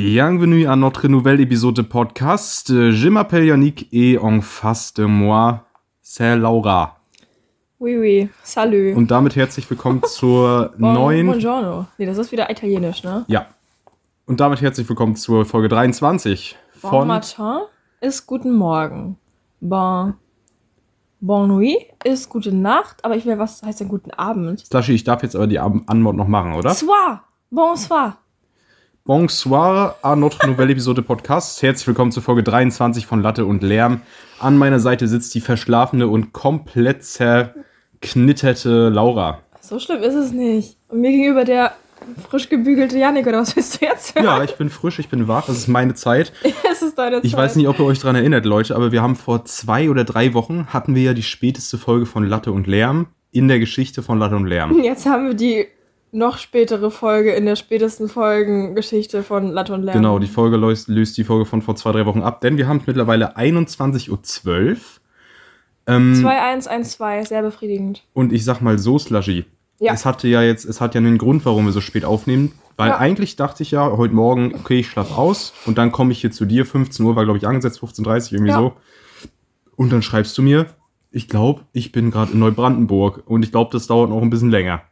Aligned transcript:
Bienvenue 0.00 0.66
à 0.66 0.76
notre 0.76 1.08
nouvelle 1.08 1.40
épisode 1.40 1.74
de 1.76 1.80
podcast. 1.80 2.70
Euh, 2.70 2.90
Je 2.90 3.08
m'appelle 3.08 3.46
Yannick 3.46 3.88
et 3.92 4.18
en 4.18 4.42
face 4.42 4.92
de 4.92 5.06
moi, 5.06 5.64
c'est 6.02 6.36
Laura. 6.36 6.98
Oui, 7.80 7.96
oui, 7.96 8.28
salut. 8.42 8.92
Und 8.94 9.06
damit 9.10 9.36
herzlich 9.36 9.70
willkommen 9.70 10.02
zur 10.06 10.72
Bon- 10.78 10.92
neuen. 10.92 11.26
Buongiorno. 11.28 11.86
Nee, 11.96 12.04
das 12.04 12.18
ist 12.18 12.30
wieder 12.30 12.50
italienisch, 12.50 13.04
ne? 13.04 13.24
Ja. 13.28 13.46
Und 14.26 14.38
damit 14.40 14.60
herzlich 14.60 14.86
willkommen 14.86 15.16
zur 15.16 15.46
Folge 15.46 15.68
23 15.68 16.58
Bon 16.82 16.90
von. 16.90 17.08
matin 17.08 17.60
ist 18.02 18.26
guten 18.26 18.52
Morgen. 18.54 19.16
Bon. 19.62 20.12
Bon 21.22 21.48
nuit 21.48 21.78
ist 22.04 22.28
gute 22.28 22.54
Nacht, 22.54 23.02
aber 23.02 23.16
ich 23.16 23.24
will, 23.24 23.38
was 23.38 23.62
heißt 23.62 23.80
denn 23.80 23.88
guten 23.88 24.10
Abend? 24.10 24.60
Slushy, 24.60 24.92
ich 24.92 25.04
darf 25.04 25.22
jetzt 25.22 25.34
aber 25.34 25.46
die 25.46 25.58
Antwort 25.58 26.16
noch 26.16 26.28
machen, 26.28 26.52
oder? 26.52 26.74
Soir. 26.74 27.22
Bonsoir. 27.50 28.18
Bonsoir 29.06 30.00
à 30.02 30.16
notre 30.16 30.48
nouvelle 30.48 30.72
Episode 30.72 30.96
de 30.96 31.04
Podcast. 31.04 31.62
Herzlich 31.62 31.86
willkommen 31.86 32.10
zur 32.10 32.24
Folge 32.24 32.42
23 32.42 33.06
von 33.06 33.22
Latte 33.22 33.46
und 33.46 33.62
Lärm. 33.62 34.00
An 34.40 34.58
meiner 34.58 34.80
Seite 34.80 35.06
sitzt 35.06 35.32
die 35.36 35.40
verschlafene 35.40 36.08
und 36.08 36.32
komplett 36.32 37.04
zerknitterte 37.04 38.88
Laura. 38.88 39.42
So 39.60 39.78
schlimm 39.78 40.02
ist 40.02 40.16
es 40.16 40.32
nicht. 40.32 40.78
Und 40.88 41.02
mir 41.02 41.12
gegenüber 41.12 41.44
der 41.44 41.74
frisch 42.28 42.48
gebügelte 42.48 42.98
Janik, 42.98 43.28
oder 43.28 43.38
was 43.38 43.54
willst 43.54 43.80
du 43.80 43.86
jetzt 43.86 44.16
hören? 44.16 44.24
Ja, 44.24 44.42
ich 44.42 44.56
bin 44.56 44.70
frisch, 44.70 44.98
ich 44.98 45.08
bin 45.08 45.28
wach, 45.28 45.46
das 45.46 45.56
ist 45.56 45.68
meine 45.68 45.94
Zeit. 45.94 46.32
es 46.72 46.82
ist 46.82 46.98
deine 46.98 47.18
Zeit. 47.18 47.24
Ich 47.26 47.36
weiß 47.36 47.54
nicht, 47.54 47.68
ob 47.68 47.78
ihr 47.78 47.84
euch 47.84 48.00
daran 48.00 48.16
erinnert, 48.16 48.44
Leute, 48.44 48.74
aber 48.74 48.90
wir 48.90 49.02
haben 49.02 49.14
vor 49.14 49.44
zwei 49.44 49.88
oder 49.88 50.02
drei 50.02 50.34
Wochen 50.34 50.66
hatten 50.72 50.96
wir 50.96 51.02
ja 51.02 51.14
die 51.14 51.22
späteste 51.22 51.78
Folge 51.78 52.06
von 52.06 52.26
Latte 52.28 52.50
und 52.50 52.66
Lärm 52.66 53.06
in 53.30 53.46
der 53.46 53.60
Geschichte 53.60 54.02
von 54.02 54.18
Latte 54.18 54.34
und 54.34 54.46
Lärm. 54.46 54.82
Jetzt 54.82 55.06
haben 55.06 55.28
wir 55.28 55.34
die 55.34 55.68
noch 56.16 56.38
spätere 56.38 56.90
Folge 56.90 57.32
in 57.32 57.46
der 57.46 57.56
spätesten 57.56 58.08
Folgengeschichte 58.08 59.22
von 59.22 59.50
Latte 59.52 59.74
und 59.74 59.82
Lärm. 59.82 59.96
Genau, 59.98 60.18
die 60.18 60.26
Folge 60.26 60.56
löst, 60.56 60.88
löst 60.88 61.16
die 61.18 61.24
Folge 61.24 61.44
von 61.44 61.62
vor 61.62 61.76
zwei, 61.76 61.92
drei 61.92 62.06
Wochen 62.06 62.22
ab, 62.22 62.40
denn 62.40 62.56
wir 62.56 62.66
haben 62.66 62.80
mittlerweile 62.86 63.36
21.12 63.36 64.10
Uhr. 64.10 64.76
Ähm, 65.88 66.14
2112, 66.16 67.28
sehr 67.28 67.42
befriedigend. 67.42 68.02
und 68.12 68.32
ich 68.32 68.44
sag 68.44 68.60
mal 68.60 68.78
so, 68.78 68.98
Slushy. 68.98 69.44
Ja. 69.78 69.92
Es 69.92 70.04
hatte 70.06 70.26
ja 70.26 70.42
jetzt, 70.42 70.64
es 70.64 70.80
hat 70.80 70.94
ja 70.94 71.00
einen 71.00 71.18
Grund, 71.18 71.44
warum 71.44 71.66
wir 71.66 71.72
so 71.72 71.80
spät 71.82 72.04
aufnehmen. 72.04 72.52
Weil 72.78 72.88
Ja. 72.90 72.96
eigentlich 72.98 73.36
dachte 73.36 73.62
ich 73.62 73.70
ja 73.70 73.90
heute 73.96 74.14
Morgen, 74.14 74.54
okay, 74.54 74.80
ich 74.80 74.88
schlaf 74.88 75.16
aus 75.16 75.52
und 75.66 75.78
dann 75.78 75.92
komme 75.92 76.12
ich 76.12 76.20
hier 76.22 76.30
zu 76.32 76.44
dir. 76.44 76.66
15 76.66 77.04
Uhr 77.06 77.14
war, 77.16 77.24
glaube 77.24 77.38
ich, 77.38 77.46
angesetzt, 77.46 77.80
15.30 77.80 78.26
Uhr, 78.26 78.32
irgendwie 78.32 78.50
Ja. 78.50 78.58
so. 78.58 78.72
Und 79.76 79.92
dann 79.92 80.02
schreibst 80.02 80.36
du 80.38 80.42
mir, 80.42 80.66
ich 81.16 81.28
glaube, 81.30 81.62
ich 81.72 81.92
bin 81.92 82.10
gerade 82.10 82.32
in 82.32 82.38
Neubrandenburg 82.40 83.22
und 83.26 83.42
ich 83.42 83.50
glaube, 83.50 83.70
das 83.72 83.86
dauert 83.86 84.10
noch 84.10 84.20
ein 84.20 84.28
bisschen 84.28 84.50
länger. 84.50 84.82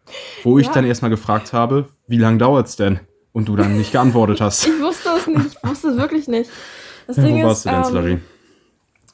Wo 0.43 0.59
ich 0.59 0.67
Ja. 0.69 0.73
dann 0.73 0.87
erstmal 0.87 1.11
gefragt 1.11 1.53
habe, 1.53 1.89
wie 2.07 2.17
lange 2.17 2.39
dauert's 2.39 2.77
denn? 2.77 3.01
Und 3.33 3.49
du 3.49 3.57
dann 3.57 3.77
nicht 3.77 3.93
geantwortet 3.93 4.41
hast. 4.41 4.67
Ich 4.67 4.81
wusste 4.81 5.11
es 5.19 5.27
nicht, 5.27 5.57
ich 5.63 5.69
wusste 5.69 5.89
es 5.89 5.97
wirklich 5.99 6.27
nicht. 6.29 6.51
Das 7.07 7.19
Ja, 7.19 7.25
Ding 7.25 7.43
wo 7.43 7.49
warst 7.49 7.67
ist, 7.67 7.71
du 7.73 7.75
denn, 7.77 7.85
Slushy? 7.85 8.11
ähm, 8.13 8.23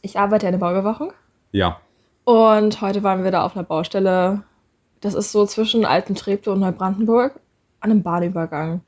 ich 0.02 0.18
arbeite 0.20 0.46
in 0.46 0.52
der 0.52 0.58
Bauüberwachung 0.58 1.12
Ja. 1.50 1.80
und 2.24 2.80
heute 2.80 3.02
waren 3.02 3.24
wir 3.24 3.32
da 3.32 3.44
auf 3.44 3.56
einer 3.56 3.64
Baustelle. 3.64 4.42
Das 5.00 5.14
ist 5.14 5.32
so 5.32 5.46
zwischen 5.46 5.84
Alten 5.84 6.14
Treptow 6.14 6.52
und 6.54 6.60
Neubrandenburg 6.60 7.40
an 7.80 7.90
einem 7.90 8.02
Bahnübergang. 8.04 8.82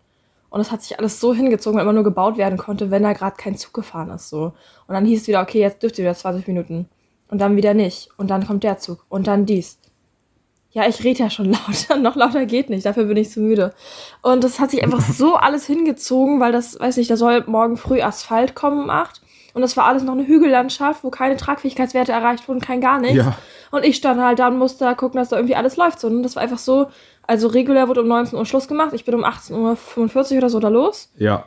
Und 0.50 0.60
es 0.60 0.70
hat 0.70 0.82
sich 0.82 0.98
alles 0.98 1.18
so 1.18 1.34
hingezogen, 1.34 1.76
weil 1.78 1.82
immer 1.84 1.94
nur 1.94 2.04
gebaut 2.04 2.36
werden 2.36 2.58
konnte, 2.58 2.90
wenn 2.92 3.02
da 3.02 3.14
gerade 3.14 3.36
kein 3.36 3.56
Zug 3.56 3.72
gefahren 3.72 4.10
ist. 4.10 4.28
So. 4.28 4.52
Und 4.86 4.94
dann 4.94 5.06
hieß 5.06 5.22
es 5.22 5.26
wieder, 5.26 5.40
okay, 5.40 5.60
jetzt 5.60 5.82
dürft 5.82 5.98
ihr 5.98 6.04
wieder 6.04 6.14
20 6.14 6.46
Minuten. 6.46 6.88
Und 7.32 7.38
dann 7.38 7.56
wieder 7.56 7.72
nicht. 7.72 8.10
Und 8.18 8.28
dann 8.28 8.46
kommt 8.46 8.62
der 8.62 8.76
Zug. 8.76 9.06
Und 9.08 9.26
dann 9.26 9.46
dies. 9.46 9.78
Ja, 10.70 10.86
ich 10.86 11.02
rede 11.02 11.20
ja 11.20 11.30
schon 11.30 11.46
lauter. 11.50 11.96
Noch 11.96 12.14
lauter 12.14 12.44
geht 12.44 12.68
nicht. 12.68 12.84
Dafür 12.84 13.04
bin 13.04 13.16
ich 13.16 13.30
zu 13.30 13.40
müde. 13.40 13.72
Und 14.20 14.44
das 14.44 14.60
hat 14.60 14.70
sich 14.70 14.84
einfach 14.84 15.00
so 15.00 15.36
alles 15.36 15.66
hingezogen, 15.66 16.40
weil 16.40 16.52
das, 16.52 16.78
weiß 16.78 16.98
nicht, 16.98 17.10
da 17.10 17.16
soll 17.16 17.42
morgen 17.46 17.78
früh 17.78 18.02
Asphalt 18.02 18.54
kommen 18.54 18.82
um 18.82 18.90
8. 18.90 19.22
Und 19.54 19.62
das 19.62 19.78
war 19.78 19.86
alles 19.86 20.02
noch 20.02 20.12
eine 20.12 20.26
Hügellandschaft, 20.26 21.04
wo 21.04 21.08
keine 21.08 21.38
Tragfähigkeitswerte 21.38 22.12
erreicht 22.12 22.46
wurden, 22.48 22.60
kein 22.60 22.82
gar 22.82 23.00
nichts. 23.00 23.16
Ja. 23.16 23.34
Und 23.70 23.86
ich 23.86 23.96
stand 23.96 24.20
halt 24.20 24.38
da 24.38 24.48
und 24.48 24.58
musste 24.58 24.84
da 24.84 24.92
gucken, 24.92 25.18
dass 25.18 25.30
da 25.30 25.36
irgendwie 25.36 25.56
alles 25.56 25.78
läuft. 25.78 26.00
So. 26.00 26.08
Und 26.08 26.22
das 26.22 26.36
war 26.36 26.42
einfach 26.42 26.58
so, 26.58 26.88
also 27.26 27.48
regulär 27.48 27.88
wurde 27.88 28.02
um 28.02 28.08
19 28.08 28.38
Uhr 28.38 28.44
Schluss 28.44 28.68
gemacht. 28.68 28.92
Ich 28.92 29.06
bin 29.06 29.14
um 29.14 29.24
18.45 29.24 30.32
Uhr 30.32 30.36
oder 30.36 30.50
so 30.50 30.60
da 30.60 30.68
los. 30.68 31.10
Ja. 31.16 31.46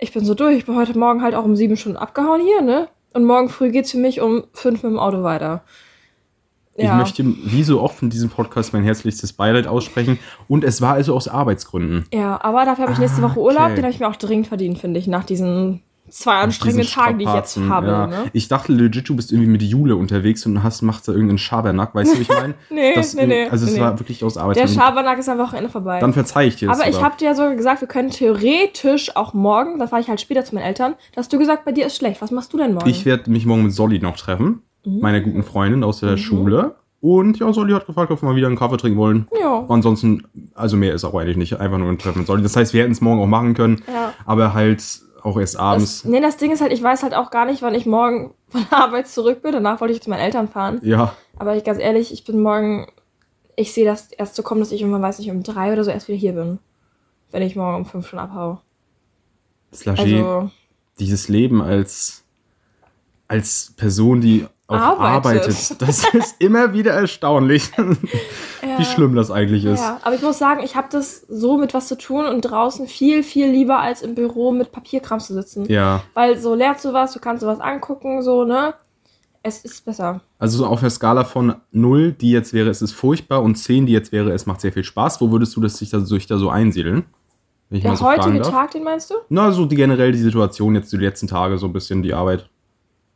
Ich 0.00 0.12
bin 0.12 0.26
so 0.26 0.34
durch. 0.34 0.58
Ich 0.58 0.66
bin 0.66 0.76
heute 0.76 0.98
Morgen 0.98 1.22
halt 1.22 1.34
auch 1.34 1.46
um 1.46 1.56
sieben 1.56 1.78
Stunden 1.78 1.96
abgehauen 1.96 2.42
hier, 2.42 2.60
ne? 2.60 2.88
Und 3.14 3.24
morgen 3.24 3.48
früh 3.48 3.70
geht's 3.70 3.90
für 3.92 3.98
mich 3.98 4.20
um 4.20 4.44
fünf 4.52 4.82
mit 4.82 4.92
dem 4.92 4.98
Auto 4.98 5.22
weiter. 5.22 5.62
Ich 6.80 6.92
möchte, 6.92 7.24
wie 7.24 7.64
so 7.64 7.80
oft 7.80 8.02
in 8.02 8.10
diesem 8.10 8.30
Podcast, 8.30 8.72
mein 8.72 8.84
herzlichstes 8.84 9.32
Beileid 9.32 9.66
aussprechen. 9.66 10.16
Und 10.46 10.62
es 10.62 10.80
war 10.80 10.94
also 10.94 11.16
aus 11.16 11.26
Arbeitsgründen. 11.26 12.04
Ja, 12.14 12.40
aber 12.40 12.64
dafür 12.64 12.84
habe 12.84 12.92
ich 12.92 13.00
nächste 13.00 13.20
Ah, 13.20 13.24
Woche 13.30 13.40
Urlaub. 13.40 13.64
okay. 13.64 13.74
Den 13.74 13.84
habe 13.84 13.92
ich 13.92 13.98
mir 13.98 14.06
auch 14.08 14.14
dringend 14.14 14.46
verdient, 14.46 14.78
finde 14.78 15.00
ich, 15.00 15.08
nach 15.08 15.24
diesen 15.24 15.82
zwei 16.10 16.34
anstrengenden 16.36 16.82
Diesen 16.86 16.94
Tagen, 16.94 17.18
die 17.18 17.24
ich 17.24 17.32
jetzt 17.34 17.58
habe. 17.58 17.86
ja. 17.86 18.06
Ne? 18.06 18.24
Ich 18.32 18.48
dachte 18.48 18.72
legit, 18.72 19.08
du 19.08 19.16
bist 19.16 19.32
irgendwie 19.32 19.50
mit 19.50 19.62
Jule 19.62 19.96
unterwegs 19.96 20.44
und 20.46 20.62
hast, 20.62 20.82
machst 20.82 21.08
da 21.08 21.12
irgendeinen 21.12 21.38
Schabernack, 21.38 21.94
weißt 21.94 22.14
du, 22.14 22.18
wie 22.18 22.22
ich 22.22 22.28
meine? 22.28 22.54
Nee, 22.70 22.94
Das- 22.94 23.14
nee, 23.14 23.26
nee, 23.26 23.48
Also 23.48 23.66
es 23.66 23.74
nee. 23.74 23.80
war 23.80 23.98
wirklich 23.98 24.22
aus 24.24 24.34
Der 24.34 24.42
Arbeitsgründen. 24.44 24.74
Schabernack 24.76 25.18
ist 25.18 25.28
am 25.28 25.38
Wochenende 25.38 25.70
vorbei. 25.70 26.00
Dann 26.00 26.12
verzeih 26.12 26.46
ich 26.46 26.56
dir 26.56 26.68
das 26.68 26.80
aber 26.80 26.88
ich 26.88 27.02
habe 27.02 27.16
dir 27.18 27.26
ja 27.26 27.34
sogar 27.34 27.54
gesagt, 27.56 27.80
wir 27.80 27.88
können 27.88 28.10
theoretisch 28.10 29.16
auch 29.16 29.34
morgen, 29.34 29.78
da 29.78 29.86
fahre 29.86 30.02
ich 30.02 30.08
halt 30.08 30.20
später 30.20 30.44
zu 30.44 30.54
meinen 30.54 30.64
Eltern, 30.64 30.94
da 31.14 31.20
hast 31.20 31.32
du 31.32 31.38
gesagt, 31.38 31.64
bei 31.64 31.72
dir 31.72 31.86
ist 31.86 31.96
schlecht. 31.96 32.20
Was 32.22 32.30
machst 32.30 32.52
du 32.52 32.56
denn 32.58 32.74
morgen? 32.74 32.88
Ich 32.88 33.04
werde 33.04 33.30
mich 33.30 33.46
morgen 33.46 33.64
mit 33.64 33.72
Solly 33.72 33.98
noch 33.98 34.16
treffen, 34.16 34.62
Mhm. 34.84 35.00
meiner 35.00 35.20
guten 35.20 35.42
Freundin 35.42 35.82
aus 35.84 36.00
der 36.00 36.16
Schule. 36.16 36.76
Und 37.00 37.38
ja, 37.38 37.52
Solly 37.52 37.72
hat 37.72 37.86
gefragt, 37.86 38.10
ob 38.10 38.22
wir 38.22 38.28
mal 38.28 38.34
wieder 38.36 38.48
einen 38.48 38.56
Kaffee 38.56 38.76
trinken 38.76 38.98
wollen. 38.98 39.28
ja. 39.40 39.64
Ansonsten, 39.68 40.24
also 40.54 40.76
mehr 40.76 40.94
ist 40.94 41.04
auch 41.04 41.14
eigentlich 41.14 41.36
nicht, 41.36 41.58
einfach 41.60 41.78
nur 41.78 41.88
ein 41.88 41.98
Treffen 41.98 42.18
mit 42.18 42.26
Solly. 42.26 42.42
Das 42.42 42.56
heißt, 42.56 42.72
wir 42.74 42.82
hätten 42.82 42.92
es 42.92 43.00
morgen 43.00 43.20
auch 43.20 43.26
machen 43.26 43.54
können, 43.54 43.82
ja. 43.92 44.12
aber 44.26 44.52
halt 44.54 44.82
auch 45.28 45.38
erst 45.38 45.54
Das, 45.54 45.60
abends. 45.60 46.04
nee, 46.04 46.20
das 46.20 46.36
Ding 46.36 46.50
ist 46.52 46.60
halt, 46.60 46.72
ich 46.72 46.82
weiß 46.82 47.02
halt 47.02 47.14
auch 47.14 47.30
gar 47.30 47.44
nicht, 47.44 47.62
wann 47.62 47.74
ich 47.74 47.86
morgen 47.86 48.34
von 48.48 48.64
der 48.70 48.78
Arbeit 48.78 49.08
zurück 49.08 49.42
bin. 49.42 49.52
Danach 49.52 49.80
wollte 49.80 49.94
ich 49.94 50.02
zu 50.02 50.10
meinen 50.10 50.20
Eltern 50.20 50.48
fahren. 50.48 50.80
Ja, 50.82 51.14
Aber 51.36 51.56
ich 51.56 51.64
ganz 51.64 51.78
ehrlich, 51.78 52.12
ich 52.12 52.24
bin 52.24 52.40
morgen. 52.40 52.86
Ich 53.56 53.72
sehe 53.72 53.84
das 53.84 54.12
erst 54.12 54.36
so 54.36 54.42
kommen, 54.44 54.60
dass 54.60 54.70
ich 54.72 54.80
irgendwann, 54.80 55.02
weiß 55.02 55.18
nicht, 55.18 55.30
um 55.30 55.42
drei 55.42 55.72
oder 55.72 55.82
so 55.82 55.90
erst 55.90 56.06
wieder 56.08 56.18
hier 56.18 56.32
bin. 56.32 56.58
Wenn 57.32 57.42
ich 57.42 57.56
morgen 57.56 57.76
um 57.78 57.84
fünf 57.86 58.06
schon 58.08 58.18
abhau. 58.20 58.60
Slushy, 59.74 60.00
Also, 60.20 60.50
dieses 61.00 61.28
Leben 61.28 61.60
als, 61.60 62.24
als 63.26 63.74
Person, 63.76 64.20
die 64.20 64.46
Arbeitet. 64.76 65.42
arbeitet, 65.44 65.82
das 65.82 66.14
ist 66.14 66.36
immer 66.40 66.74
wieder 66.74 66.92
erstaunlich, 66.92 67.70
wie 68.76 68.84
schlimm 68.84 69.14
das 69.14 69.30
eigentlich 69.30 69.64
ist. 69.64 69.80
Ja, 69.80 69.98
aber 70.02 70.14
ich 70.14 70.22
muss 70.22 70.38
sagen, 70.38 70.60
ich 70.62 70.76
habe 70.76 70.88
das 70.90 71.22
so 71.28 71.56
mit 71.56 71.72
was 71.72 71.88
zu 71.88 71.96
tun 71.96 72.26
und 72.26 72.42
draußen 72.42 72.86
viel, 72.86 73.22
viel 73.22 73.48
lieber 73.50 73.80
als 73.80 74.02
im 74.02 74.14
Büro 74.14 74.52
mit 74.52 74.70
Papierkram 74.70 75.20
zu 75.20 75.32
sitzen. 75.32 75.64
Ja, 75.70 76.02
Weil 76.12 76.36
so 76.38 76.54
lernst 76.54 76.84
du 76.84 76.92
was, 76.92 77.12
du 77.12 77.18
kannst 77.18 77.40
sowas 77.40 77.60
angucken, 77.60 78.22
so, 78.22 78.44
ne? 78.44 78.74
Es 79.42 79.64
ist 79.64 79.84
besser. 79.84 80.20
also 80.38 80.58
so 80.58 80.66
auf 80.66 80.80
der 80.80 80.90
Skala 80.90 81.24
von 81.24 81.54
0, 81.70 82.12
die 82.12 82.32
jetzt 82.32 82.52
wäre, 82.52 82.68
es 82.68 82.82
ist 82.82 82.92
furchtbar, 82.92 83.42
und 83.42 83.54
10, 83.54 83.86
die 83.86 83.92
jetzt 83.92 84.12
wäre, 84.12 84.32
es 84.32 84.44
macht 84.44 84.60
sehr 84.60 84.72
viel 84.72 84.84
Spaß, 84.84 85.20
wo 85.20 85.30
würdest 85.30 85.56
du 85.56 85.60
das 85.60 85.78
sich 85.78 85.88
da, 85.90 86.00
sich 86.00 86.26
da 86.26 86.36
so 86.36 86.50
einsiedeln? 86.50 87.04
Wenn 87.70 87.80
Der 87.80 87.96
so 87.96 88.04
heutige. 88.04 88.42
Tag, 88.42 88.72
den 88.72 88.82
meinst 88.84 89.10
du? 89.10 89.14
Na, 89.28 89.50
so 89.52 89.64
die 89.64 89.76
generell 89.76 90.12
die 90.12 90.18
Situation 90.18 90.74
jetzt 90.74 90.92
die 90.92 90.96
letzten 90.96 91.28
Tage, 91.28 91.56
so 91.56 91.66
ein 91.66 91.72
bisschen 91.72 92.02
die 92.02 92.12
Arbeit. 92.12 92.48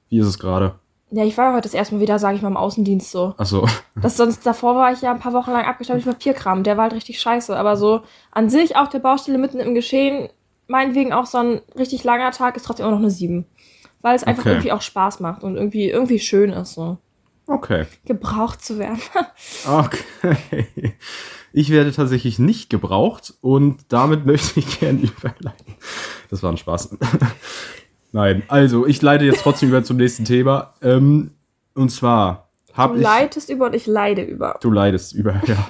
Wie 0.08 0.18
ist 0.18 0.26
es 0.26 0.38
gerade? 0.38 0.76
Ja, 1.14 1.24
ich 1.24 1.36
war 1.36 1.52
heute 1.52 1.62
das 1.64 1.74
erste 1.74 1.94
Mal 1.94 2.00
wieder, 2.00 2.18
sage 2.18 2.36
ich 2.36 2.42
mal, 2.42 2.48
im 2.48 2.56
Außendienst 2.56 3.10
so. 3.10 3.34
Achso, 3.36 3.68
Das 4.00 4.16
sonst 4.16 4.46
davor 4.46 4.76
war 4.76 4.92
ich 4.92 5.02
ja 5.02 5.12
ein 5.12 5.18
paar 5.20 5.34
Wochen 5.34 5.50
lang 5.50 5.66
abgestaubt 5.66 5.98
mit 5.98 6.06
Papierkram. 6.06 6.62
Der 6.62 6.76
war 6.78 6.84
halt 6.84 6.94
richtig 6.94 7.20
scheiße. 7.20 7.54
Aber 7.54 7.76
so 7.76 8.00
an 8.30 8.48
sich 8.48 8.76
auch 8.76 8.88
der 8.88 9.00
Baustelle 9.00 9.36
mitten 9.36 9.60
im 9.60 9.74
Geschehen, 9.74 10.30
meinetwegen 10.68 11.12
auch 11.12 11.26
so 11.26 11.36
ein 11.38 11.60
richtig 11.78 12.02
langer 12.04 12.30
Tag 12.30 12.56
ist 12.56 12.64
trotzdem 12.64 12.84
immer 12.86 12.94
noch 12.94 13.02
eine 13.02 13.10
7. 13.10 13.44
Weil 14.00 14.16
es 14.16 14.24
einfach 14.24 14.42
Okay. 14.44 14.52
irgendwie 14.54 14.72
auch 14.72 14.80
Spaß 14.82 15.20
macht 15.20 15.42
und 15.44 15.56
irgendwie, 15.56 15.90
irgendwie 15.90 16.18
schön 16.18 16.50
ist, 16.50 16.74
so 16.74 16.96
okay. 17.46 17.84
gebraucht 18.06 18.64
zu 18.64 18.78
werden. 18.78 18.98
Okay. 19.68 20.96
Ich 21.54 21.68
werde 21.68 21.92
tatsächlich 21.92 22.38
nicht 22.38 22.70
gebraucht 22.70 23.34
und 23.42 23.84
damit 23.92 24.24
möchte 24.24 24.58
ich 24.60 24.80
gerne 24.80 24.98
überleiten. 25.02 25.74
Das 26.30 26.42
war 26.42 26.50
ein 26.50 26.56
Spaß. 26.56 26.97
Nein, 28.12 28.42
also 28.48 28.86
ich 28.86 29.00
leite 29.03 29.24
jetzt 29.24 29.42
trotzdem 29.42 29.70
über 29.70 29.82
zum 29.82 29.97
nächsten 29.97 30.24
Thema. 30.24 30.74
Ähm, 30.82 31.30
und 31.74 31.91
zwar 31.91 32.48
habe 32.74 32.94
Du 32.94 33.00
ich. 33.00 33.04
leitest 33.04 33.48
über 33.50 33.66
und 33.66 33.74
ich 33.74 33.86
leide 33.86 34.22
über. 34.22 34.59
Du 34.60 34.70
leidest 34.70 35.14
über, 35.14 35.41
ja. 35.47 35.66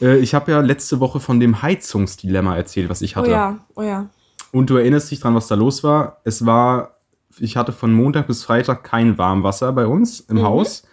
Äh, 0.00 0.18
Ich 0.18 0.34
habe 0.34 0.52
ja 0.52 0.60
letzte 0.60 1.00
Woche 1.00 1.18
von 1.20 1.40
dem 1.40 1.62
Heizungsdilemma 1.62 2.56
erzählt, 2.56 2.88
was 2.88 3.02
ich 3.02 3.16
Oh 3.16 3.20
hatte. 3.20 3.30
ja, 3.30 3.58
oh 3.74 3.82
ja. 3.82 4.06
Und 4.52 4.70
du 4.70 4.76
erinnerst 4.76 5.10
dich 5.10 5.20
dran, 5.20 5.34
was 5.34 5.48
da 5.48 5.54
los 5.56 5.82
war. 5.84 6.20
Es 6.24 6.46
war, 6.46 6.96
ich 7.38 7.56
hatte 7.56 7.72
von 7.72 7.92
Montag 7.92 8.26
bis 8.28 8.44
Freitag 8.44 8.84
kein 8.84 9.18
Warmwasser 9.18 9.72
bei 9.72 9.86
uns 9.86 10.20
im 10.20 10.36
Mhm. 10.38 10.42
Haus, 10.44 10.84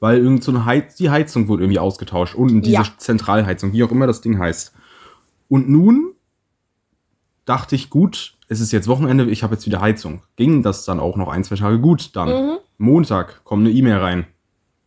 weil 0.00 0.18
irgend 0.18 0.42
so 0.42 0.50
eine 0.52 0.64
Heiz 0.64 0.96
die 0.96 1.10
Heizung 1.10 1.48
wurde 1.48 1.62
irgendwie 1.64 1.78
ausgetauscht. 1.78 2.34
Unten 2.34 2.62
diese 2.62 2.74
Ja. 2.76 2.84
Zentralheizung, 2.96 3.72
wie 3.72 3.84
auch 3.84 3.90
immer 3.90 4.06
das 4.06 4.20
Ding 4.22 4.38
heißt. 4.38 4.72
Und 5.48 5.68
nun 5.68 6.12
dachte 7.44 7.74
ich, 7.76 7.90
gut, 7.90 8.33
es 8.48 8.60
ist 8.60 8.72
jetzt 8.72 8.88
Wochenende, 8.88 9.24
ich 9.26 9.42
habe 9.42 9.54
jetzt 9.54 9.66
wieder 9.66 9.80
Heizung. 9.80 10.22
Ging 10.36 10.62
das 10.62 10.84
dann 10.84 11.00
auch 11.00 11.16
noch 11.16 11.28
ein, 11.28 11.44
zwei 11.44 11.56
Tage 11.56 11.78
gut 11.80 12.14
dann. 12.16 12.28
Mhm. 12.28 12.56
Montag 12.78 13.42
kommt 13.44 13.66
eine 13.66 13.74
E-Mail 13.74 13.98
rein. 13.98 14.26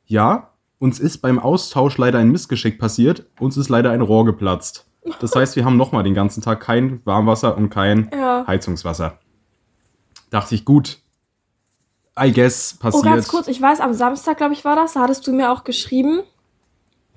Ja, 0.06 0.52
uns 0.80 1.00
ist 1.00 1.20
beim 1.20 1.40
Austausch 1.40 1.98
leider 1.98 2.20
ein 2.20 2.30
Missgeschick 2.32 2.80
passiert. 2.80 3.26
Uns 3.40 3.58
ist 3.58 3.70
leider 3.70 3.92
ein 3.92 4.02
Rohr 4.02 4.26
geplatzt. 4.26 4.86
Das 5.20 5.36
heißt, 5.36 5.56
wir 5.56 5.66
haben 5.66 5.78
nochmal 5.78 6.04
den 6.04 6.14
ganzen 6.14 6.42
Tag 6.42 6.60
kein 6.60 7.04
Warmwasser 7.06 7.58
und 7.58 7.70
kein 7.70 8.10
Ja. 8.14 8.46
Heizungswasser. 8.46 9.18
Dachte 10.30 10.54
ich, 10.56 10.66
gut. 10.66 11.00
I 12.20 12.32
guess 12.34 12.76
Oh, 12.78 12.82
passiert. 12.84 13.06
ganz 13.06 13.28
kurz, 13.28 13.48
ich 13.48 13.62
weiß, 13.62 13.80
am 13.80 13.94
Samstag, 13.94 14.38
glaube 14.38 14.54
ich, 14.54 14.66
war 14.66 14.76
das. 14.76 14.94
Da 14.94 15.02
hattest 15.02 15.26
du 15.28 15.32
mir 15.34 15.52
auch 15.52 15.64
geschrieben. 15.64 16.22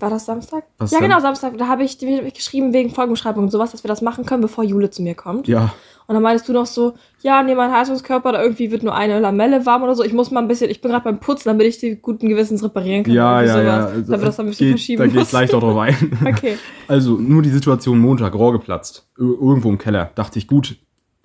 War 0.01 0.11
das 0.11 0.27
Samstag? 0.27 0.65
Was 0.79 0.91
ja, 0.91 0.99
denn? 0.99 1.09
genau, 1.09 1.21
Samstag. 1.21 1.57
Da 1.59 1.69
habe 1.69 1.85
ich 1.85 1.99
dir 1.99 2.23
geschrieben 2.31 2.73
wegen 2.73 2.91
Folgenbeschreibung 2.91 3.45
und 3.45 3.51
sowas, 3.51 3.73
dass 3.73 3.85
wir 3.85 3.89
das 3.89 4.03
machen 4.03 4.25
können, 4.27 4.41
bevor 4.43 4.65
Jule 4.65 4.91
zu 4.91 5.03
mir 5.03 5.15
kommt. 5.15 5.47
Ja, 5.49 5.73
Und 6.07 6.15
dann 6.15 6.23
meintest 6.23 6.49
du 6.49 6.53
noch 6.53 6.67
so, 6.67 6.95
ja, 7.23 7.43
nee, 7.43 7.55
mein 7.55 7.71
Heizungskörper, 7.73 8.33
da 8.33 8.43
irgendwie 8.43 8.71
wird 8.71 8.83
nur 8.83 8.95
eine 8.95 9.21
Lamelle 9.21 9.65
warm 9.67 9.83
oder 9.83 9.95
so. 9.95 10.03
Ich 10.03 10.13
muss 10.13 10.31
mal 10.31 10.41
ein 10.41 10.49
bisschen, 10.49 10.71
ich 10.71 10.81
bin 10.81 10.91
gerade 10.91 11.05
beim 11.05 11.21
Putzen, 11.21 11.49
damit 11.51 11.67
ich 11.67 11.79
die 11.79 11.97
guten 11.97 12.29
Gewissens 12.29 12.63
reparieren 12.65 13.05
kann. 13.05 13.13
ja, 13.15 13.43
ja, 13.43 13.63
ja. 13.63 13.81
sowas. 13.83 13.93
Damit 13.93 14.09
wir 14.09 14.19
das 14.27 14.37
dann 14.37 14.47
ein 14.47 14.49
bisschen 14.51 14.67
Geht- 14.69 14.73
verschieben 14.79 14.99
da 15.03 15.07
geht 15.07 15.15
muss. 15.17 15.31
gleich 15.31 15.53
noch 15.53 15.61
drauf 15.61 15.77
ein. 15.79 16.19
Okay. 16.27 16.57
Also, 16.89 17.13
nur 17.17 17.43
die 17.43 17.51
Situation 17.51 17.99
Montag, 17.99 18.35
Rohr 18.35 18.53
geplatzt. 18.53 19.07
Ir- 19.19 19.39
Irgendwo 19.41 19.69
im 19.69 19.79
Keller. 19.79 20.11
Dachte 20.15 20.39
ich, 20.39 20.47
gut, 20.47 20.77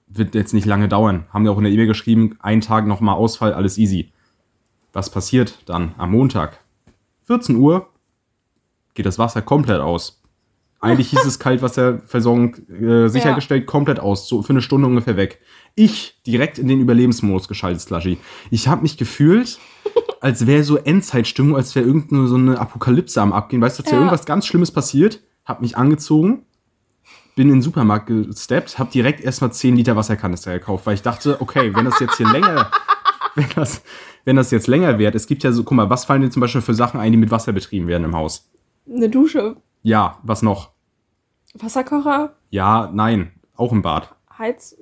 wird 0.07 0.35
jetzt 0.35 0.53
nicht 0.53 0.65
lange 0.65 0.87
dauern. 0.87 1.25
Haben 1.33 1.43
wir 1.45 1.51
auch 1.51 1.57
in 1.57 1.63
der 1.63 1.73
E-Mail 1.73 1.87
geschrieben, 1.87 2.37
ein 2.39 2.61
Tag 2.61 2.85
nochmal 2.87 3.15
Ausfall, 3.15 3.53
alles 3.53 3.77
easy. 3.77 4.11
Was 4.93 5.09
passiert 5.09 5.59
dann 5.65 5.93
am 5.97 6.11
Montag? 6.11 6.59
14 7.23 7.55
Uhr 7.55 7.87
geht 8.95 9.05
das 9.05 9.19
Wasser 9.19 9.41
komplett 9.41 9.79
aus. 9.81 10.21
Eigentlich 10.81 11.09
hieß 11.09 11.25
es 11.25 11.39
Kaltwasserversorgung 11.39 12.55
äh, 12.69 13.07
sichergestellt, 13.07 13.65
komplett 13.65 13.99
aus. 13.99 14.27
So 14.27 14.41
für 14.43 14.51
eine 14.51 14.61
Stunde 14.61 14.87
ungefähr 14.87 15.17
weg. 15.17 15.39
Ich 15.73 16.21
direkt 16.27 16.59
in 16.59 16.67
den 16.67 16.79
Überlebensmodus 16.79 17.47
geschaltet, 17.47 17.81
Slushy. 17.81 18.17
Ich 18.51 18.67
habe 18.67 18.81
mich 18.83 18.97
gefühlt, 18.97 19.57
als 20.21 20.45
wäre 20.47 20.63
so 20.63 20.77
Endzeitstimmung, 20.77 21.55
als 21.55 21.73
wäre 21.75 21.85
irgendeine 21.85 22.27
so 22.27 22.35
eine 22.35 22.59
Apokalypse 22.59 23.19
am 23.21 23.33
Abgehen. 23.33 23.61
Weißt 23.61 23.79
du, 23.79 23.83
als 23.83 23.87
wäre 23.91 24.01
Ja. 24.01 24.05
irgendwas 24.07 24.25
ganz 24.25 24.45
Schlimmes 24.45 24.71
passiert. 24.71 25.21
Hab 25.43 25.61
mich 25.61 25.75
angezogen, 25.77 26.43
bin 27.35 27.47
in 27.49 27.55
den 27.55 27.61
Supermarkt 27.61 28.07
gesteppt, 28.07 28.77
hab 28.79 28.91
direkt 28.91 29.21
erstmal 29.21 29.51
10 29.51 29.75
Liter 29.75 29.95
Wasserkanister 29.95 30.53
gekauft, 30.53 30.85
weil 30.85 30.95
ich 30.95 31.01
dachte, 31.01 31.41
okay, 31.41 31.73
wenn 31.75 31.85
das 31.85 31.99
jetzt 31.99 32.17
hier 32.17 32.29
länger, 32.29 32.69
wenn 33.35 33.47
das, 33.55 33.81
wenn 34.23 34.35
das 34.35 34.51
jetzt 34.51 34.67
länger 34.67 34.97
wird, 34.99 35.15
es 35.15 35.27
gibt 35.27 35.43
ja 35.43 35.51
so, 35.51 35.63
guck 35.63 35.75
mal, 35.77 35.89
was 35.89 36.05
fallen 36.05 36.21
dir 36.21 36.29
zum 36.29 36.39
Beispiel 36.41 36.61
für 36.61 36.73
Sachen 36.73 36.99
ein, 36.99 37.11
die 37.11 37.17
mit 37.17 37.31
Wasser 37.31 37.53
betrieben 37.53 37.87
werden 37.87 38.03
im 38.05 38.15
Haus? 38.15 38.49
Eine 38.89 39.09
Dusche, 39.09 39.55
Ja, 39.83 40.17
was 40.23 40.41
noch? 40.41 40.71
Wasserkocher, 41.53 42.35
Ja, 42.49 42.89
nein, 42.93 43.31
auch 43.55 43.71
im 43.71 43.81
Bad. 43.81 44.13
Heiz. 44.37 44.75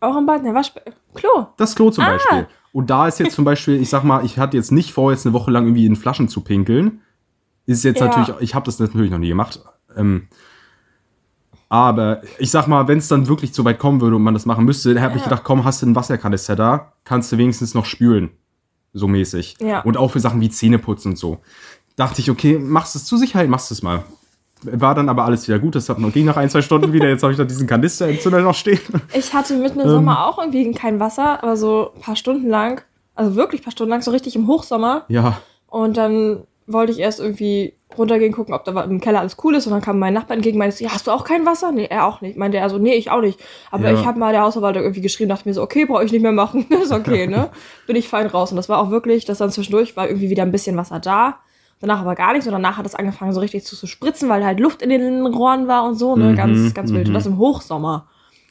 Auch 0.00 0.16
im 0.16 0.26
Bad, 0.26 0.42
ne, 0.42 0.54
Wasch. 0.54 0.72
Klo. 1.14 1.46
Das 1.58 1.74
Klo 1.74 1.90
zum 1.90 2.04
Ah. 2.04 2.12
Beispiel. 2.12 2.46
Und 2.72 2.88
da 2.88 3.06
ist 3.06 3.18
jetzt 3.20 3.34
zum 3.34 3.44
Beispiel, 3.44 3.80
ich 3.80 3.90
sag 3.90 4.02
mal, 4.04 4.24
ich 4.24 4.38
hatte 4.38 4.56
jetzt 4.56 4.70
nicht 4.72 4.92
vor, 4.92 5.10
jetzt 5.10 5.26
eine 5.26 5.32
Woche 5.34 5.50
lang 5.50 5.64
irgendwie 5.66 5.84
in 5.86 5.96
Flaschen 5.96 6.28
zu 6.28 6.40
pinkeln. 6.42 7.00
Ist 7.66 7.84
jetzt 7.84 8.00
Ja. 8.00 8.06
natürlich, 8.06 8.40
ich 8.40 8.54
habe 8.54 8.64
das 8.64 8.78
natürlich 8.78 9.10
noch 9.10 9.18
nie 9.18 9.28
gemacht. 9.28 9.60
Ähm, 9.96 10.28
aber 11.68 12.22
ich 12.38 12.50
sag 12.50 12.66
mal, 12.66 12.88
wenn 12.88 12.98
es 12.98 13.08
dann 13.08 13.28
wirklich 13.28 13.52
so 13.54 13.64
weit 13.64 13.78
kommen 13.78 14.00
würde 14.00 14.16
und 14.16 14.22
man 14.22 14.34
das 14.34 14.46
machen 14.46 14.64
müsste, 14.64 14.94
dann 14.94 15.02
habe 15.02 15.14
ich 15.16 15.20
Ja. 15.22 15.28
gedacht, 15.28 15.44
komm, 15.44 15.64
hast 15.64 15.82
du 15.82 15.86
einen 15.86 15.94
Wasserkanister 15.96 16.56
da, 16.56 16.92
kannst 17.04 17.30
du 17.32 17.38
wenigstens 17.38 17.74
noch 17.74 17.84
spülen. 17.84 18.30
So 18.92 19.06
mäßig. 19.06 19.56
Ja. 19.60 19.80
Und 19.82 19.96
auch 19.96 20.08
für 20.10 20.18
Sachen 20.20 20.40
wie 20.40 20.48
Zähneputzen 20.48 21.12
und 21.12 21.16
so. 21.16 21.40
Dachte 21.96 22.20
ich, 22.20 22.30
okay, 22.30 22.58
machst 22.58 22.96
es 22.96 23.04
zur 23.04 23.18
Sicherheit, 23.18 23.48
machst 23.48 23.70
es 23.70 23.82
mal. 23.82 24.04
War 24.62 24.94
dann 24.94 25.08
aber 25.08 25.24
alles 25.24 25.48
wieder 25.48 25.58
gut. 25.58 25.74
Das 25.74 25.88
hat 25.88 25.98
noch, 25.98 26.12
ging 26.12 26.26
nach 26.26 26.36
ein, 26.36 26.50
zwei 26.50 26.60
Stunden 26.60 26.92
wieder. 26.92 27.08
Jetzt 27.08 27.22
habe 27.22 27.32
ich 27.32 27.38
da 27.38 27.44
diesen 27.44 27.66
Kanister 27.66 28.08
im 28.08 28.20
Zimmer 28.20 28.40
noch 28.40 28.54
stehen. 28.54 28.80
Ich 29.14 29.32
hatte 29.32 29.56
mitten 29.56 29.80
im 29.80 29.86
Ähm. 29.86 29.92
Sommer 29.92 30.26
auch 30.26 30.38
irgendwie 30.38 30.70
kein 30.72 31.00
Wasser, 31.00 31.42
aber 31.42 31.56
so 31.56 31.92
ein 31.94 32.00
paar 32.02 32.16
Stunden 32.16 32.48
lang, 32.48 32.82
also 33.14 33.36
wirklich 33.36 33.62
ein 33.62 33.64
paar 33.64 33.72
Stunden 33.72 33.90
lang, 33.90 34.02
so 34.02 34.10
richtig 34.10 34.36
im 34.36 34.46
Hochsommer. 34.48 35.04
Ja, 35.08 35.40
Und 35.66 35.96
dann 35.96 36.44
wollte 36.66 36.92
ich 36.92 36.98
erst 36.98 37.20
irgendwie 37.20 37.74
runtergehen, 37.98 38.32
gucken, 38.32 38.54
ob 38.54 38.64
da 38.64 38.80
im 38.82 39.00
Keller 39.00 39.20
alles 39.20 39.36
cool 39.42 39.54
ist. 39.56 39.66
Und 39.66 39.72
dann 39.72 39.80
kam 39.80 39.98
mein 39.98 40.14
Nachbar 40.14 40.36
entgegen, 40.36 40.58
meinte, 40.58 40.76
so, 40.76 40.84
ja, 40.84 40.92
hast 40.92 41.06
du 41.06 41.10
auch 41.10 41.24
kein 41.24 41.44
Wasser? 41.46 41.72
Nee, 41.72 41.86
er 41.90 42.06
auch 42.06 42.20
nicht. 42.20 42.36
Meinte 42.36 42.58
er 42.58 42.68
so, 42.70 42.78
nee, 42.78 42.94
ich 42.94 43.10
auch 43.10 43.20
nicht. 43.22 43.40
Aber 43.72 43.90
Ja. 43.90 43.98
ich 43.98 44.06
habe 44.06 44.18
mal 44.18 44.32
der 44.32 44.42
Hausverwaltung 44.42 44.82
irgendwie 44.82 45.00
geschrieben, 45.00 45.28
dachte 45.30 45.48
mir 45.48 45.54
so, 45.54 45.62
okay, 45.62 45.86
brauche 45.86 46.04
ich 46.04 46.12
nicht 46.12 46.22
mehr 46.22 46.30
machen. 46.32 46.66
ist 46.82 46.92
okay, 46.92 47.26
ne? 47.26 47.50
Bin 47.88 47.96
ich 47.96 48.08
fein 48.08 48.26
raus. 48.26 48.50
Und 48.52 48.56
das 48.56 48.68
war 48.68 48.78
auch 48.78 48.90
wirklich, 48.90 49.24
dass 49.24 49.38
dann 49.38 49.50
zwischendurch 49.50 49.96
war 49.96 50.06
irgendwie 50.06 50.28
wieder 50.30 50.42
ein 50.44 50.52
bisschen 50.52 50.76
Wasser 50.76 51.00
da. 51.00 51.38
Danach 51.80 52.00
aber 52.00 52.14
gar 52.14 52.32
nichts. 52.32 52.46
Und 52.46 52.52
danach 52.52 52.76
hat 52.76 52.86
es 52.86 52.94
angefangen, 52.94 53.32
so 53.32 53.40
richtig 53.40 53.64
zu, 53.64 53.74
zu 53.76 53.86
spritzen, 53.86 54.28
weil 54.28 54.44
halt 54.44 54.60
Luft 54.60 54.82
in 54.82 54.90
den 54.90 55.26
Rohren 55.26 55.66
war 55.66 55.84
und 55.84 55.94
so, 55.96 56.14
ne? 56.16 56.32
Mhm, 56.32 56.36
ganz, 56.36 56.74
ganz 56.74 56.90
wild. 56.92 57.04
mhm. 57.04 57.08
Und 57.08 57.14
das 57.14 57.26
im 57.26 57.38
Hochsommer. 57.38 58.06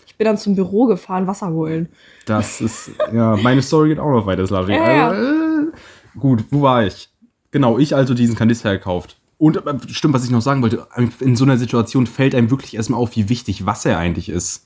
Ich 0.08 0.16
bin 0.18 0.26
dann 0.26 0.38
zum 0.38 0.56
Büro 0.56 0.86
gefahren, 0.88 1.28
Wasser 1.28 1.50
holen. 1.52 1.90
Das 2.26 2.60
ist, 2.60 2.92
ja, 3.14 3.38
meine 3.38 3.62
Story 3.62 3.90
geht 3.90 4.00
auch 4.00 4.10
noch 4.12 4.26
weiter, 4.26 4.46
Slavi. 4.46 4.74
Ja, 4.74 4.92
ja. 4.92 5.08
Also, 5.10 5.24
äh, 5.32 5.72
gut, 6.20 6.44
wo 6.52 6.62
war 6.62 6.86
ich? 6.86 7.10
Genau, 7.52 7.78
ich 7.78 7.96
also 7.96 8.14
diesen 8.14 8.36
Kanister 8.36 8.72
gekauft. 8.72 9.18
Und 9.38 9.56
äh, 9.66 9.74
stimmt, 9.88 10.14
was 10.16 10.26
ich 10.26 10.32
noch 10.32 10.42
sagen 10.42 10.62
wollte, 10.62 10.86
in 11.22 11.36
so 11.38 11.46
einer 11.46 11.58
Situation 11.58 12.08
fällt 12.08 12.36
einem 12.36 12.52
wirklich 12.52 12.76
erstmal 12.76 13.00
auf, 13.00 13.16
wie 13.16 13.30
wichtig 13.30 13.66
Wasser 13.66 13.98
eigentlich 13.98 14.28
ist. 14.28 14.66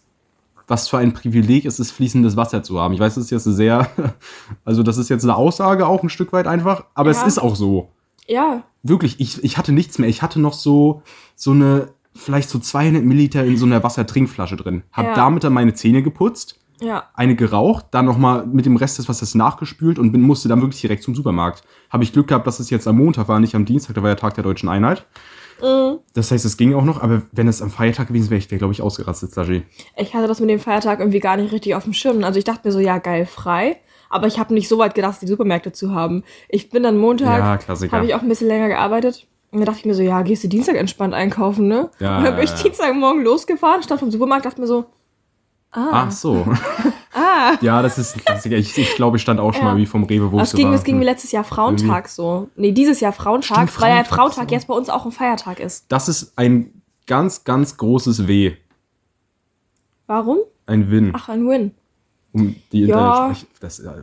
Was 0.68 0.88
für 0.88 0.98
ein 0.98 1.14
Privileg 1.14 1.66
es 1.66 1.80
ist, 1.80 1.92
fließendes 1.92 2.36
Wasser 2.38 2.64
zu 2.64 2.80
haben. 2.80 2.94
Ich 2.94 3.00
weiß, 3.00 3.16
das 3.16 3.26
ist 3.26 3.30
jetzt 3.32 3.44
sehr, 3.44 3.88
also 4.66 4.82
das 4.82 4.98
ist 4.98 5.10
jetzt 5.10 5.24
eine 5.24 5.36
Aussage 5.36 5.86
auch 5.86 6.02
ein 6.02 6.10
Stück 6.10 6.32
weit 6.34 6.48
einfach, 6.48 6.86
aber 6.96 7.12
es 7.12 7.20
Ja. 7.22 7.28
ist 7.28 7.38
auch 7.38 7.56
so. 7.56 7.90
Ja, 8.28 8.64
Wirklich, 8.86 9.22
ich, 9.22 9.42
ich 9.44 9.58
hatte 9.58 9.72
nichts 9.72 9.98
mehr. 9.98 10.10
Ich 10.10 10.22
hatte 10.22 10.42
noch 10.42 10.52
so, 10.52 11.04
so 11.36 11.52
eine, 11.52 11.88
vielleicht 12.14 12.50
so 12.50 12.60
200 12.60 13.02
Milliliter 13.02 13.46
in 13.46 13.56
so 13.56 13.66
einer 13.66 13.82
Wassertrinkflasche 13.82 14.58
drin. 14.58 14.84
Hab 14.92 15.06
Ja. 15.06 15.16
damit 15.16 15.46
dann 15.46 15.54
meine 15.54 15.74
Zähne 15.74 16.04
geputzt 16.04 16.60
ja. 16.82 17.10
eine 17.14 17.36
geraucht, 17.36 17.88
dann 17.92 18.06
nochmal 18.06 18.46
mit 18.46 18.66
dem 18.66 18.76
Rest 18.76 18.98
des 18.98 19.08
Wassers 19.08 19.36
nachgespült 19.36 20.00
und 20.00 20.12
bin, 20.12 20.22
musste 20.22 20.50
dann 20.50 20.62
wirklich 20.62 20.82
direkt 20.82 21.04
zum 21.04 21.16
Supermarkt. 21.16 21.64
Habe 21.90 22.04
ich 22.04 22.14
Glück 22.14 22.28
gehabt, 22.28 22.48
dass 22.48 22.60
es 22.60 22.70
jetzt 22.70 22.88
am 22.88 22.98
Montag 22.98 23.28
war, 23.28 23.40
nicht 23.40 23.56
am 23.56 23.66
Dienstag, 23.66 23.96
da 23.96 24.04
war 24.04 24.10
ja 24.10 24.16
Tag 24.16 24.36
der 24.36 24.44
Deutschen 24.44 24.70
Einheit. 24.70 25.06
Mhm. 25.62 26.00
Das 26.14 26.32
heißt, 26.32 26.46
es 26.46 26.58
ging 26.58 26.74
auch 26.74 26.84
noch, 26.84 27.02
aber 27.02 27.22
wenn 27.32 27.48
es 27.48 27.62
am 27.62 27.70
Feiertag 27.70 28.08
gewesen 28.08 28.30
wäre, 28.30 28.40
ich 28.40 28.52
wäre, 28.52 28.60
glaube 28.60 28.74
ich, 28.74 28.82
ausgerastet, 28.82 29.34
Saji. 29.34 29.64
Ich 29.96 30.14
hatte 30.14 30.28
das 30.28 30.40
mit 30.40 30.50
dem 30.50 30.60
Feiertag 30.60 31.00
irgendwie 31.00 31.20
gar 31.20 31.38
nicht 31.38 31.52
richtig 31.52 31.76
auf 31.76 31.84
dem 31.84 31.94
Schirm. 31.94 32.24
Also 32.24 32.38
ich 32.38 32.46
dachte 32.46 32.68
mir 32.68 32.72
so, 32.72 32.80
ja, 32.80 32.98
geil, 32.98 33.26
frei. 33.26 33.78
Aber 34.14 34.28
ich 34.28 34.38
habe 34.40 34.54
nicht 34.54 34.68
so 34.70 34.78
weit 34.78 34.94
gedacht, 34.96 35.22
die 35.22 35.28
Supermärkte 35.28 35.72
zu 35.72 35.94
haben. 35.94 36.24
Ich 36.50 36.70
bin 36.70 36.84
dann 36.84 36.98
Montag, 36.98 37.40
Ja, 37.40 37.58
Klassiker. 37.58 37.96
habe 37.98 38.06
ich 38.06 38.14
auch 38.16 38.22
ein 38.22 38.30
bisschen 38.30 38.48
länger 38.48 38.68
gearbeitet. 38.68 39.28
Und 39.52 39.60
dann 39.60 39.66
dachte 39.66 39.80
ich 39.80 39.86
mir 39.86 39.94
so, 39.96 40.02
ja, 40.04 40.22
gehst 40.22 40.44
du 40.44 40.48
Dienstag 40.48 40.76
entspannt 40.76 41.14
einkaufen, 41.14 41.68
ne? 41.68 41.90
Ja, 42.00 42.18
und 42.18 42.24
dann 42.24 42.36
bin 42.36 42.44
ich. 42.46 42.52
Dienstagmorgen 42.54 43.24
losgefahren, 43.24 43.84
stand 43.84 44.00
vom 44.00 44.10
Supermarkt, 44.12 44.46
dachte 44.46 44.60
mir 44.62 44.68
so, 44.68 44.86
ah, 45.72 45.90
Ach 45.92 46.12
so. 46.12 46.46
ah. 47.14 47.54
ja, 47.62 47.82
das 47.82 47.98
ist 47.98 48.16
ein 48.16 48.22
Klassiker. 48.26 48.56
Ich, 48.56 48.76
ich 48.78 48.96
glaube, 48.96 49.18
ich 49.18 49.24
stand 49.24 49.40
auch 49.40 49.54
schon 49.54 49.66
Ja. 49.66 49.72
mal 49.74 49.78
wie 49.78 49.86
vom 49.86 50.04
Rewe, 50.04 50.32
wo 50.32 50.40
Das 50.40 50.50
es 50.50 50.56
ging, 50.56 50.68
war. 50.68 50.74
das 50.74 50.84
ging 50.84 50.98
mir 51.00 51.06
letztes 51.06 51.32
Jahr 51.32 51.44
Frauentag 51.44 52.08
so. 52.08 52.50
Nee, 52.56 52.72
dieses 52.72 53.00
Jahr 53.00 53.14
Frauentag, 53.14 53.70
Stimmt, 53.70 53.82
weil 53.82 53.96
ja 53.98 54.04
Frauentag, 54.04 54.50
so. 54.50 54.56
jetzt 54.56 54.68
bei 54.68 54.74
uns 54.74 54.90
auch 54.90 55.06
ein 55.06 55.12
Feiertag 55.12 55.60
ist. 55.60 55.86
Das 55.90 56.08
ist 56.08 56.34
ein 56.38 56.82
ganz, 57.08 57.44
ganz 57.44 57.78
großes 57.78 58.28
W. 58.28 58.54
Warum? 60.08 60.40
Ein 60.66 60.90
Win. 60.90 61.12
Ach, 61.16 61.30
ein 61.30 61.48
Win. 61.48 61.72
Um 62.34 62.56
die 62.72 62.86
Ja. 62.86 63.28
Internet. 63.28 63.38
Ich, 63.38 63.60
das, 63.60 63.78
ja. 63.78 63.94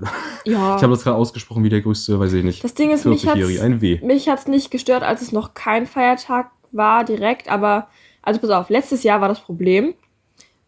Ich 0.45 0.83
habe 0.83 0.89
das 0.93 1.03
gerade 1.05 1.17
ausgesprochen 1.17 1.63
wie 1.65 1.69
der 1.69 1.81
größte, 1.83 2.19
weiß 2.19 2.33
ich 2.33 2.45
nicht. 2.45 2.63
Das 2.65 2.75
Ding 2.75 2.91
ist, 2.91 3.05
mich 3.05 3.27
hat's, 3.27 3.37
40-Jährige, 3.39 3.63
ein 3.63 3.81
W. 3.81 4.01
mich 4.03 4.29
hat's 4.29 4.47
nicht 4.47 4.71
gestört, 4.71 5.03
als 5.03 5.21
es 5.21 5.33
noch 5.33 5.55
kein 5.55 5.87
Feiertag 5.87 6.51
war 6.73 7.05
direkt, 7.05 7.51
aber 7.51 7.89
also 8.23 8.41
pass 8.41 8.51
auf, 8.51 8.71
letztes 8.71 9.03
Jahr 9.03 9.21
war 9.21 9.29
das 9.29 9.41
Problem. 9.41 9.95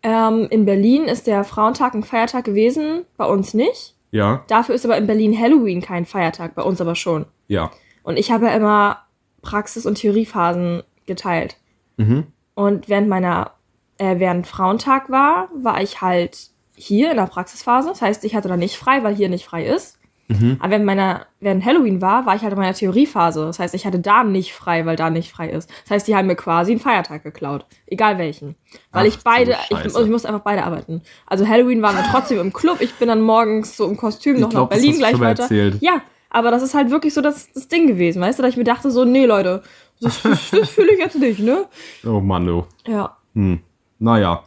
Ähm, 0.02 0.48
in 0.50 0.64
Berlin 0.64 1.04
ist 1.04 1.26
der 1.28 1.44
Frauentag 1.44 1.94
ein 1.94 2.02
Feiertag 2.02 2.44
gewesen, 2.44 3.04
bei 3.16 3.24
uns 3.24 3.54
nicht. 3.54 3.94
Ja, 4.10 4.44
Dafür 4.48 4.74
ist 4.74 4.84
aber 4.84 4.96
in 4.98 5.06
Berlin 5.06 5.38
Halloween 5.38 5.80
kein 5.80 6.04
Feiertag, 6.04 6.54
bei 6.54 6.62
uns 6.62 6.80
aber 6.80 6.94
schon. 6.94 7.26
ja. 7.48 7.70
Und 8.04 8.16
ich 8.18 8.32
habe 8.32 8.46
ja 8.46 8.52
immer 8.56 8.98
Praxis- 9.42 9.86
und 9.86 9.94
Theoriephasen 9.94 10.82
geteilt. 11.06 11.56
Mhm. 11.98 12.26
Und 12.54 12.88
während 12.88 13.08
meiner, 13.08 13.52
äh, 13.98 14.18
während 14.18 14.48
Frauentag 14.48 15.08
war, 15.08 15.48
war 15.54 15.80
ich 15.80 16.00
halt 16.02 16.48
hier 16.82 17.10
in 17.10 17.16
der 17.16 17.26
Praxisphase. 17.26 17.88
Das 17.88 18.02
heißt, 18.02 18.24
ich 18.24 18.34
hatte 18.34 18.48
da 18.48 18.56
nicht 18.56 18.76
frei, 18.76 19.02
weil 19.02 19.14
hier 19.14 19.28
nicht 19.28 19.44
frei 19.44 19.64
ist. 19.66 19.98
Mhm. 20.28 20.56
Aber 20.60 20.70
während, 20.70 20.84
meiner, 20.84 21.26
während 21.40 21.64
Halloween 21.64 22.00
war, 22.00 22.26
war 22.26 22.36
ich 22.36 22.42
halt 22.42 22.52
in 22.52 22.58
meiner 22.58 22.74
Theoriephase. 22.74 23.44
Das 23.44 23.58
heißt, 23.58 23.74
ich 23.74 23.86
hatte 23.86 23.98
da 23.98 24.24
nicht 24.24 24.52
frei, 24.52 24.86
weil 24.86 24.96
da 24.96 25.10
nicht 25.10 25.30
frei 25.30 25.50
ist. 25.50 25.70
Das 25.82 25.90
heißt, 25.90 26.08
die 26.08 26.16
haben 26.16 26.26
mir 26.26 26.36
quasi 26.36 26.72
einen 26.72 26.80
Feiertag 26.80 27.22
geklaut. 27.22 27.66
Egal 27.86 28.18
welchen. 28.18 28.56
Weil 28.92 29.02
Ach, 29.02 29.08
ich 29.08 29.18
beide, 29.18 29.56
ich, 29.70 29.84
ich 29.84 30.08
musste 30.08 30.28
einfach 30.28 30.42
beide 30.42 30.64
arbeiten. 30.64 31.02
Also 31.26 31.46
Halloween 31.46 31.82
waren 31.82 31.96
wir 31.96 32.04
trotzdem 32.04 32.40
im 32.40 32.52
Club. 32.52 32.80
Ich 32.80 32.94
bin 32.94 33.08
dann 33.08 33.20
morgens 33.20 33.76
so 33.76 33.86
im 33.88 33.96
Kostüm 33.96 34.40
noch 34.40 34.50
glaub, 34.50 34.70
nach 34.70 34.76
das 34.76 34.80
Berlin 34.80 34.98
gleich 34.98 35.20
weiter. 35.20 35.42
erzählt. 35.42 35.78
Ja, 35.80 36.02
aber 36.30 36.50
das 36.50 36.62
ist 36.62 36.74
halt 36.74 36.90
wirklich 36.90 37.12
so 37.12 37.20
das, 37.20 37.52
das 37.52 37.68
Ding 37.68 37.86
gewesen, 37.86 38.22
weißt 38.22 38.38
du, 38.38 38.42
dass 38.42 38.52
ich 38.52 38.56
mir 38.56 38.64
dachte 38.64 38.90
so, 38.90 39.04
nee, 39.04 39.26
Leute, 39.26 39.62
das, 40.00 40.22
das, 40.22 40.50
das 40.50 40.68
fühle 40.70 40.94
ich 40.94 40.98
jetzt 40.98 41.18
nicht, 41.18 41.40
ne? 41.40 41.66
Oh 42.06 42.20
Mann, 42.20 42.46
du. 42.46 42.64
Ja. 42.86 43.18
Hm. 43.34 43.60
Naja. 43.98 44.44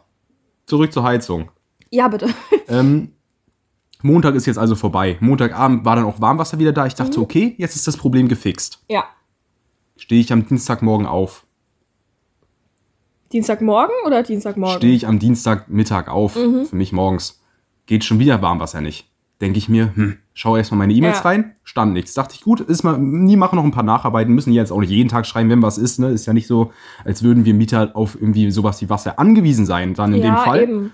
Zurück 0.65 0.92
zur 0.92 1.04
Heizung. 1.04 1.51
Ja, 1.96 2.08
bitte. 2.10 2.28
Ähm, 2.68 3.12
Montag 4.02 4.34
ist 4.36 4.46
jetzt 4.48 4.58
also 4.58 4.75
vorbei. 4.75 5.18
Montagabend 5.20 5.86
war 5.86 5.96
dann 5.96 6.06
auch 6.06 6.20
Warmwasser 6.20 6.58
wieder 6.60 6.74
da. 6.74 6.86
Ich 6.88 6.96
dachte, 6.96 7.20
okay, 7.22 7.56
jetzt 7.58 7.75
ist 7.75 7.88
das 7.88 7.96
Problem 7.96 8.28
gefixt. 8.28 8.84
Ja. 8.90 9.06
Stehe 9.98 10.20
ich 10.20 10.34
am 10.34 10.46
Dienstagmorgen 10.48 11.06
auf. 11.08 11.46
Dienstagmorgen 13.32 13.96
oder 14.06 14.24
Dienstagmorgen? 14.24 14.78
Stehe 14.78 14.96
ich 14.96 15.08
am 15.08 15.20
Dienstagmittag 15.20 16.08
auf. 16.08 16.36
Mhm. 16.36 16.66
Für 16.66 16.75
mich 16.75 16.92
morgens. 16.92 17.42
Geht 17.86 18.04
schon 18.04 18.20
wieder 18.20 18.42
Warmwasser 18.42 18.82
nicht. 18.82 19.08
denke 19.42 19.58
ich 19.58 19.68
mir, 19.68 19.94
hm, 19.96 20.18
schau 20.34 20.56
erstmal 20.56 20.78
meine 20.80 20.94
E-Mails 20.94 21.18
Ja. 21.18 21.24
rein, 21.24 21.56
stand 21.66 21.92
nichts. 21.92 22.14
Dachte 22.14 22.34
ich, 22.36 22.42
gut, 22.42 22.62
ist 22.62 22.84
mal, 22.84 22.98
nie 22.98 23.36
machen 23.36 23.58
noch 23.58 23.66
ein 23.66 23.72
paar 23.72 23.84
Nacharbeiten, 23.84 24.34
müssen 24.34 24.52
die 24.52 24.56
jetzt 24.56 24.72
auch 24.72 24.80
nicht 24.80 24.90
jeden 24.92 25.10
Tag 25.10 25.25
schreiben, 25.28 25.50
wenn 25.50 25.62
was 25.62 25.78
ist, 25.78 26.00
ne? 26.00 26.08
Ist 26.10 26.25
ja 26.25 26.32
nicht 26.32 26.48
so, 26.48 26.72
als 27.04 27.22
würden 27.22 27.44
wir 27.44 27.54
Mieter 27.54 27.92
auf 27.96 28.16
irgendwie 28.16 28.50
sowas 28.50 28.82
wie 28.82 28.90
Wasser 28.90 29.20
angewiesen 29.20 29.66
sein, 29.66 29.94
dann 29.94 30.14
in 30.14 30.22
dem 30.22 30.34
ja, 30.34 30.38
Fall. 30.38 30.64
eben. 30.64 30.94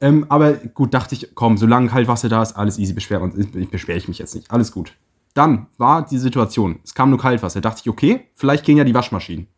Ähm, 0.00 0.26
aber 0.28 0.52
gut, 0.52 0.92
dachte 0.92 1.14
ich, 1.14 1.34
komm, 1.34 1.56
solange 1.56 1.92
halt 1.92 2.08
Wasser 2.08 2.28
da 2.28 2.42
ist, 2.42 2.52
alles 2.54 2.78
easy, 2.78 2.92
beschwer, 2.92 3.22
und 3.22 3.56
ich 3.56 3.70
beschwere 3.70 3.96
ich 3.96 4.08
mich 4.08 4.18
jetzt 4.18 4.34
nicht. 4.34 4.50
Alles 4.50 4.72
gut. 4.72 4.94
Dann 5.34 5.66
war 5.76 6.04
die 6.04 6.18
Situation, 6.18 6.80
es 6.82 6.94
kam 6.94 7.10
nur 7.10 7.18
Kaltwasser. 7.18 7.60
Dachte 7.60 7.82
ich, 7.82 7.90
okay, 7.90 8.28
vielleicht 8.34 8.64
gehen 8.64 8.78
ja 8.78 8.84
die 8.84 8.94
Waschmaschinen. 8.94 9.48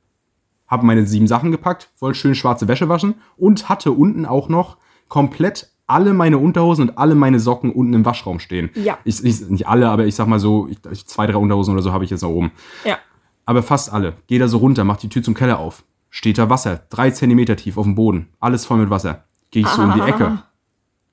Habe 0.66 0.84
meine 0.84 1.06
sieben 1.06 1.26
Sachen 1.26 1.50
gepackt, 1.50 1.90
wollte 1.98 2.18
schön 2.18 2.34
schwarze 2.34 2.68
Wäsche 2.68 2.88
waschen 2.88 3.14
und 3.36 3.68
hatte 3.68 3.92
unten 3.92 4.26
auch 4.26 4.48
noch 4.48 4.76
komplett 5.08 5.70
alle 5.86 6.12
meine 6.12 6.38
Unterhosen 6.38 6.90
und 6.90 6.98
alle 6.98 7.14
meine 7.14 7.40
Socken 7.40 7.72
unten 7.72 7.94
im 7.94 8.04
Waschraum 8.04 8.40
stehen. 8.40 8.70
Ja. 8.74 8.98
Ich, 9.04 9.24
ich, 9.24 9.48
nicht 9.48 9.66
alle, 9.66 9.88
aber 9.88 10.04
ich 10.04 10.14
sag 10.14 10.26
mal 10.26 10.38
so, 10.38 10.68
ich, 10.68 11.06
zwei, 11.06 11.26
drei 11.26 11.38
Unterhosen 11.38 11.72
oder 11.72 11.82
so 11.82 11.92
habe 11.92 12.04
ich 12.04 12.10
jetzt 12.10 12.22
noch 12.22 12.30
oben. 12.30 12.52
Ja. 12.84 12.98
Aber 13.46 13.62
fast 13.62 13.92
alle. 13.92 14.14
Geh 14.26 14.38
da 14.38 14.48
so 14.48 14.58
runter, 14.58 14.84
mach 14.84 14.98
die 14.98 15.08
Tür 15.08 15.22
zum 15.22 15.34
Keller 15.34 15.58
auf. 15.58 15.84
Steht 16.10 16.38
da 16.38 16.50
Wasser, 16.50 16.82
drei 16.90 17.10
Zentimeter 17.10 17.56
tief 17.56 17.78
auf 17.78 17.84
dem 17.84 17.94
Boden. 17.94 18.28
Alles 18.40 18.66
voll 18.66 18.78
mit 18.78 18.90
Wasser. 18.90 19.24
Gehe 19.50 19.62
ich 19.62 19.68
so 19.68 19.82
um 19.82 19.92
die 19.94 20.00
Ecke. 20.00 20.38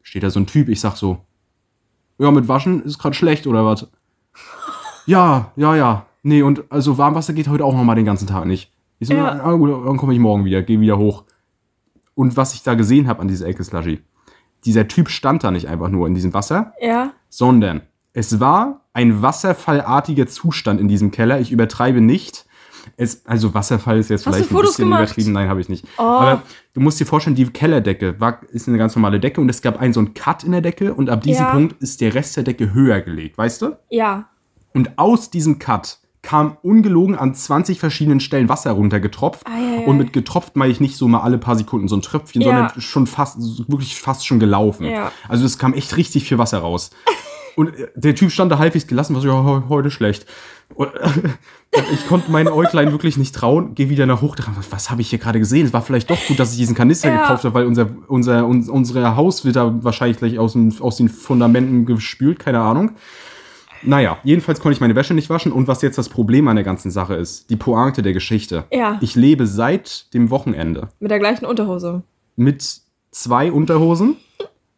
Steht 0.01 0.23
da 0.23 0.29
so 0.29 0.39
ein 0.39 0.47
Typ, 0.47 0.69
ich 0.69 0.79
sag 0.79 0.95
so, 0.95 1.19
ja, 2.17 2.31
mit 2.31 2.47
Waschen 2.47 2.83
ist 2.83 2.97
gerade 2.99 3.15
schlecht 3.15 3.47
oder 3.47 3.65
was? 3.65 3.87
Ja, 5.07 5.51
ja, 5.55 5.75
ja. 5.75 6.05
Nee, 6.23 6.41
und 6.41 6.63
also 6.71 6.97
Warmwasser 6.97 7.33
geht 7.33 7.47
heute 7.47 7.63
auch 7.63 7.75
noch 7.75 7.83
mal 7.83 7.93
den 7.93 8.05
ganzen 8.05 8.25
Tag 8.27 8.45
nicht. 8.45 8.71
Ich 8.97 9.07
so, 9.07 9.13
Ja. 9.13 9.35
ja. 9.37 9.51
gut, 9.51 9.69
dann 9.85 9.97
komme 9.97 10.13
ich 10.13 10.19
morgen 10.19 10.45
wieder, 10.45 10.63
gehe 10.63 10.79
wieder 10.79 10.97
hoch. 10.97 11.25
Und 12.15 12.35
was 12.37 12.55
ich 12.55 12.63
da 12.63 12.73
gesehen 12.73 13.07
habe 13.07 13.21
an 13.21 13.27
dieser 13.27 13.45
Ecke 13.45 13.63
Slushy, 13.63 14.01
dieser 14.65 14.87
Typ 14.87 15.09
stand 15.09 15.43
da 15.43 15.51
nicht 15.51 15.67
einfach 15.67 15.89
nur 15.89 16.07
in 16.07 16.15
diesem 16.15 16.33
Wasser, 16.33 16.73
Ja. 16.81 17.11
sondern 17.29 17.81
es 18.13 18.39
war 18.39 18.81
ein 18.93 19.21
wasserfallartiger 19.21 20.25
Zustand 20.25 20.79
in 20.81 20.87
diesem 20.87 21.11
Keller. 21.11 21.39
Ich 21.39 21.51
übertreibe 21.51 22.01
nicht. 22.01 22.44
Es, 22.97 23.25
also 23.25 23.53
Wasserfall 23.53 23.99
ist 23.99 24.09
jetzt 24.09 24.25
Hast 24.25 24.35
vielleicht 24.35 24.51
ein 24.51 24.61
bisschen 24.61 24.85
gemacht? 24.85 25.01
übertrieben. 25.03 25.31
Nein, 25.33 25.49
habe 25.49 25.59
ich 25.59 25.67
nicht. 25.69 25.85
Oh. 25.97 26.01
Aber 26.03 26.43
du 26.73 26.79
musst 26.79 26.99
dir 26.99 27.05
vorstellen, 27.05 27.35
die 27.35 27.45
Kellerdecke 27.45 28.19
war, 28.21 28.39
ist 28.51 28.67
eine 28.69 28.77
ganz 28.77 28.95
normale 28.95 29.19
Decke 29.19 29.41
und 29.41 29.49
es 29.49 29.61
gab 29.61 29.79
einen 29.81 29.91
so 29.93 29.99
einen 29.99 30.13
Cut 30.13 30.43
in 30.45 30.53
der 30.53 30.61
Decke 30.61 30.93
und 30.93 31.09
ab 31.09 31.21
diesem 31.21 31.43
Ja. 31.45 31.51
Punkt 31.51 31.81
ist 31.81 31.99
der 32.01 32.13
Rest 32.13 32.37
der 32.37 32.43
Decke 32.43 32.73
höher 32.73 33.01
gelegt, 33.01 33.37
weißt 33.37 33.61
du? 33.63 33.77
Ja. 33.89 34.29
Und 34.73 34.97
aus 34.97 35.29
diesem 35.29 35.59
Cut 35.59 35.97
kam 36.21 36.57
ungelogen 36.63 37.15
an 37.15 37.35
20 37.35 37.79
verschiedenen 37.79 38.19
Stellen 38.19 38.49
Wasser 38.49 38.71
runtergetropft. 38.71 39.45
Eieiei. 39.45 39.85
Und 39.85 39.97
mit 39.97 40.11
getropft 40.11 40.55
meine 40.55 40.71
ich 40.71 40.79
nicht 40.79 40.95
so 40.97 41.07
mal 41.07 41.19
alle 41.19 41.37
paar 41.37 41.55
Sekunden 41.55 41.87
so 41.87 41.95
ein 41.97 42.01
Tröpfchen, 42.01 42.41
Ja. 42.41 42.47
sondern 42.47 42.81
schon 42.81 43.05
fast, 43.07 43.37
wirklich 43.69 43.99
fast 43.99 44.25
schon 44.25 44.39
gelaufen. 44.39 44.85
Ja. 44.87 45.11
Also 45.29 45.45
es 45.45 45.57
kam 45.59 45.73
echt 45.73 45.97
richtig 45.97 46.27
viel 46.27 46.37
Wasser 46.39 46.59
raus. 46.59 46.89
Und 47.55 47.75
äh, 47.75 47.87
der 47.95 48.15
Typ 48.15 48.31
stand 48.31 48.51
da 48.51 48.57
halbwegs 48.59 48.87
gelassen, 48.87 49.15
was 49.15 49.23
ja 49.23 49.31
heu- 49.31 49.63
heute 49.69 49.89
schlecht. 49.91 50.25
Und, 50.73 50.89
ich 51.93 52.07
konnte 52.07 52.31
meinen 52.31 52.47
Äuglein 52.47 52.91
wirklich 52.91 53.17
nicht 53.17 53.35
trauen, 53.35 53.75
gehe 53.75 53.89
wieder 53.89 54.05
nach 54.05 54.21
hoch. 54.21 54.35
dachte, 54.35 54.51
Was, 54.71 54.89
habe 54.89 55.01
ich 55.01 55.09
hier 55.09 55.19
gerade 55.19 55.39
gesehen? 55.39 55.65
Es 55.67 55.73
war 55.73 55.81
vielleicht 55.81 56.09
doch 56.09 56.17
gut, 56.27 56.39
dass 56.39 56.51
ich 56.51 56.57
diesen 56.57 56.75
Kanister 56.75 57.09
Ja. 57.09 57.21
gekauft 57.21 57.43
habe, 57.43 57.53
weil 57.53 57.65
unser, 57.65 57.89
unser, 58.07 58.45
uns, 58.45 58.67
unsere 58.69 59.15
Haus 59.15 59.45
wird 59.45 59.55
da 59.55 59.83
wahrscheinlich 59.83 60.17
gleich 60.17 60.39
aus, 60.39 60.53
dem, 60.53 60.73
aus 60.81 60.97
den 60.97 61.09
Fundamenten 61.09 61.85
gespült, 61.85 62.39
keine 62.39 62.59
Ahnung. 62.61 62.91
Naja, 63.83 64.17
jedenfalls 64.23 64.59
konnte 64.59 64.73
ich 64.73 64.81
meine 64.81 64.95
Wäsche 64.95 65.13
nicht 65.13 65.29
waschen. 65.29 65.51
Und 65.51 65.67
was 65.67 65.81
jetzt 65.83 65.97
das 65.97 66.09
Problem 66.09 66.47
an 66.47 66.55
der 66.55 66.65
ganzen 66.65 66.89
Sache 66.89 67.13
ist, 67.15 67.49
die 67.51 67.55
Pointe 67.55 68.01
der 68.01 68.13
Geschichte. 68.13 68.63
Ja. 68.71 68.97
Ich 69.01 69.15
lebe 69.15 69.45
seit 69.45 70.11
dem 70.15 70.31
Wochenende 70.31 70.89
Mit 70.99 71.11
der 71.11 71.19
gleichen 71.19 71.45
Unterhose. 71.45 72.01
mit 72.35 72.79
zwei 73.11 73.51
Unterhosen 73.51 74.15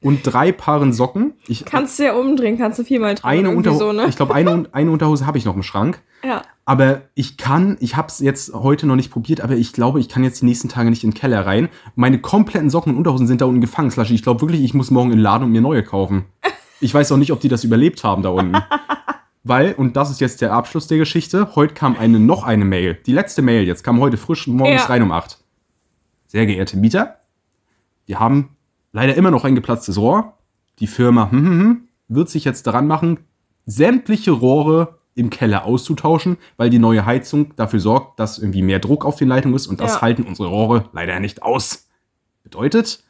und 0.01 0.21
drei 0.23 0.51
Paaren 0.51 0.93
Socken. 0.93 1.33
Ich, 1.47 1.65
Kannst 1.65 1.97
du 1.99 2.03
ja 2.05 2.13
umdrehen, 2.15 2.57
kannst 2.57 2.79
du 2.79 2.83
viermal 2.83 3.15
tragen. 3.15 3.39
eine 3.39 3.55
Unterhose, 3.55 3.79
so, 3.85 3.91
ne? 3.93 4.05
ich 4.07 4.15
glaube, 4.15 4.33
eine, 4.35 4.65
eine 4.71 4.91
Unterhose 4.91 5.25
habe 5.25 5.37
ich 5.37 5.45
noch 5.45 5.55
im 5.55 5.63
Schrank. 5.63 6.01
Ja. 6.23 6.43
Aber 6.65 7.01
ich 7.15 7.37
kann, 7.37 7.77
ich 7.79 7.95
habe 7.95 8.09
es 8.09 8.19
jetzt 8.19 8.53
heute 8.53 8.85
noch 8.87 8.95
nicht 8.97 9.09
probiert, 9.11 9.41
aber 9.41 9.55
ich 9.55 9.71
glaube, 9.73 9.99
ich 9.99 10.09
kann 10.09 10.23
jetzt 10.23 10.41
die 10.41 10.45
nächsten 10.45 10.67
Tage 10.69 10.89
nicht 10.89 11.03
in 11.03 11.11
den 11.11 11.15
Keller 11.15 11.45
rein. 11.45 11.69
Meine 11.95 12.19
kompletten 12.19 12.69
Socken 12.69 12.91
und 12.91 12.97
Unterhosen 12.97 13.25
sind 13.27 13.39
da 13.41 13.45
unten 13.45 13.61
gefangen, 13.61 13.89
Slushy. 13.89 14.15
Ich 14.15 14.23
glaube 14.23 14.41
wirklich, 14.41 14.61
ich 14.61 14.73
muss 14.73 14.91
morgen 14.91 15.11
in 15.11 15.17
den 15.17 15.23
Laden 15.23 15.45
und 15.45 15.51
mir 15.51 15.61
neue 15.61 15.83
kaufen. 15.83 16.25
Ich 16.79 16.93
weiß 16.93 17.11
auch 17.11 17.17
nicht, 17.17 17.31
ob 17.31 17.39
die 17.39 17.47
das 17.47 17.63
überlebt 17.63 18.03
haben 18.03 18.21
da 18.21 18.29
unten. 18.29 18.55
Weil, 19.43 19.73
und 19.73 19.95
das 19.95 20.11
ist 20.11 20.21
jetzt 20.21 20.41
der 20.41 20.53
Abschluss 20.53 20.85
der 20.85 20.99
Geschichte, 20.99 21.55
heute 21.55 21.73
kam 21.73 21.97
eine, 21.97 22.19
noch 22.19 22.43
eine 22.43 22.65
Mail. 22.65 22.99
Die 23.07 23.13
letzte 23.13 23.41
Mail 23.41 23.63
jetzt 23.65 23.83
kam 23.83 23.99
heute 23.99 24.15
frisch 24.17 24.45
morgens 24.45 24.81
Ja. 24.83 24.87
rein 24.89 25.01
um 25.01 25.11
8. 25.11 25.39
Sehr 26.27 26.45
geehrte 26.45 26.77
Mieter, 26.77 27.17
wir 28.05 28.19
haben 28.19 28.56
leider 28.97 29.13
immer 29.13 29.29
noch 29.29 29.43
ein 29.43 29.53
geplatztes 29.53 29.99
Rohr. 29.99 30.33
Die 30.79 30.87
Firma 30.87 31.29
hm, 31.29 31.45
hm, 31.45 31.59
hm, 31.59 31.81
wird 32.07 32.29
sich 32.29 32.45
jetzt 32.45 32.65
daran 32.65 32.87
machen, 32.87 33.19
sämtliche 33.67 34.31
Rohre 34.31 34.97
im 35.13 35.29
Keller 35.29 35.65
auszutauschen, 35.65 36.37
weil 36.57 36.71
die 36.71 36.79
neue 36.79 37.05
Heizung 37.05 37.55
dafür 37.57 37.79
sorgt, 37.79 38.19
dass 38.19 38.39
irgendwie 38.39 38.63
mehr 38.63 38.79
Druck 38.79 39.05
auf 39.05 39.15
den 39.15 39.27
Leitungen 39.27 39.55
ist 39.55 39.67
und 39.67 39.81
das 39.81 39.95
Ja. 39.95 40.01
halten 40.01 40.23
unsere 40.23 40.49
Rohre 40.49 40.89
leider 40.93 41.19
nicht 41.19 41.43
aus. 41.43 41.87
Bedeutet, 42.43 43.03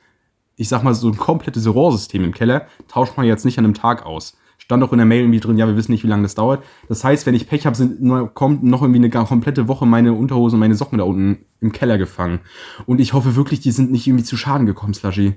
ich 0.58 0.68
sag 0.68 0.84
mal, 0.84 0.94
so 0.94 1.08
ein 1.08 1.16
komplettes 1.16 1.74
Rohrsystem 1.74 2.26
im 2.26 2.34
Keller 2.34 2.68
tauscht 2.90 3.16
man 3.16 3.26
jetzt 3.26 3.46
nicht 3.46 3.58
an 3.58 3.64
einem 3.64 3.74
Tag 3.74 4.06
aus. 4.06 4.38
Stand 4.58 4.84
auch 4.84 4.92
in 4.92 4.98
der 4.98 5.06
Mail 5.06 5.22
irgendwie 5.22 5.40
drin, 5.40 5.58
ja, 5.58 5.68
wir 5.68 5.78
wissen 5.78 5.94
nicht, 5.94 6.04
wie 6.04 6.08
lange 6.08 6.24
das 6.24 6.36
dauert. 6.36 6.64
Das 6.90 7.02
heißt, 7.02 7.26
wenn 7.26 7.36
ich 7.36 7.48
Pech 7.48 7.66
habe, 7.66 7.78
sind 7.78 8.34
kommt 8.34 8.64
noch 8.64 8.82
irgendwie 8.82 9.00
eine 9.00 9.26
komplette 9.26 9.70
Woche 9.70 9.86
meine 9.86 10.12
Unterhosen 10.12 10.56
und 10.58 10.60
meine 10.60 10.76
Socken 10.76 10.98
da 10.98 11.06
unten 11.06 11.46
im 11.62 11.72
Keller 11.72 11.98
gefangen. 11.98 12.42
Und 12.86 13.00
ich 13.00 13.14
hoffe 13.14 13.38
wirklich, 13.38 13.62
die 13.62 13.72
sind 13.72 13.92
nicht 13.92 14.06
irgendwie 14.06 14.26
zu 14.26 14.36
Schaden 14.36 14.66
gekommen, 14.66 14.94
Slushy. 14.94 15.36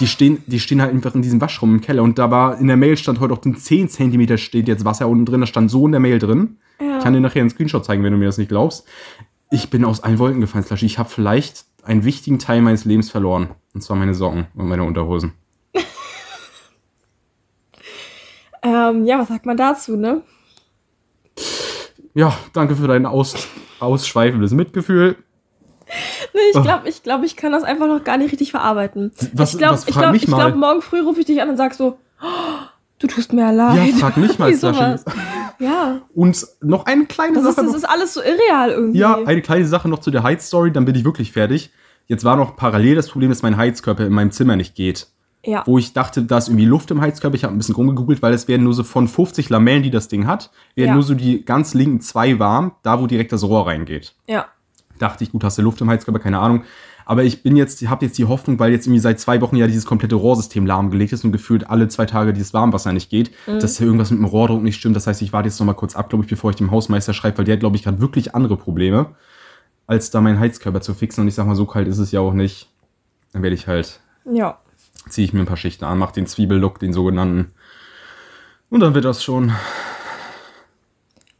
Die 0.00 0.06
stehen, 0.06 0.42
die 0.46 0.60
stehen 0.60 0.80
halt 0.80 0.92
einfach 0.92 1.14
in 1.14 1.22
diesem 1.22 1.40
Waschraum 1.40 1.74
im 1.76 1.80
Keller. 1.80 2.02
Und 2.02 2.18
da 2.18 2.30
war 2.30 2.58
in 2.58 2.68
der 2.68 2.76
Mail 2.76 2.96
stand 2.96 3.20
heute 3.20 3.34
auch 3.34 3.38
den 3.38 3.56
10 3.56 3.88
Zentimeter 3.88 4.38
steht 4.38 4.68
jetzt 4.68 4.84
Wasser 4.84 5.08
unten 5.08 5.26
drin. 5.26 5.40
Das 5.40 5.48
stand 5.48 5.70
so 5.70 5.86
in 5.86 5.92
der 5.92 6.00
Mail 6.00 6.18
drin. 6.18 6.58
Ja. 6.80 6.98
Ich 6.98 7.04
kann 7.04 7.14
dir 7.14 7.20
nachher 7.20 7.40
einen 7.40 7.50
Screenshot 7.50 7.84
zeigen, 7.84 8.04
wenn 8.04 8.12
du 8.12 8.18
mir 8.18 8.26
das 8.26 8.38
nicht 8.38 8.48
glaubst. 8.48 8.86
Ich 9.50 9.70
bin 9.70 9.84
aus 9.84 10.02
allen 10.02 10.18
Wolken 10.18 10.40
gefallen, 10.40 10.64
Slushy. 10.64 10.86
Ich 10.86 10.98
habe 10.98 11.08
vielleicht 11.08 11.64
einen 11.82 12.04
wichtigen 12.04 12.38
Teil 12.38 12.60
meines 12.60 12.84
Lebens 12.84 13.10
verloren. 13.10 13.48
Und 13.74 13.80
zwar 13.80 13.96
meine 13.96 14.14
Socken 14.14 14.46
und 14.54 14.68
meine 14.68 14.84
Unterhosen. 14.84 15.32
Ähm, 18.60 19.06
ja, 19.06 19.20
was 19.20 19.28
sagt 19.28 19.46
man 19.46 19.56
dazu, 19.56 19.96
ne? 19.96 20.22
Ja, 22.12 22.36
danke 22.52 22.74
für 22.74 22.88
dein 22.88 23.06
aus, 23.06 23.46
ausschweifendes 23.78 24.50
Mitgefühl. 24.52 25.16
Nee, 26.38 26.50
ich 26.52 26.56
Oh. 26.56 26.62
glaube, 26.62 26.88
ich, 26.88 27.02
glaub, 27.02 27.22
ich 27.24 27.36
kann 27.36 27.52
das 27.52 27.64
einfach 27.64 27.86
noch 27.88 28.04
gar 28.04 28.16
nicht 28.16 28.30
richtig 28.32 28.50
verarbeiten. 28.52 29.12
Was- 29.32 29.52
ich 29.52 29.58
glaube, 29.58 29.78
ich, 29.86 29.94
glaub, 29.94 30.14
ich 30.14 30.26
glaub, 30.26 30.54
morgen 30.54 30.82
früh 30.82 31.00
rufe 31.00 31.20
ich 31.20 31.26
dich 31.26 31.42
an 31.42 31.48
und 31.50 31.56
sag 31.56 31.74
so, 31.74 31.98
"Oh, 32.22 32.26
du 33.00 33.06
tust 33.08 33.32
mir 33.32 33.50
leid. 33.52 33.76
Ja, 33.88 33.96
frag 33.98 34.16
mich 34.16 34.38
mal, 34.38 34.54
sowas. 34.54 35.04
Ja, 35.58 36.00
Und 36.14 36.46
noch 36.60 36.86
eine 36.86 37.06
kleine 37.06 37.34
das 37.34 37.44
ist, 37.44 37.54
Sache. 37.56 37.64
das 37.66 37.72
noch. 37.72 37.78
ist 37.78 37.84
alles 37.88 38.14
so 38.14 38.20
irreal 38.22 38.70
irgendwie. 38.70 38.98
Ja, 38.98 39.16
eine 39.26 39.42
kleine 39.42 39.66
Sache 39.66 39.88
noch 39.88 39.98
zu 39.98 40.10
der 40.10 40.22
Heizstory, 40.22 40.70
dann 40.72 40.84
bin 40.84 40.94
ich 40.94 41.04
wirklich 41.04 41.32
fertig. 41.32 41.70
Jetzt 42.06 42.24
war 42.24 42.36
noch 42.36 42.56
parallel 42.56 42.94
das 42.94 43.08
Problem, 43.08 43.30
dass 43.30 43.42
mein 43.42 43.56
Heizkörper 43.56 44.06
in 44.06 44.12
meinem 44.12 44.30
Zimmer 44.30 44.56
nicht 44.56 44.74
geht. 44.74 45.08
ja. 45.44 45.62
Wo 45.66 45.78
ich 45.78 45.92
dachte, 45.92 46.22
da 46.22 46.38
ist 46.38 46.48
irgendwie 46.48 46.64
Luft 46.66 46.90
im 46.90 47.00
Heizkörper. 47.00 47.34
Ich 47.36 47.44
habe 47.44 47.54
ein 47.54 47.58
bisschen 47.58 47.74
rumgegoogelt, 47.76 48.20
weil 48.22 48.34
es 48.34 48.48
werden 48.48 48.64
nur 48.64 48.74
so 48.74 48.82
von 48.84 49.06
50 49.08 49.48
Lamellen, 49.50 49.82
die 49.82 49.90
das 49.90 50.08
Ding 50.08 50.26
hat, 50.26 50.50
werden 50.74 50.88
Ja. 50.88 50.94
nur 50.94 51.02
so 51.04 51.14
die 51.14 51.44
ganz 51.44 51.74
linken 51.74 52.00
zwei 52.00 52.38
warm, 52.38 52.72
da 52.82 53.00
wo 53.00 53.06
direkt 53.06 53.32
das 53.32 53.44
Rohr 53.44 53.66
reingeht. 53.66 54.14
ja. 54.26 54.46
Dachte 54.98 55.24
ich, 55.24 55.32
gut, 55.32 55.44
hast 55.44 55.58
du 55.58 55.62
Luft 55.62 55.80
im 55.80 55.88
Heizkörper, 55.90 56.18
keine 56.20 56.38
Ahnung. 56.40 56.64
Aber 57.06 57.24
ich 57.24 57.42
bin 57.42 57.56
jetzt, 57.56 57.80
habe 57.88 58.04
jetzt 58.04 58.18
die 58.18 58.26
Hoffnung, 58.26 58.58
weil 58.58 58.70
jetzt 58.70 58.86
irgendwie 58.86 59.00
seit 59.00 59.18
zwei 59.18 59.40
Wochen 59.40 59.56
ja 59.56 59.66
dieses 59.66 59.86
komplette 59.86 60.14
Rohrsystem 60.16 60.66
lahmgelegt 60.66 61.12
ist 61.14 61.24
und 61.24 61.32
gefühlt 61.32 61.70
alle 61.70 61.88
zwei 61.88 62.04
Tage 62.04 62.34
dieses 62.34 62.52
Warmwasser 62.52 62.92
nicht 62.92 63.08
geht, 63.08 63.30
Mhm. 63.46 63.60
dass 63.60 63.80
irgendwas 63.80 64.10
mit 64.10 64.18
dem 64.20 64.26
Rohrdruck 64.26 64.62
nicht 64.62 64.76
stimmt. 64.76 64.94
Das 64.94 65.06
heißt, 65.06 65.22
ich 65.22 65.32
warte 65.32 65.48
jetzt 65.48 65.58
noch 65.58 65.66
mal 65.66 65.72
kurz 65.72 65.96
ab, 65.96 66.10
glaube 66.10 66.24
ich, 66.24 66.30
bevor 66.30 66.50
ich 66.50 66.56
dem 66.56 66.70
Hausmeister 66.70 67.14
schreibe, 67.14 67.38
weil 67.38 67.44
der 67.46 67.54
hat, 67.54 67.60
glaube 67.60 67.76
ich, 67.76 67.82
gerade 67.84 68.00
wirklich 68.02 68.34
andere 68.34 68.58
Probleme, 68.58 69.06
als 69.86 70.10
da 70.10 70.20
meinen 70.20 70.38
Heizkörper 70.38 70.82
zu 70.82 70.92
fixen. 70.92 71.22
Und 71.22 71.28
ich 71.28 71.34
sag 71.34 71.46
mal, 71.46 71.54
so 71.56 71.64
kalt 71.64 71.88
ist 71.88 71.96
es 71.98 72.12
ja 72.12 72.20
auch 72.20 72.34
nicht. 72.34 72.68
Dann 73.32 73.42
werde 73.42 73.54
ich 73.54 73.66
halt, 73.66 74.00
Ja. 74.30 74.58
ziehe 75.08 75.24
ich 75.24 75.32
mir 75.32 75.40
ein 75.40 75.46
paar 75.46 75.56
Schichten 75.56 75.86
an, 75.86 75.96
mache 75.96 76.12
den 76.12 76.26
Zwiebellook, 76.26 76.78
den 76.78 76.92
sogenannten. 76.92 77.52
Und 78.68 78.80
dann 78.80 78.92
wird 78.92 79.06
das 79.06 79.24
schon. 79.24 79.52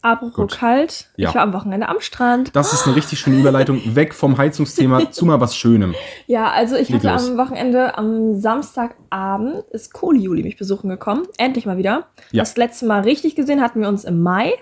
Apropos 0.00 0.34
Gut. 0.34 0.58
kalt, 0.58 1.08
Ja. 1.16 1.28
ich 1.28 1.34
war 1.34 1.42
am 1.42 1.52
Wochenende 1.52 1.88
am 1.88 2.00
Strand. 2.00 2.54
Das 2.54 2.72
ist 2.72 2.86
eine 2.86 2.94
richtig 2.94 3.18
schöne 3.18 3.38
Überleitung 3.40 3.80
weg 3.96 4.14
vom 4.14 4.38
Heizungsthema 4.38 5.10
zu 5.10 5.26
mal 5.26 5.40
was 5.40 5.56
Schönem. 5.56 5.94
Ja, 6.28 6.50
also 6.50 6.76
ich 6.76 6.88
Leg 6.88 6.98
hatte 7.04 7.12
los. 7.14 7.30
am 7.30 7.36
Wochenende, 7.36 7.98
am 7.98 8.38
Samstagabend, 8.40 9.64
ist 9.72 9.92
Kohli 9.92 10.20
Juli 10.20 10.42
mich 10.44 10.56
besuchen 10.56 10.88
gekommen. 10.88 11.26
Endlich 11.36 11.66
mal 11.66 11.76
wieder. 11.78 12.04
Ja. 12.30 12.42
Das 12.42 12.56
letzte 12.56 12.86
Mal 12.86 13.00
richtig 13.02 13.34
gesehen 13.34 13.60
hatten 13.60 13.80
wir 13.80 13.88
uns 13.88 14.04
im 14.04 14.22
Mai. 14.22 14.52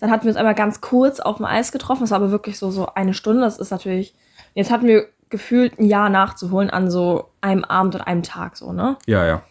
Dann 0.00 0.10
hatten 0.10 0.24
wir 0.24 0.30
uns 0.30 0.36
einmal 0.36 0.54
ganz 0.54 0.80
kurz 0.80 1.20
auf 1.20 1.36
dem 1.38 1.46
Eis 1.46 1.72
getroffen. 1.72 2.00
Das 2.02 2.10
war 2.10 2.16
aber 2.18 2.30
wirklich 2.30 2.58
so, 2.58 2.70
so 2.70 2.88
eine 2.94 3.14
Stunde. 3.14 3.42
Das 3.42 3.58
ist 3.58 3.70
natürlich. 3.70 4.14
Jetzt 4.54 4.70
hatten 4.70 4.86
wir 4.86 5.06
gefühlt 5.30 5.78
ein 5.78 5.86
Jahr 5.86 6.10
nachzuholen 6.10 6.68
an 6.68 6.90
so 6.90 7.30
einem 7.40 7.64
Abend 7.64 7.94
und 7.94 8.02
einem 8.02 8.22
Tag, 8.22 8.56
so, 8.58 8.72
ne? 8.72 8.96
Ja, 9.06 9.24
ja. 9.24 9.42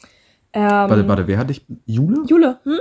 Ähm, 0.53 0.61
Warte, 0.69 1.07
warte, 1.07 1.27
wer 1.27 1.37
hatte 1.39 1.51
ich? 1.53 1.65
Jule? 1.85 2.23
Jule, 2.27 2.59
hm? 2.65 2.77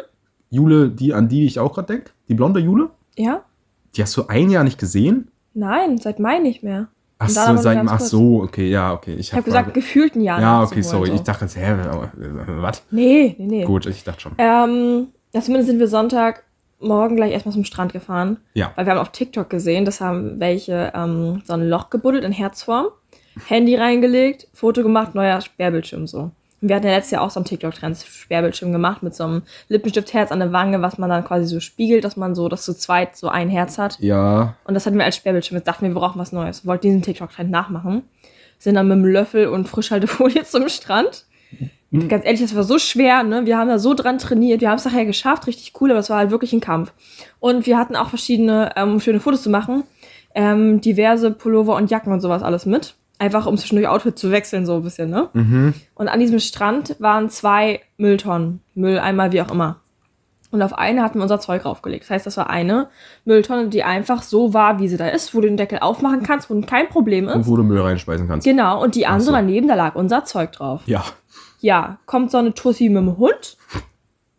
Jule, 0.50 0.90
die, 0.90 1.14
an 1.14 1.28
die 1.28 1.46
ich 1.46 1.58
auch 1.58 1.72
gerade 1.74 1.94
denke? 1.94 2.10
Die 2.28 2.34
blonde 2.34 2.60
Jule? 2.60 2.90
Ja? 3.16 3.42
Die 3.96 4.02
hast 4.02 4.16
du 4.16 4.26
ein 4.26 4.50
Jahr 4.50 4.64
nicht 4.64 4.78
gesehen? 4.78 5.30
Nein, 5.54 5.98
seit 5.98 6.18
Mai 6.18 6.38
nicht 6.38 6.62
mehr. 6.62 6.88
Ach 7.18 7.28
so, 7.28 7.56
seit, 7.56 7.78
ach 7.86 8.00
so, 8.00 8.42
okay, 8.42 8.70
ja, 8.70 8.94
okay. 8.94 9.14
Ich 9.14 9.32
habe 9.32 9.40
hab 9.40 9.44
gesagt, 9.44 9.74
gefühlt 9.74 10.16
ein 10.16 10.22
Jahr. 10.22 10.40
Ja, 10.40 10.62
okay, 10.62 10.80
sorry. 10.80 11.08
Holen, 11.08 11.16
Ich 11.16 11.22
dachte, 11.22 11.46
hä, 11.46 11.72
äh, 11.72 12.62
was? 12.62 12.82
Nee, 12.90 13.36
nee, 13.38 13.46
nee. 13.46 13.64
Gut, 13.64 13.84
ich 13.84 14.02
dachte 14.04 14.22
schon. 14.22 14.32
Ähm, 14.38 15.08
ja, 15.34 15.42
zumindest 15.42 15.68
sind 15.68 15.78
wir 15.80 15.86
Sonntagmorgen 15.88 17.16
gleich 17.16 17.32
erstmal 17.32 17.52
zum 17.52 17.64
Strand 17.64 17.92
gefahren. 17.92 18.38
Ja. 18.54 18.72
Weil 18.74 18.86
wir 18.86 18.92
haben 18.92 19.00
auf 19.00 19.10
TikTok 19.12 19.50
gesehen, 19.50 19.84
das 19.84 20.00
haben 20.00 20.40
welche 20.40 20.92
ähm, 20.94 21.42
so 21.44 21.52
ein 21.52 21.68
Loch 21.68 21.90
gebuddelt 21.90 22.24
in 22.24 22.32
Herzform, 22.32 22.86
Handy 23.48 23.76
reingelegt, 23.76 24.48
Foto 24.54 24.82
gemacht, 24.82 25.14
neuer 25.14 25.42
Sperrbildschirm 25.42 26.06
so. 26.06 26.30
Wir 26.60 26.76
hatten 26.76 26.86
ja 26.86 26.92
letztes 26.92 27.12
Jahr 27.12 27.22
auch 27.22 27.30
so 27.30 27.40
einen 27.40 27.46
TikTok-Trend 27.46 27.96
Sperrbildschirm 27.98 28.72
gemacht 28.72 29.02
mit 29.02 29.14
so 29.14 29.24
einem 29.24 29.42
Lippenstiftherz 29.68 30.30
an 30.30 30.40
der 30.40 30.52
Wange, 30.52 30.82
was 30.82 30.98
man 30.98 31.08
dann 31.08 31.24
quasi 31.24 31.46
so 31.46 31.60
spiegelt, 31.60 32.04
dass 32.04 32.16
man 32.16 32.34
so, 32.34 32.48
dass 32.48 32.64
zu 32.64 32.74
zweit 32.74 33.16
so 33.16 33.28
ein 33.28 33.48
Herz 33.48 33.78
hat. 33.78 33.98
Ja, 34.00 34.56
Und 34.64 34.74
das 34.74 34.84
hatten 34.86 34.98
wir 34.98 35.04
als 35.04 35.16
Sperrbildschirm. 35.16 35.56
Jetzt 35.56 35.68
dachten 35.68 35.82
wir, 35.82 35.90
wir 35.94 36.00
brauchen 36.00 36.18
was 36.18 36.32
Neues. 36.32 36.66
Wollten 36.66 36.88
diesen 36.88 37.02
TikTok-Trend 37.02 37.50
nachmachen. 37.50 38.02
Sind 38.58 38.74
dann 38.74 38.88
mit 38.88 38.98
dem 38.98 39.06
Löffel 39.06 39.48
und 39.48 39.68
Frischhaltefolie 39.68 40.44
zum 40.44 40.68
Strand. 40.68 41.24
Ganz 42.08 42.24
ehrlich, 42.24 42.40
das 42.40 42.54
war 42.54 42.62
so 42.62 42.78
schwer, 42.78 43.24
ne? 43.24 43.46
Wir 43.46 43.58
haben 43.58 43.68
da 43.68 43.80
so 43.80 43.94
dran 43.94 44.18
trainiert. 44.18 44.60
Wir 44.60 44.68
haben 44.70 44.76
es 44.76 44.84
nachher 44.84 45.06
geschafft, 45.06 45.48
richtig 45.48 45.72
cool, 45.80 45.90
aber 45.90 45.98
es 45.98 46.08
war 46.08 46.18
halt 46.18 46.30
wirklich 46.30 46.52
ein 46.52 46.60
Kampf. 46.60 46.92
Und 47.40 47.66
wir 47.66 47.76
hatten 47.76 47.96
auch 47.96 48.10
verschiedene, 48.10 48.70
ähm, 48.76 48.92
um 48.92 49.00
schöne 49.00 49.18
Fotos 49.18 49.42
zu 49.42 49.50
machen, 49.50 49.82
ähm, 50.34 50.80
diverse 50.80 51.32
Pullover 51.32 51.74
und 51.74 51.90
Jacken 51.90 52.12
und 52.12 52.20
sowas 52.20 52.44
alles 52.44 52.64
mit. 52.64 52.94
Einfach 53.20 53.44
um 53.44 53.58
zwischendurch 53.58 53.86
Outfit 53.86 54.18
zu 54.18 54.30
wechseln, 54.30 54.64
so 54.64 54.76
ein 54.76 54.82
bisschen, 54.82 55.10
ne? 55.10 55.28
mhm. 55.34 55.74
Und 55.94 56.08
an 56.08 56.18
diesem 56.20 56.38
Strand 56.38 56.96
waren 57.00 57.28
zwei 57.28 57.80
Mülltonnen. 57.98 58.60
Mülleimer, 58.74 59.30
wie 59.30 59.42
auch 59.42 59.50
immer. 59.50 59.76
Und 60.50 60.62
auf 60.62 60.72
eine 60.72 61.02
hatten 61.02 61.18
wir 61.18 61.22
unser 61.22 61.38
Zeug 61.38 61.66
raufgelegt. 61.66 62.04
Das 62.04 62.10
heißt, 62.10 62.26
das 62.26 62.38
war 62.38 62.48
eine 62.48 62.88
Mülltonne, 63.26 63.68
die 63.68 63.84
einfach 63.84 64.22
so 64.22 64.54
war, 64.54 64.80
wie 64.80 64.88
sie 64.88 64.96
da 64.96 65.06
ist, 65.08 65.34
wo 65.34 65.42
du 65.42 65.48
den 65.48 65.58
Deckel 65.58 65.80
aufmachen 65.80 66.22
kannst, 66.22 66.48
wo 66.48 66.58
kein 66.62 66.88
Problem 66.88 67.28
Und 67.28 67.42
ist. 67.42 67.46
wo 67.46 67.56
du 67.58 67.62
Müll 67.62 67.80
reinspeisen 67.80 68.26
kannst. 68.26 68.46
Genau, 68.46 68.82
und 68.82 68.94
die 68.94 69.06
andere 69.06 69.26
so. 69.26 69.32
daneben, 69.32 69.68
da 69.68 69.74
lag 69.74 69.94
unser 69.96 70.24
Zeug 70.24 70.52
drauf. 70.52 70.80
Ja. 70.86 71.04
Ja, 71.60 71.98
kommt 72.06 72.30
so 72.30 72.38
eine 72.38 72.54
Tussi 72.54 72.88
mit 72.88 73.02
dem 73.02 73.18
Hund 73.18 73.58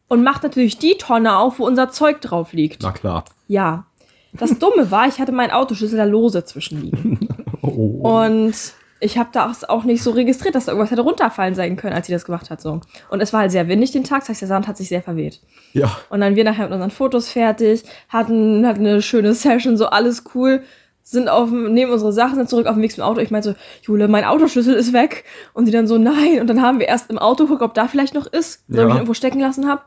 und 0.08 0.24
macht 0.24 0.42
natürlich 0.42 0.80
die 0.80 0.98
Tonne 0.98 1.38
auf, 1.38 1.60
wo 1.60 1.68
unser 1.68 1.92
Zeug 1.92 2.20
drauf 2.20 2.52
liegt. 2.52 2.82
Na 2.82 2.92
klar. 2.92 3.26
Ja. 3.48 3.86
Das 4.34 4.58
Dumme 4.60 4.92
war, 4.92 5.08
ich 5.08 5.20
hatte 5.20 5.34
meinen 5.34 5.52
Autoschlüssel 5.52 5.98
da 5.98 6.06
lose 6.06 6.44
zwischenliegen. 6.44 7.20
Oh. 7.62 8.00
Und 8.02 8.54
ich 9.00 9.18
habe 9.18 9.30
da 9.34 9.52
auch 9.68 9.84
nicht 9.84 10.04
so 10.04 10.12
registriert, 10.12 10.54
dass 10.56 10.66
da 10.66 10.72
irgendwas 10.72 10.92
hätte 10.92 11.02
runterfallen 11.02 11.56
sein 11.56 11.76
können, 11.76 11.94
als 11.96 12.08
sie 12.08 12.14
das 12.14 12.26
gemacht 12.26 12.50
hat. 12.50 12.62
So. 12.62 12.82
Und 13.10 13.20
es 13.22 13.34
war 13.34 13.42
halt 13.42 13.52
sehr 13.52 13.68
windig 13.68 13.92
den 13.92 14.04
Tag, 14.04 14.20
das 14.22 14.30
heißt, 14.30 14.42
der 14.42 14.48
Sand 14.48 14.68
hat 14.68 14.78
sich 14.78 14.90
sehr 14.90 15.02
verweht. 15.02 15.42
Ja. 15.74 15.98
Und 16.10 16.22
dann 16.22 16.36
wir 16.36 16.44
nachher 16.44 16.66
mit 16.66 16.74
unseren 16.74 16.92
Fotos 16.92 17.30
fertig, 17.30 17.84
hatten, 18.10 18.66
hatten 18.66 18.86
eine 18.86 19.02
schöne 19.02 19.34
Session, 19.34 19.76
so 19.76 19.88
alles 19.88 20.24
cool, 20.36 20.62
sind 21.04 21.30
auf 21.30 21.50
nehmen 21.50 21.92
unsere 21.92 22.14
Sachen, 22.14 22.36
sind 22.36 22.50
zurück 22.50 22.68
auf 22.68 22.76
dem 22.76 22.84
Weg 22.84 22.92
zum 22.92 23.04
Auto. 23.04 23.20
Ich 23.20 23.32
meinte 23.32 23.50
so, 23.50 23.56
Jule, 23.82 24.08
mein 24.08 24.24
Autoschlüssel 24.24 24.76
ist 24.76 24.94
weg. 24.94 25.24
Und 25.54 25.66
sie 25.66 25.72
dann 25.72 25.88
so, 25.88 25.98
nein. 25.98 26.40
Und 26.40 26.48
dann 26.48 26.62
haben 26.62 26.80
wir 26.80 26.88
erst 26.88 27.10
im 27.10 27.18
Auto 27.18 27.46
geguckt, 27.46 27.64
ob 27.64 27.74
da 27.74 27.88
vielleicht 27.88 28.14
noch 28.14 28.28
ist, 28.28 28.64
Ja. 28.68 28.84
ob 28.84 28.88
ich 28.88 28.92
ihn 28.94 28.98
irgendwo 28.98 29.14
stecken 29.16 29.40
lassen 29.40 29.68
habe. 29.68 29.82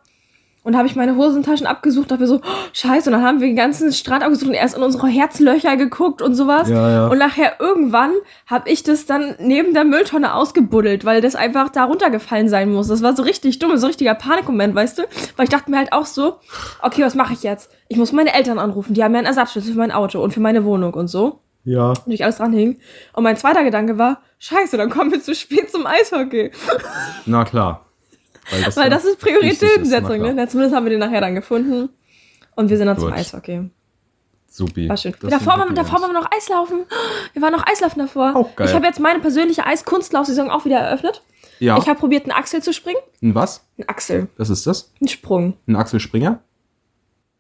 Und 0.65 0.79
habe 0.79 0.89
ich 0.89 0.97
meine 0.97 1.17
Hosentaschen 1.17 1.67
abgesucht, 1.67 2.11
dachte 2.11 2.23
mir 2.23 2.27
so, 2.27 2.37
oh, 2.37 2.41
scheiße. 2.73 3.11
Und 3.11 3.13
dann 3.13 3.23
haben 3.23 3.41
wir 3.41 3.47
den 3.47 3.55
ganzen 3.55 3.93
Strand 3.93 4.25
abgesucht 4.25 4.49
und 4.49 4.55
erst 4.55 4.77
in 4.77 4.83
unsere 4.83 5.09
Herzlöcher 5.09 5.77
geguckt 5.77 6.23
und 6.23 6.35
sowas. 6.35 6.71
Ja, 6.71 6.91
ja. 6.91 7.07
Und 7.09 7.19
nachher 7.19 7.61
irgendwann 7.61 8.13
habe 8.47 8.71
ich 8.71 8.83
das 8.83 9.05
dann 9.05 9.35
neben 9.39 9.75
der 9.75 9.85
Mülltonne 9.85 10.35
ausgebuddelt, 10.35 11.05
weil 11.05 11.21
das 11.21 11.35
einfach 11.37 11.69
da 11.69 11.85
runtergefallen 11.85 12.49
sein 12.49 12.73
muss. 12.73 12.89
Das 12.89 13.03
war 13.03 13.15
so 13.15 13.23
richtig 13.23 13.59
dumm, 13.59 13.77
so 13.77 13.87
richtiger 13.87 14.15
Panikmoment, 14.15 14.75
weißt 14.75 14.99
du? 14.99 15.03
Weil 15.37 15.45
ich 15.45 15.51
dachte 15.51 15.71
mir 15.71 15.77
halt 15.77 15.93
auch 15.93 16.07
so, 16.07 16.37
okay, 16.81 17.05
was 17.05 17.15
mache 17.15 17.35
ich 17.35 17.43
jetzt? 17.43 17.71
Ich 17.89 17.99
muss 17.99 18.13
meine 18.13 18.33
Eltern 18.33 18.59
anrufen, 18.59 18.95
die 18.95 19.05
haben 19.05 19.13
ja 19.13 19.19
einen 19.19 19.27
Ersatzschlüssel 19.27 19.75
für 19.75 19.79
mein 19.79 19.93
Auto 19.93 20.23
und 20.23 20.33
für 20.33 20.41
meine 20.41 20.65
Wohnung 20.65 20.95
und 20.95 21.09
so. 21.09 21.41
Ja. 21.65 21.93
Und 22.07 22.13
ich 22.13 22.25
alles 22.25 22.37
dran 22.37 22.55
hing. 22.55 22.79
Und 23.13 23.23
mein 23.23 23.37
zweiter 23.37 23.65
Gedanke 23.65 23.99
war, 23.99 24.23
scheiße, 24.39 24.79
dann 24.79 24.89
kommen 24.89 25.13
wir 25.13 25.21
zu 25.21 25.35
spät 25.35 25.71
zum 25.71 25.87
Eishockey. 25.87 26.53
Na 27.27 27.45
klar. 27.45 27.84
Weil 28.51 28.63
das, 28.63 28.77
Weil 28.77 28.91
das 28.91 29.05
ist 29.05 29.19
Prioritätensetzung, 29.21 30.19
ne? 30.21 30.35
Ja, 30.37 30.47
Zumindest 30.49 30.75
haben 30.77 30.85
wir 30.85 30.91
den 30.91 31.01
nachher 31.01 31.21
dann 31.21 31.35
gefunden. 31.35 31.89
Und 32.55 32.71
wir 32.71 32.77
sind 32.77 32.87
dann 32.87 32.99
zum 32.99 33.09
Gut. 33.09 33.19
Eishockey. 33.19 33.71
Supi. 34.47 34.89
War 34.89 34.97
schön. 34.97 35.15
Davor, 35.21 35.59
waren, 35.59 35.75
davor 35.75 36.01
waren 36.01 36.13
wir 36.13 36.21
noch 36.21 36.31
Eislaufen. 36.31 36.81
Wir 37.33 37.43
waren 37.43 37.53
noch 37.53 37.67
Eislaufen 37.67 37.99
davor. 38.01 38.37
Auch 38.37 38.55
geil. 38.55 38.69
Ich 38.69 38.75
habe 38.75 38.87
jetzt 38.87 39.01
meine 39.01 39.19
persönliche 39.19 39.67
Eiskunstlaufsaison 39.67 40.49
auch 40.51 40.65
wieder 40.65 40.79
eröffnet. 40.79 41.23
Ja. 41.59 41.77
Ich 41.79 41.89
habe 41.89 41.99
probiert, 41.99 42.25
einen 42.25 42.33
Axel 42.33 42.63
zu 42.63 42.73
springen. 42.73 43.01
Ein 43.21 43.35
was? 43.35 43.65
Ein 43.79 43.89
Axel. 43.89 44.29
Was 44.37 44.51
ist 44.51 44.67
das? 44.67 44.93
Ein 45.01 45.09
Sprung. 45.09 45.55
Ein 45.67 45.77
Axel 45.77 45.99
Springer? 45.99 46.41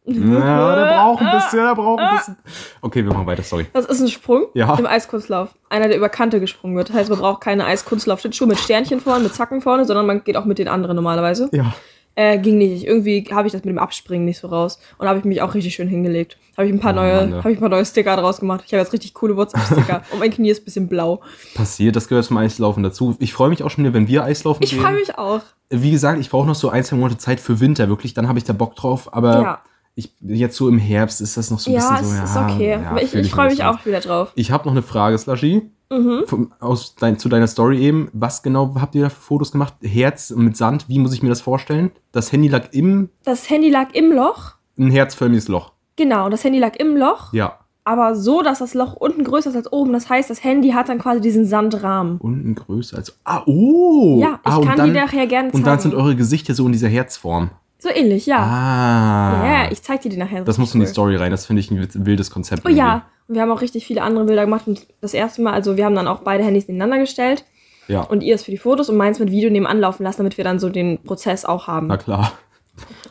Ja, 0.06 0.74
der 0.76 0.84
braucht 0.98 1.22
ein 1.22 1.32
bisschen, 1.36 1.60
der 1.64 1.74
braucht 1.74 2.00
ein 2.00 2.16
bisschen. 2.16 2.36
Okay, 2.82 3.04
wir 3.04 3.12
machen 3.12 3.26
weiter, 3.26 3.42
sorry. 3.42 3.66
Das 3.72 3.86
ist 3.86 4.00
ein 4.00 4.08
Sprung 4.08 4.46
Ja. 4.54 4.74
im 4.78 4.86
Eiskunstlauf. 4.86 5.50
Einer, 5.70 5.88
der 5.88 5.96
über 5.96 6.08
Kante 6.08 6.40
gesprungen 6.40 6.76
wird. 6.76 6.90
Das 6.90 6.96
heißt, 6.96 7.10
man 7.10 7.18
braucht 7.18 7.40
keine 7.40 7.64
Eiskunstlaufschlittschuhe 7.64 8.46
mit 8.48 8.58
Sternchen 8.58 9.00
vorne, 9.00 9.24
mit 9.24 9.34
Zacken 9.34 9.60
vorne, 9.62 9.84
sondern 9.86 10.06
man 10.06 10.22
geht 10.24 10.36
auch 10.36 10.44
mit 10.44 10.58
den 10.58 10.68
anderen 10.68 10.96
normalerweise. 10.96 11.48
Ja. 11.52 11.74
Äh, 12.16 12.38
ging 12.38 12.58
nicht. 12.58 12.86
Irgendwie 12.86 13.26
habe 13.32 13.48
ich 13.48 13.52
das 13.52 13.64
mit 13.64 13.70
dem 13.74 13.78
Abspringen 13.80 14.24
nicht 14.24 14.38
so 14.38 14.46
raus. 14.46 14.78
Und 14.98 15.08
habe 15.08 15.18
ich 15.18 15.24
mich 15.24 15.42
auch 15.42 15.52
richtig 15.54 15.74
schön 15.74 15.88
hingelegt. 15.88 16.36
Habe 16.56 16.68
ich 16.68 16.72
ein 16.72 16.78
paar 16.78 16.92
Oh, 16.92 16.96
neue, 16.96 17.14
Mann, 17.16 17.30
ne. 17.30 17.38
habe 17.38 17.50
ich 17.50 17.56
ein 17.56 17.60
paar 17.60 17.68
neue 17.70 17.84
Sticker 17.84 18.14
draus 18.16 18.38
gemacht. 18.38 18.62
Ich 18.66 18.72
habe 18.72 18.80
jetzt 18.82 18.92
richtig 18.92 19.14
coole 19.14 19.36
WhatsApp-Sticker. 19.36 20.02
und 20.12 20.20
mein 20.20 20.30
Knie 20.30 20.50
ist 20.50 20.62
ein 20.62 20.64
bisschen 20.64 20.88
blau. 20.88 21.22
Passiert, 21.56 21.96
das 21.96 22.06
gehört 22.06 22.24
zum 22.26 22.36
Eislaufen 22.36 22.84
dazu. 22.84 23.16
Ich 23.18 23.32
freue 23.32 23.48
mich 23.48 23.64
auch 23.64 23.70
schon 23.70 23.92
wenn 23.92 24.06
wir 24.06 24.22
Eislaufen 24.22 24.62
Ich 24.62 24.70
gehen. 24.70 24.80
freue 24.82 24.94
mich 24.94 25.18
auch. 25.18 25.40
Wie 25.70 25.90
gesagt, 25.90 26.20
ich 26.20 26.30
brauche 26.30 26.46
noch 26.46 26.54
so 26.54 26.68
ein, 26.68 26.84
zwei 26.84 26.94
Monate 26.96 27.18
Zeit 27.18 27.40
für 27.40 27.58
Winter, 27.58 27.88
wirklich. 27.88 28.14
Dann 28.14 28.28
habe 28.28 28.38
ich 28.38 28.44
da 28.44 28.52
Bock 28.52 28.76
drauf. 28.76 29.12
Aber 29.12 29.32
Ja. 29.42 29.60
Ich, 29.96 30.12
jetzt 30.20 30.56
so 30.56 30.68
im 30.68 30.78
Herbst 30.78 31.20
ist 31.20 31.36
das 31.36 31.50
noch 31.50 31.60
so 31.60 31.70
ein 31.70 31.76
Ja, 31.76 31.90
bisschen 31.98 32.16
so. 32.18 32.24
ist 32.24 32.34
ja, 32.34 32.46
okay. 32.48 32.70
ja, 32.72 32.96
ich, 32.96 33.14
ich 33.14 33.30
freue 33.30 33.50
mich 33.50 33.62
auch 33.64 33.84
wieder 33.86 34.00
drauf. 34.00 34.32
Ich 34.34 34.50
habe 34.50 34.64
noch 34.64 34.72
eine 34.72 34.82
Frage, 34.82 35.16
Slushy. 35.18 35.70
Mhm. 35.90 36.24
Vom- 36.26 36.52
Aus 36.60 36.94
dein, 36.96 37.18
zu 37.18 37.28
deiner 37.28 37.46
Story 37.46 37.78
eben. 37.80 38.08
Was 38.12 38.42
genau 38.42 38.74
habt 38.80 38.94
ihr 38.96 39.02
da 39.02 39.08
für 39.10 39.20
Fotos 39.20 39.52
gemacht? 39.52 39.74
Herz 39.82 40.30
mit 40.30 40.56
Sand, 40.56 40.88
wie 40.88 40.98
muss 40.98 41.12
ich 41.12 41.22
mir 41.22 41.28
das 41.28 41.40
vorstellen? 41.42 41.92
Das 42.10 42.32
Handy 42.32 42.48
lag 42.48 42.72
im, 42.72 43.10
Das 43.24 43.48
Handy 43.50 43.68
lag 43.70 43.88
im 43.92 44.10
Loch. 44.10 44.54
ein 44.78 44.90
herzförmiges 44.90 45.46
Loch. 45.48 45.72
Genau, 45.96 46.28
das 46.28 46.42
Handy 46.42 46.58
lag 46.58 46.74
im 46.76 46.96
Loch. 46.96 47.32
Ja. 47.32 47.58
aber 47.84 48.16
so, 48.16 48.40
dass 48.42 48.58
das 48.60 48.72
Loch 48.74 48.94
unten 48.94 49.22
größer 49.22 49.50
ist 49.50 49.56
als 49.56 49.70
oben. 49.72 49.92
Das 49.92 50.08
heißt, 50.08 50.28
das 50.30 50.42
Handy 50.42 50.70
hat 50.70 50.88
dann 50.88 50.98
quasi 50.98 51.20
diesen 51.20 51.44
Sandrahmen. 51.44 52.16
Unten 52.18 52.54
größer 52.56 52.96
als. 52.96 53.16
Ah, 53.24 53.42
oh! 53.46 54.18
Ja, 54.20 54.40
ich 54.44 54.50
ah, 54.50 54.60
kann 54.64 54.76
dann, 54.78 54.86
die 54.92 54.98
nachher 54.98 55.26
gerne 55.28 55.50
zeigen. 55.50 55.58
Und 55.58 55.66
dann 55.66 55.78
sind 55.78 55.94
eure 55.94 56.16
Gesichter 56.16 56.54
so 56.54 56.66
in 56.66 56.72
dieser 56.72 56.88
Herzform. 56.88 57.50
So 57.84 57.90
ähnlich, 57.90 58.26
ja. 58.26 58.38
Ah. 58.38 59.46
Ja, 59.64 59.72
ich 59.72 59.82
zeig 59.82 60.02
dir 60.02 60.08
die 60.08 60.16
nachher. 60.16 60.42
das 60.42 60.58
muss 60.58 60.74
in 60.74 60.80
die 60.80 60.86
Story 60.86 61.16
rein. 61.16 61.30
Das 61.30 61.46
finde 61.46 61.60
ich 61.60 61.70
ein 61.70 61.88
wildes 62.06 62.30
Konzept. 62.30 62.62
Oh 62.66 62.68
ja, 62.68 63.06
und 63.28 63.34
wir 63.36 63.42
haben 63.42 63.50
auch 63.52 63.60
richtig 63.60 63.86
viele 63.86 64.02
andere 64.02 64.24
Bilder 64.24 64.44
gemacht. 64.44 64.66
Und 64.66 64.86
das 65.00 65.14
erste 65.14 65.42
Mal, 65.42 65.52
also 65.52 65.76
wir 65.76 65.84
haben 65.84 65.94
dann 65.94 66.08
auch 66.08 66.20
beide 66.20 66.42
Handys 66.44 66.66
nebeneinander 66.66 66.98
gestellt. 66.98 67.44
Ja, 67.86 68.00
Und 68.00 68.22
ihr 68.22 68.34
ist 68.34 68.44
für 68.44 68.50
die 68.50 68.56
Fotos 68.58 68.88
und 68.88 68.96
meins 68.96 69.18
mit 69.18 69.30
Video 69.30 69.50
nebenan 69.50 69.78
laufen 69.78 70.02
lassen, 70.04 70.18
damit 70.18 70.38
wir 70.38 70.44
dann 70.44 70.58
so 70.58 70.70
den 70.70 71.02
Prozess 71.02 71.44
auch 71.44 71.66
haben. 71.66 71.86
na 71.88 71.96
klar. 71.98 72.32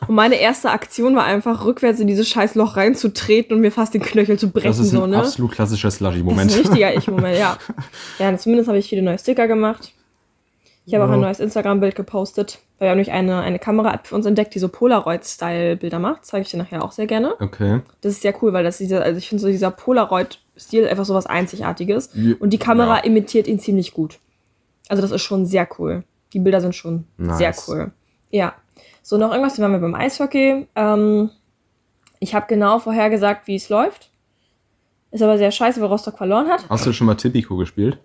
Und 0.06 0.14
meine 0.14 0.34
erste 0.34 0.70
Aktion 0.70 1.16
war 1.16 1.24
einfach, 1.24 1.64
rückwärts 1.64 1.98
in 2.00 2.06
dieses 2.06 2.28
scheiß 2.28 2.54
Loch 2.54 2.76
reinzutreten 2.76 3.54
und 3.56 3.62
mir 3.62 3.72
fast 3.72 3.94
den 3.94 4.02
Knöchel 4.02 4.38
zu 4.38 4.50
brechen. 4.50 4.66
Das 4.68 4.78
ist 4.78 4.92
ein 4.92 5.00
so, 5.00 5.06
ne? 5.06 5.18
absolut 5.18 5.52
klassischer 5.52 5.88
Das 5.88 5.96
Slushy-Moment. 5.96 6.50
ist 6.50 6.56
ein 6.56 6.62
richtiger 6.66 6.94
Ich-Moment, 6.94 7.38
ja. 7.38 7.56
Ja, 8.18 8.36
zumindest 8.36 8.68
habe 8.68 8.78
ich 8.78 8.88
viele 8.88 9.00
neue 9.02 9.18
Sticker 9.18 9.46
gemacht. 9.46 9.92
Ich 10.86 10.94
habe 10.94 11.04
auch 11.04 11.08
Ja. 11.08 11.14
ein 11.14 11.20
neues 11.20 11.40
Instagram-Bild 11.40 11.94
gepostet. 11.94 12.58
Weil 12.78 12.86
wir 12.86 12.90
haben 12.90 12.96
nämlich 12.98 13.12
eine, 13.12 13.40
eine 13.40 13.58
Kamera-App 13.58 14.06
für 14.08 14.14
uns 14.16 14.26
entdeckt, 14.26 14.54
die 14.54 14.58
so 14.58 14.68
Polaroid-Style-Bilder 14.68 15.98
macht. 15.98 16.24
Zeige 16.26 16.42
ich 16.42 16.50
dir 16.50 16.56
nachher 16.58 16.84
auch 16.84 16.92
sehr 16.92 17.06
gerne. 17.06 17.34
Okay. 17.40 17.80
Das 18.00 18.12
ist 18.12 18.22
sehr 18.22 18.34
cool, 18.42 18.52
weil 18.52 18.64
das 18.64 18.78
dieser, 18.78 19.02
also 19.02 19.16
ich 19.16 19.28
finde 19.28 19.40
so 19.42 19.48
dieser 19.48 19.70
Polaroid-Stil 19.70 20.86
einfach 20.88 21.04
so 21.04 21.14
was 21.14 21.26
Einzigartiges. 21.26 22.10
Ja. 22.14 22.34
Und 22.40 22.50
die 22.50 22.58
Kamera 22.58 22.96
Ja. 22.98 23.04
imitiert 23.04 23.46
ihn 23.46 23.58
ziemlich 23.60 23.94
gut. 23.94 24.18
Also 24.88 25.00
das 25.02 25.12
ist 25.12 25.22
schon 25.22 25.46
sehr 25.46 25.66
cool. 25.78 26.04
Die 26.32 26.40
Bilder 26.40 26.60
sind 26.60 26.74
schon 26.74 27.06
Nice. 27.16 27.38
sehr 27.38 27.54
cool. 27.68 27.92
Ja. 28.30 28.54
So, 29.02 29.16
noch 29.18 29.30
irgendwas, 29.30 29.54
dann 29.54 29.62
waren 29.62 29.72
wir 29.72 29.78
beim 29.78 29.94
Eishockey. 29.94 30.66
Ähm, 30.74 31.30
ich 32.20 32.34
habe 32.34 32.46
genau 32.48 32.78
vorhergesagt, 32.80 33.46
wie 33.46 33.54
es 33.54 33.68
läuft. 33.68 34.10
Ist 35.12 35.22
aber 35.22 35.38
sehr 35.38 35.52
scheiße, 35.52 35.80
weil 35.80 35.88
Rostock 35.88 36.18
verloren 36.18 36.48
hat. 36.48 36.68
Hast 36.68 36.84
du 36.86 36.92
schon 36.92 37.06
mal 37.06 37.14
Tipico 37.14 37.56
gespielt? 37.56 37.98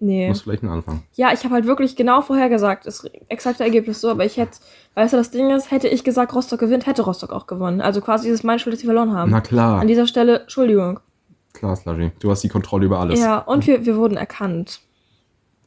Nee. 0.00 0.28
Muss 0.28 0.42
vielleicht 0.42 0.62
ein 0.62 0.68
Anfang. 0.68 1.02
Ja, 1.14 1.32
ich 1.32 1.44
habe 1.44 1.54
halt 1.54 1.66
wirklich 1.66 1.96
genau 1.96 2.20
vorhergesagt. 2.20 2.86
Das 2.86 3.04
exakte 3.28 3.64
Ergebnis 3.64 4.00
so, 4.00 4.10
aber 4.10 4.24
ich 4.24 4.36
hätte, 4.36 4.58
weißt 4.94 5.12
du, 5.12 5.16
das 5.16 5.30
Ding 5.30 5.50
ist, 5.50 5.70
hätte 5.70 5.88
ich 5.88 6.04
gesagt, 6.04 6.34
Rostock 6.34 6.60
gewinnt, 6.60 6.86
hätte 6.86 7.02
Rostock 7.02 7.32
auch 7.32 7.46
gewonnen. 7.46 7.80
Also 7.80 8.00
quasi 8.00 8.28
ist 8.28 8.34
es 8.34 8.44
meine 8.44 8.60
Schuld, 8.60 8.74
dass 8.74 8.80
sie 8.80 8.86
verloren 8.86 9.12
haben. 9.12 9.30
Na 9.30 9.40
klar. 9.40 9.80
An 9.80 9.88
dieser 9.88 10.06
Stelle, 10.06 10.40
Entschuldigung. 10.40 11.00
Klar, 11.52 11.74
Slushy. 11.74 12.12
Du 12.20 12.30
hast 12.30 12.42
die 12.44 12.48
Kontrolle 12.48 12.86
über 12.86 13.00
alles. 13.00 13.18
Ja, 13.18 13.38
und 13.38 13.66
wir, 13.66 13.84
wir 13.84 13.96
wurden 13.96 14.16
erkannt. 14.16 14.80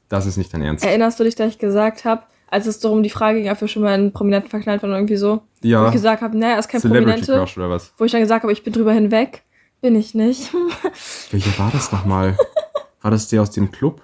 Das 0.08 0.26
ist 0.26 0.38
nicht 0.38 0.54
dein 0.54 0.62
Ernst. 0.62 0.86
Erinnerst 0.86 1.20
du 1.20 1.24
dich, 1.24 1.36
dass 1.36 1.50
ich 1.50 1.60
gesagt 1.60 2.06
habe, 2.06 2.24
als 2.48 2.68
es 2.68 2.80
darum 2.80 3.04
die 3.04 3.10
Frage 3.10 3.42
ging, 3.42 3.52
ob 3.52 3.60
wir 3.60 3.68
schon 3.68 3.82
mal 3.82 3.94
einen 3.94 4.12
Prominenten 4.12 4.50
verknallt 4.50 4.82
waren 4.84 4.92
oder 4.92 5.00
irgendwie 5.00 5.18
so? 5.18 5.42
Wo 5.62 5.68
ja. 5.68 5.86
ich 5.88 5.94
gesagt 5.94 6.22
habe, 6.22 6.38
naja, 6.38 6.58
ist 6.58 6.68
kein 6.68 6.82
Celebrity 6.82 7.06
Prominente. 7.06 7.34
Crush 7.34 7.58
oder 7.58 7.70
was? 7.70 7.94
Wo 7.98 8.06
ich 8.06 8.12
dann 8.12 8.22
gesagt 8.22 8.44
habe, 8.44 8.52
ich 8.52 8.64
bin 8.64 8.74
drüber 8.74 8.94
hinweg. 8.94 9.44
Bin 9.82 9.96
ich 9.96 10.14
nicht. 10.14 10.54
Welcher 11.32 11.58
war 11.58 11.72
das 11.72 11.92
nochmal? 11.92 12.38
war 13.02 13.12
das 13.12 13.30
der 13.30 13.42
aus 13.42 13.52
dem 13.52 13.72
Club? 13.72 14.02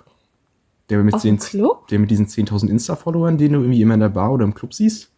Der 0.89 1.03
mit, 1.03 1.21
den, 1.23 1.37
der 1.91 1.99
mit 1.99 2.09
diesen 2.11 2.27
10.000 2.27 2.69
Insta-Followern, 2.69 3.37
den 3.37 3.53
du 3.53 3.59
irgendwie 3.59 3.81
immer 3.81 3.95
in 3.95 3.99
der 3.99 4.09
Bar 4.09 4.31
oder 4.31 4.45
im 4.45 4.53
Club 4.53 4.73
siehst? 4.73 5.11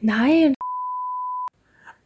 Nein. 0.00 0.54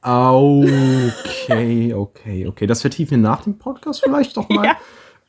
Okay, 0.02 1.94
okay, 1.94 2.46
okay. 2.46 2.66
Das 2.66 2.80
vertiefen 2.82 3.10
wir 3.12 3.18
nach 3.18 3.42
dem 3.42 3.58
Podcast 3.58 4.02
vielleicht 4.02 4.36
doch 4.36 4.48
mal. 4.50 4.64
Ja. 4.66 4.76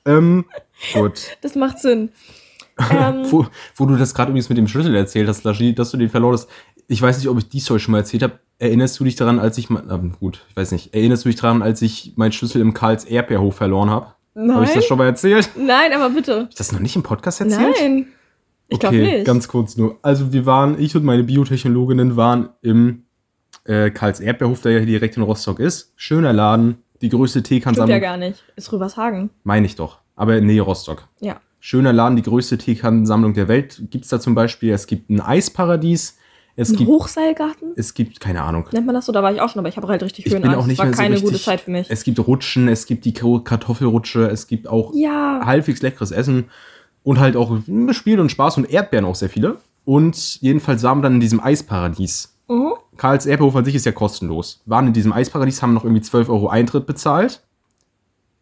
Ähm, 0.05 0.45
gut. 0.93 1.37
Das 1.41 1.55
macht 1.55 1.79
Sinn. 1.79 2.11
Ähm, 2.91 3.25
Wo, 3.31 3.45
wo 3.75 3.85
du 3.85 3.95
das 3.95 4.13
gerade 4.13 4.31
übrigens 4.31 4.49
mit 4.49 4.57
dem 4.57 4.67
Schlüssel 4.67 4.95
erzählt 4.95 5.27
hast, 5.29 5.43
Lashi, 5.43 5.73
dass 5.75 5.91
du 5.91 5.97
den 5.97 6.09
verloren 6.09 6.33
hast. 6.33 6.49
Ich 6.87 7.01
weiß 7.01 7.17
nicht, 7.17 7.27
ob 7.29 7.37
ich 7.37 7.47
die 7.49 7.59
Story 7.59 7.79
schon 7.79 7.93
mal 7.93 7.99
erzählt 7.99 8.23
habe. 8.23 8.39
Erinnerst 8.59 8.99
du 8.99 9.03
dich 9.05 9.15
daran, 9.15 9.39
als 9.39 9.57
ich, 9.57 9.69
mein- 9.69 9.89
ähm, 9.89 10.13
gut, 10.19 10.45
ich 10.49 10.55
weiß 10.55 10.71
nicht, 10.71 10.93
erinnerst 10.93 11.25
du 11.25 11.29
dich 11.29 11.39
daran, 11.39 11.61
als 11.61 11.81
ich 11.81 12.13
meinen 12.15 12.31
Schlüssel 12.31 12.61
im 12.61 12.73
Karls 12.73 13.05
Erdbeerhof 13.05 13.55
verloren 13.55 13.89
habe? 13.89 14.13
Nein. 14.33 14.55
Habe 14.55 14.65
ich 14.65 14.73
das 14.73 14.85
schon 14.85 14.97
mal 14.97 15.05
erzählt? 15.05 15.49
Nein, 15.57 15.93
aber 15.93 16.09
bitte. 16.09 16.47
ich 16.49 16.55
das 16.55 16.71
noch 16.71 16.79
nicht 16.79 16.95
im 16.95 17.03
Podcast 17.03 17.41
erzählt? 17.41 17.75
Nein. 17.79 18.07
Ich 18.67 18.79
glaube 18.79 18.95
okay, 18.95 19.17
nicht. 19.17 19.25
ganz 19.25 19.47
kurz 19.49 19.75
nur. 19.75 19.97
Also 20.01 20.31
wir 20.31 20.45
waren, 20.45 20.79
ich 20.79 20.95
und 20.95 21.03
meine 21.03 21.23
Biotechnologinnen 21.23 22.15
waren 22.15 22.49
im 22.61 23.03
äh, 23.65 23.91
Karls 23.91 24.21
Erdbeerhof, 24.21 24.61
der 24.61 24.71
ja 24.71 24.77
hier 24.79 24.87
direkt 24.87 25.17
in 25.17 25.23
Rostock 25.23 25.59
ist. 25.59 25.91
Schöner 25.97 26.31
Laden, 26.31 26.77
die 27.01 27.09
größte 27.09 27.43
Stimmt 27.43 27.89
ja 27.89 27.99
gar 27.99 28.17
nicht. 28.17 28.43
Ist 28.55 28.71
Rübershagen. 28.71 29.29
Meine 29.43 29.65
ich 29.65 29.75
doch. 29.75 29.99
Aber 30.15 30.37
in 30.37 30.45
Nähe 30.45 30.61
Rostock. 30.61 31.07
Ja. 31.19 31.41
Schöner 31.59 31.93
Laden, 31.93 32.15
die 32.15 32.21
größte 32.21 32.57
Teekannensammlung 32.57 33.33
der 33.33 33.47
Welt. 33.47 33.83
Gibt's 33.89 34.09
da 34.09 34.19
zum 34.19 34.35
Beispiel, 34.35 34.71
es 34.71 34.87
gibt 34.87 35.09
ein 35.09 35.19
Eisparadies. 35.19 36.17
Es 36.55 36.69
Ein 36.71 36.77
gibt, 36.77 36.89
Hochseilgarten? 36.89 37.69
es 37.75 37.93
gibt, 37.93 38.19
keine 38.19 38.41
Ahnung. 38.43 38.67
Nennt 38.71 38.85
man 38.85 38.93
das 38.95 39.05
so? 39.05 39.11
Da 39.11 39.23
war 39.23 39.31
ich 39.33 39.39
auch 39.41 39.49
schon, 39.49 39.59
aber 39.59 39.69
ich 39.69 39.77
habe 39.77 39.87
halt 39.87 40.03
richtig 40.03 40.25
Ich 40.25 40.31
bin 40.33 40.43
Höhenangst. 40.43 40.59
auch 40.63 40.67
nicht 40.67 40.79
das 40.79 40.83
war 40.83 40.85
mehr 40.87 40.95
so 40.95 41.01
keine 41.01 41.15
richtig, 41.15 41.31
gute 41.31 41.43
Zeit 41.43 41.61
für 41.61 41.71
mich. 41.71 41.87
Es 41.89 42.03
gibt 42.03 42.19
Rutschen, 42.19 42.67
es 42.67 42.85
gibt 42.85 43.05
die 43.05 43.13
Kartoffelrutsche, 43.13 44.27
es 44.27 44.47
gibt 44.47 44.67
auch 44.67 44.91
Ja. 44.93 45.41
halbwegs 45.45 45.81
leckeres 45.81 46.11
Essen 46.11 46.45
und 47.03 47.19
halt 47.19 47.35
auch 47.35 47.57
Spiel 47.91 48.19
und 48.19 48.29
Spaß 48.29 48.57
und 48.57 48.69
Erdbeeren 48.69 49.05
auch 49.05 49.15
sehr 49.15 49.29
viele. 49.29 49.57
Und 49.85 50.41
jedenfalls 50.41 50.83
waren 50.83 50.99
wir 50.99 51.03
dann 51.03 51.15
in 51.15 51.19
diesem 51.21 51.39
Eisparadies. 51.39 52.35
Mhm. 52.47 52.73
Karls 52.97 53.25
Erdbeerhof 53.25 53.55
an 53.55 53.65
sich 53.65 53.75
ist 53.75 53.85
ja 53.85 53.91
kostenlos. 53.93 54.61
Waren 54.65 54.87
in 54.87 54.93
diesem 54.93 55.13
Eisparadies, 55.13 55.61
haben 55.61 55.73
noch 55.73 55.85
irgendwie 55.85 56.01
12 56.01 56.29
Euro 56.29 56.49
Eintritt 56.49 56.85
bezahlt, 56.85 57.41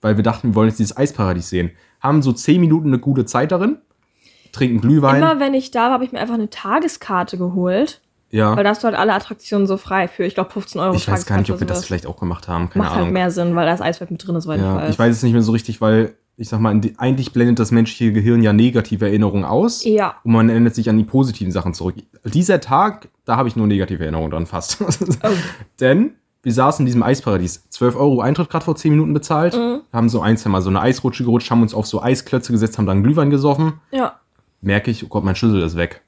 weil 0.02 0.18
wir 0.18 0.24
dachten, 0.24 0.50
wir 0.50 0.56
wollen 0.56 0.68
jetzt 0.70 0.80
dieses 0.80 0.98
Eisparadies 0.98 1.50
sehen. 1.50 1.72
Haben 2.02 2.22
so 2.22 2.34
10 2.34 2.60
Minuten 2.60 2.88
eine 2.88 3.00
gute 3.00 3.26
Zeit 3.26 3.52
darin, 3.52 3.78
trinken 4.52 4.82
Glühwein. 4.82 5.18
Immer 5.18 5.40
wenn 5.40 5.54
ich 5.54 5.72
da 5.72 5.86
war, 5.86 5.92
habe 5.94 6.06
ich 6.06 6.12
mir 6.12 6.20
einfach 6.20 6.34
eine 6.36 6.50
Tageskarte 6.50 7.38
geholt. 7.38 8.02
ja. 8.32 8.56
Weil 8.56 8.64
da 8.64 8.70
hast 8.72 8.84
du 8.84 8.88
halt 8.88 8.98
alle 8.98 9.14
Attraktionen 9.14 9.68
so 9.68 9.78
frei 9.78 10.08
für, 10.08 10.24
ich 10.24 10.36
glaube, 10.36 10.52
15 10.52 10.80
Euro 10.82 10.96
Ich 10.96 11.08
weiß 11.10 11.26
gar 11.26 11.38
nicht, 11.38 11.52
ob 11.52 11.60
wir 11.60 11.68
das 11.68 11.86
vielleicht 11.86 12.06
auch 12.08 12.18
gemacht 12.20 12.48
haben. 12.48 12.70
Keine 12.70 12.84
Macht 12.84 12.94
Ahnung. 12.94 13.06
halt 13.06 13.14
mehr 13.14 13.32
Sinn, 13.32 13.56
weil 13.56 13.66
da 13.66 13.74
ist 13.74 13.82
Eisfeld 13.82 14.12
mit 14.12 14.26
drin, 14.26 14.36
ist, 14.36 14.46
ich 14.46 14.58
Ja, 14.58 14.76
weiß. 14.76 14.90
ich 14.92 15.00
weiß 15.00 15.16
es 15.16 15.24
nicht 15.24 15.34
mehr 15.34 15.42
so 15.42 15.52
richtig, 15.52 15.82
weil 15.82 16.16
ich 16.38 16.48
sag 16.48 16.62
mal, 16.62 16.80
eigentlich 16.98 17.34
blendet 17.34 17.60
das 17.60 17.72
menschliche 17.72 18.14
Gehirn 18.14 18.42
ja 18.42 18.54
negative 18.54 19.06
Erinnerungen 19.06 19.44
aus. 19.44 19.84
Ja. 19.84 20.16
Und 20.24 20.32
man 20.32 20.48
erinnert 20.50 20.74
sich 20.74 20.90
an 20.90 20.98
die 20.98 21.04
positiven 21.04 21.52
Sachen 21.52 21.74
zurück. 21.74 21.96
Dieser 22.24 22.62
Tag, 22.62 23.10
da 23.26 23.36
habe 23.36 23.50
ich 23.50 23.58
nur 23.58 23.68
negative 23.68 24.04
Erinnerungen 24.04 24.32
dran 24.32 24.46
fast. 24.46 24.78
Oh. 25.24 25.28
Denn 25.82 26.12
wir 26.42 26.54
saßen 26.54 26.84
in 26.84 26.86
diesem 26.86 27.04
Eisparadies. 27.04 27.68
12 27.70 27.98
Euro 27.98 28.22
Eintritt 28.22 28.50
gerade 28.50 28.64
vor 28.64 28.78
10 28.78 28.92
Minuten 28.92 29.14
bezahlt. 29.14 29.54
Mhm. 29.54 29.82
Haben 29.92 30.08
so 30.08 30.22
ein, 30.22 30.38
zwei 30.38 30.50
Mal 30.50 30.62
so 30.62 30.70
eine 30.70 30.80
Eisrutsche 30.80 31.26
gerutscht, 31.26 31.52
haben 31.52 31.62
uns 31.62 31.74
auf 31.74 31.86
so 31.88 32.02
Eisklötze 32.02 32.54
gesetzt, 32.54 32.78
haben 32.78 32.86
dann 32.86 33.04
Glühwein 33.04 33.30
gesoffen. 33.30 33.74
Ja. 33.92 34.14
Merke 34.62 34.92
ich, 34.92 35.04
oh 35.04 35.08
Gott, 35.08 35.24
mein 35.24 35.36
Schlüssel 35.36 35.62
ist 35.62 35.76
weg. 35.76 36.02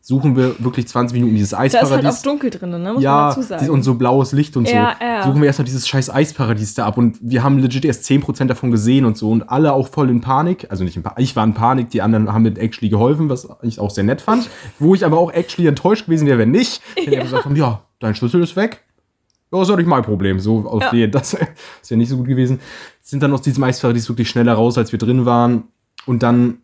Suchen 0.00 0.36
wir 0.36 0.54
wirklich 0.60 0.86
20 0.86 1.14
Minuten 1.16 1.34
dieses 1.34 1.50
Da 1.50 1.64
ist 1.64 1.74
halt 1.74 1.82
Eisparadies. 1.82 2.18
auch 2.20 2.22
dunkel 2.22 2.50
drin, 2.50 2.70
ne? 2.80 2.92
Muss 2.92 3.02
ja, 3.02 3.12
man 3.12 3.28
dazu 3.30 3.42
sagen. 3.42 3.70
und 3.70 3.82
so 3.82 3.94
blaues 3.94 4.30
Licht 4.30 4.56
und 4.56 4.68
so. 4.68 4.72
Ja, 4.74 4.94
ja. 5.00 5.24
Suchen 5.24 5.40
wir 5.40 5.46
erstmal 5.48 5.64
dieses 5.64 5.88
scheiß 5.88 6.10
Eisparadies 6.10 6.74
da 6.74 6.86
ab 6.86 6.96
und 6.96 7.18
wir 7.20 7.42
haben 7.42 7.58
legit 7.58 7.84
erst 7.84 8.04
10% 8.04 8.44
davon 8.44 8.70
gesehen 8.70 9.04
und 9.04 9.18
so 9.18 9.28
und 9.32 9.50
alle 9.50 9.72
auch 9.72 9.88
voll 9.88 10.08
in 10.08 10.20
Panik. 10.20 10.68
Also 10.70 10.84
nicht 10.84 10.96
in 10.96 11.02
Panik, 11.02 11.18
ich 11.24 11.34
war 11.34 11.42
in 11.42 11.54
Panik, 11.54 11.90
die 11.90 12.02
anderen 12.02 12.32
haben 12.32 12.42
mir 12.42 12.56
actually 12.56 12.88
geholfen, 12.88 13.28
was 13.28 13.48
ich 13.62 13.80
auch 13.80 13.90
sehr 13.90 14.04
nett 14.04 14.20
fand. 14.20 14.48
Wo 14.78 14.94
ich 14.94 15.04
aber 15.04 15.18
auch 15.18 15.32
actually 15.32 15.66
enttäuscht 15.68 16.06
gewesen 16.06 16.28
wäre, 16.28 16.38
wenn 16.38 16.52
nicht. 16.52 16.80
Wenn 16.94 17.06
die 17.06 17.16
einfach 17.16 17.24
gesagt 17.24 17.44
haben, 17.46 17.56
ja, 17.56 17.82
dein 17.98 18.14
Schlüssel 18.14 18.40
ist 18.44 18.54
weg. 18.54 18.84
Ja, 19.52 19.60
ist 19.62 19.68
doch 19.68 19.76
nicht 19.76 19.88
mein 19.88 20.02
Problem. 20.04 20.38
So 20.38 20.68
auf 20.68 20.82
Ja. 20.84 20.90
den, 20.90 21.10
das 21.10 21.34
ist 21.34 21.90
ja 21.90 21.96
nicht 21.96 22.10
so 22.10 22.16
gut 22.16 22.28
gewesen. 22.28 22.60
Sind 23.02 23.24
dann 23.24 23.32
aus 23.32 23.42
diesem 23.42 23.64
Eisparadies 23.64 24.08
wirklich 24.08 24.28
schneller 24.30 24.52
raus, 24.52 24.78
als 24.78 24.92
wir 24.92 25.00
drin 25.00 25.24
waren. 25.26 25.64
Und 26.06 26.22
dann 26.22 26.58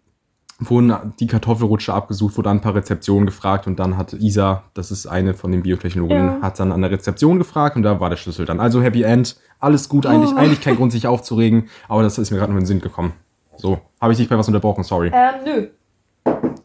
wurden 0.70 1.12
die 1.20 1.27
Kartoffelrutsche 1.27 1.92
abgesucht, 1.94 2.37
wurde 2.37 2.51
an 2.51 2.59
ein 2.59 2.61
paar 2.61 2.75
Rezeptionen 2.75 3.27
gefragt 3.27 3.66
und 3.66 3.79
dann 3.79 3.96
hat 3.96 4.12
Isa, 4.14 4.64
das 4.75 4.90
ist 4.90 5.07
eine 5.07 5.35
von 5.35 5.53
den 5.53 5.62
Biotechnologinnen, 5.62 6.27
Ja. 6.27 6.42
hat 6.42 6.59
dann 6.61 6.72
an 6.72 6.83
der 6.83 6.90
Rezeption 6.90 7.38
gefragt 7.38 7.77
und 7.77 7.83
da 7.83 8.01
war 8.01 8.11
der 8.11 8.16
Schlüssel 8.16 8.44
dann. 8.46 8.61
Also 8.61 8.83
Happy 8.83 9.03
End, 9.03 9.37
alles 9.61 9.88
gut, 9.88 10.07
eigentlich, 10.07 10.33
Oh. 10.33 10.37
eigentlich 10.37 10.61
kein 10.61 10.77
Grund, 10.77 10.92
sich 10.92 11.07
aufzuregen, 11.07 11.68
aber 11.88 12.03
das 12.03 12.18
ist 12.18 12.31
mir 12.31 12.38
gerade 12.38 12.53
nur 12.53 12.59
in 12.59 12.64
den 12.64 12.68
Sinn 12.68 12.81
gekommen. 12.81 13.12
So, 13.57 13.81
habe 14.01 14.12
ich 14.12 14.18
dich 14.18 14.29
bei 14.29 14.37
was 14.38 14.46
unterbrochen, 14.48 14.83
sorry. 14.85 15.11
ähm, 15.14 15.35
nö. 15.44 15.66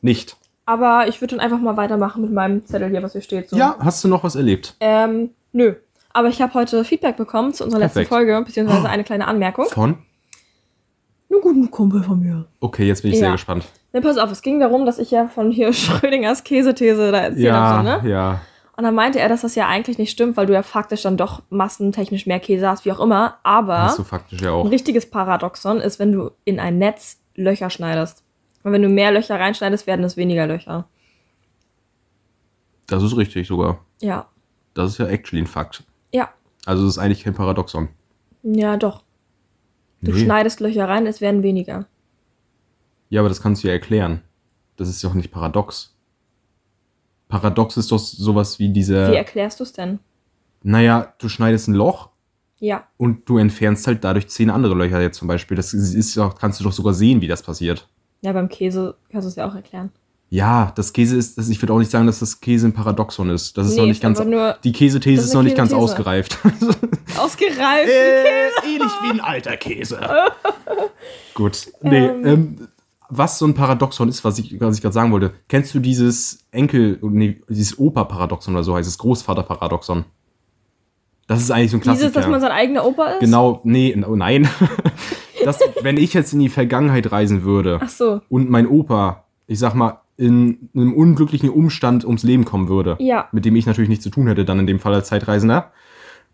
Nicht. 0.02 0.38
Aber 0.66 1.08
ich 1.08 1.22
würde 1.22 1.36
dann 1.36 1.40
einfach 1.46 1.60
mal 1.60 1.78
weitermachen 1.78 2.22
mit 2.22 2.32
meinem 2.34 2.66
Zettel 2.66 2.90
hier, 2.90 3.02
was 3.02 3.14
hier 3.14 3.22
steht. 3.22 3.50
So. 3.50 3.56
Ja, 3.58 3.76
hast 3.80 4.04
du 4.04 4.08
noch 4.08 4.24
was 4.24 4.36
erlebt? 4.36 4.76
Ähm, 4.80 5.30
nö. 5.54 5.76
Aber 6.14 6.28
ich 6.30 6.42
habe 6.42 6.54
heute 6.56 6.84
Feedback 6.84 7.16
bekommen 7.16 7.54
zu 7.54 7.64
unserer 7.64 7.80
letzten 7.82 7.94
Perfekt. 8.00 8.10
Folge, 8.10 8.42
beziehungsweise 8.46 8.90
eine 8.90 9.04
kleine 9.04 9.28
Anmerkung. 9.28 9.66
Von? 9.70 9.98
Einen 11.30 11.42
guten 11.42 11.70
Kumpel 11.72 12.04
von 12.04 12.20
mir. 12.20 12.46
Okay, 12.60 12.88
jetzt 12.88 13.02
bin 13.02 13.12
ich 13.12 13.18
Ja. 13.18 13.26
sehr 13.26 13.32
gespannt. 13.34 13.66
Ne, 13.94 14.02
pass 14.02 14.18
auf, 14.18 14.32
es 14.32 14.42
ging 14.42 14.60
darum, 14.60 14.86
dass 14.86 15.00
ich 15.00 15.12
ja 15.12 15.28
von 15.28 15.52
hier 15.52 15.72
Schrödingers 15.74 16.44
Käsethese 16.44 17.12
da 17.12 17.20
erzählt 17.20 17.44
Ja, 17.46 17.56
habe, 17.56 18.00
so, 18.02 18.04
ne? 18.06 18.10
ja. 18.10 18.42
Und 18.76 18.84
dann 18.84 18.94
meinte 18.94 19.20
er, 19.20 19.28
dass 19.28 19.42
das 19.42 19.56
ja 19.56 19.68
eigentlich 19.68 19.98
nicht 19.98 20.12
stimmt, 20.12 20.38
weil 20.38 20.46
du 20.46 20.54
ja 20.54 20.62
faktisch 20.62 21.02
dann 21.02 21.18
doch 21.18 21.42
massentechnisch 21.50 22.28
mehr 22.28 22.40
Käse 22.40 22.68
hast, 22.70 22.86
wie 22.86 22.92
auch 22.92 23.00
immer. 23.00 23.40
Aber 23.42 23.80
Hast 23.84 23.98
du 23.98 24.04
faktisch 24.04 24.42
ja 24.42 24.50
ein 24.50 24.54
auch. 24.56 24.70
richtiges 24.70 25.10
Paradoxon 25.10 25.80
ist, 25.80 25.98
wenn 25.98 26.12
du 26.12 26.30
in 26.46 26.60
ein 26.60 26.78
Netz 26.78 27.20
Löcher 27.34 27.72
schneidest. 27.72 28.24
Und 28.64 28.74
wenn 28.74 28.84
du 28.84 28.90
mehr 28.90 29.12
Löcher 29.12 29.40
reinschneidest, 29.40 29.88
werden 29.88 30.04
es 30.06 30.16
weniger 30.16 30.46
Löcher. 30.46 30.88
Das 32.88 33.02
ist 33.04 33.18
richtig 33.18 33.48
sogar. 33.48 33.80
Ja. 34.02 34.28
Das 34.76 34.92
ist 34.92 34.98
ja 35.00 35.08
actually 35.08 35.42
ein 35.44 35.48
Fakt. 35.48 35.84
Ja. 36.14 36.30
Also 36.66 36.84
das 36.86 36.94
ist 36.94 36.98
eigentlich 37.00 37.24
kein 37.24 37.34
Paradoxon. 37.34 37.90
Ja, 38.44 38.78
doch. 38.78 39.04
Du 40.02 40.12
Nee. 40.12 40.20
schneidest 40.24 40.60
Löcher 40.60 40.88
rein, 40.88 41.08
es 41.08 41.20
werden 41.22 41.42
weniger. 41.42 41.88
Ja, 43.10 43.22
aber 43.22 43.30
das 43.30 43.42
kannst 43.42 43.64
du 43.64 43.68
ja 43.68 43.74
erklären. 43.74 44.22
Das 44.76 44.90
ist 44.90 45.04
doch 45.04 45.14
nicht 45.14 45.32
paradox. 45.32 45.96
Paradox 47.30 47.78
ist 47.78 47.92
doch 47.92 48.00
sowas 48.00 48.60
wie 48.60 48.70
Wie 48.70 48.74
diese. 48.74 49.16
erklärst 49.16 49.60
du 49.60 49.64
es 49.64 49.74
denn? 49.74 50.00
Naja, 50.64 51.14
du 51.20 51.30
schneidest 51.30 51.68
ein 51.68 51.74
Loch 51.74 52.10
Ja. 52.60 52.84
und 52.98 53.28
du 53.30 53.38
entfernst 53.38 53.86
halt 53.88 54.04
dadurch 54.04 54.28
zehn 54.30 54.50
andere 54.50 54.76
Löcher 54.76 55.02
jetzt 55.02 55.18
zum 55.18 55.28
Beispiel. 55.28 55.58
Das 55.58 55.74
ist, 55.74 56.16
doch, 56.18 56.36
kannst 56.38 56.60
du 56.60 56.64
doch 56.64 56.72
sogar 56.72 56.94
sehen, 56.94 57.22
wie 57.22 57.28
das 57.28 57.44
passiert. 57.44 57.88
Ja, 58.22 58.34
beim 58.34 58.50
Käse 58.50 58.96
kannst 59.12 59.26
du 59.26 59.30
es 59.30 59.36
ja 59.36 59.48
auch 59.50 59.56
erklären. 59.56 59.92
Ja, 60.30 60.74
das 60.76 60.92
Käse 60.92 61.16
ist, 61.16 61.38
das, 61.38 61.48
ich 61.48 61.62
würde 61.62 61.72
auch 61.74 61.80
nicht 61.80 61.92
sagen, 61.92 62.06
dass 62.08 62.20
das 62.20 62.42
Käse 62.42 62.68
ein 62.68 62.74
Paradoxon 62.74 63.30
ist. 63.30 63.58
Das 63.58 63.68
ist 63.68 63.76
Nee, 63.76 63.82
noch 63.82 63.88
nicht 63.88 64.02
ganz. 64.02 64.20
nur 64.20 64.58
Die 64.64 64.74
Käsethese 64.74 65.22
ist 65.22 65.28
ist 65.30 65.34
noch 65.34 65.44
nicht 65.44 65.56
ganz 65.56 65.72
ausgereift. 65.72 66.38
ausgereift. 67.18 67.90
äh, 67.90 68.48
ähnlich 68.66 68.92
wie 69.04 69.12
ein 69.12 69.22
alter 69.22 69.56
Käse. 69.56 70.00
Gut. 71.34 71.68
Nee, 71.82 72.06
Ähm. 72.08 72.26
ähm, 72.26 72.68
was 73.10 73.40
so 73.40 73.46
ein 73.46 73.54
Paradoxon 73.54 74.10
ist, 74.10 74.24
was 74.24 74.38
ich, 74.40 74.60
was 74.60 74.76
ich 74.76 74.82
gerade 74.82 74.94
sagen 74.94 75.12
wollte. 75.12 75.34
Kennst 75.48 75.74
du 75.74 75.80
dieses 75.80 76.46
Enkel, 76.52 77.00
nee, 77.02 77.42
dieses 77.50 77.78
Opa-Paradoxon 77.80 78.54
oder 78.56 78.64
so 78.64 78.76
heißt 78.76 78.88
es, 78.88 78.98
Großvater-Paradoxon? 78.98 80.06
Das 81.28 81.42
ist 81.42 81.52
eigentlich 81.52 81.72
so 81.72 81.78
ein 81.78 81.82
Klassiker. 81.82 82.08
Dieses, 82.08 82.14
dass 82.14 82.28
man 82.32 82.40
sein 82.42 82.52
eigener 82.52 82.86
Opa 82.86 83.12
ist? 83.12 83.20
genau, 83.20 83.62
nee, 83.64 83.96
oh 84.08 84.16
nein. 84.16 84.48
das, 85.46 85.60
wenn 85.82 85.98
ich 85.98 86.14
jetzt 86.14 86.34
in 86.34 86.40
die 86.40 86.50
Vergangenheit 86.50 87.12
reisen 87.12 87.44
würde 87.44 87.80
Ach 87.82 87.90
so. 87.90 88.22
und 88.30 88.50
mein 88.50 88.68
Opa, 88.68 89.26
ich 89.46 89.60
sag 89.60 89.74
mal, 89.76 90.02
in 90.18 90.70
einem 90.74 90.94
unglücklichen 90.94 91.50
Umstand 91.50 92.04
ums 92.06 92.24
Leben 92.24 92.44
kommen 92.44 92.70
würde, 92.70 92.96
Ja. 93.00 93.28
mit 93.32 93.46
dem 93.46 93.56
ich 93.56 93.66
natürlich 93.68 93.90
nichts 93.90 94.04
zu 94.04 94.10
tun 94.10 94.28
hätte, 94.28 94.46
dann 94.46 94.60
in 94.60 94.68
dem 94.68 94.80
Fall 94.80 94.94
als 94.94 95.10
Zeitreisender, 95.10 95.72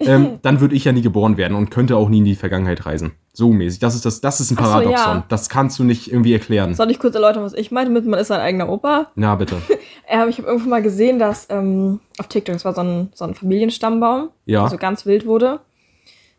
ähm, 0.05 0.39
dann 0.41 0.59
würde 0.61 0.75
ich 0.75 0.85
ja 0.85 0.91
nie 0.91 1.01
geboren 1.01 1.37
werden 1.37 1.55
und 1.55 1.69
könnte 1.71 1.95
auch 1.97 2.09
nie 2.09 2.19
in 2.19 2.25
die 2.25 2.35
Vergangenheit 2.35 2.85
reisen. 2.85 3.13
So 3.33 3.51
mäßig. 3.51 3.79
Das 3.79 3.95
ist, 3.95 4.05
das, 4.05 4.21
das 4.21 4.39
ist 4.39 4.51
ein 4.51 4.57
Ach 4.59 4.65
so, 4.65 4.71
Paradoxon. 4.71 5.15
ja. 5.17 5.25
Das 5.29 5.49
kannst 5.49 5.79
du 5.79 5.83
nicht 5.83 6.11
irgendwie 6.11 6.33
erklären. 6.33 6.75
Soll 6.75 6.91
ich 6.91 6.99
kurz 6.99 7.15
erläutern, 7.15 7.43
was 7.43 7.53
ich 7.53 7.71
meinte 7.71 7.91
mit, 7.91 8.05
man 8.05 8.19
ist 8.19 8.27
sein 8.27 8.39
eigener 8.39 8.69
Opa? 8.69 9.11
Na, 9.15 9.35
bitte. 9.35 9.55
Ähm, 10.05 10.27
ich 10.27 10.37
habe 10.37 10.49
irgendwo 10.49 10.67
mal 10.69 10.81
gesehen, 10.81 11.17
dass 11.17 11.47
ähm, 11.49 12.01
auf 12.19 12.27
TikTok, 12.27 12.55
es 12.55 12.65
war 12.65 12.75
so 12.75 12.81
ein, 12.81 13.09
so 13.15 13.23
ein 13.23 13.35
Familienstammbaum, 13.35 14.29
Ja. 14.45 14.63
der 14.63 14.69
so 14.69 14.77
ganz 14.77 15.05
wild 15.05 15.25
wurde. 15.25 15.61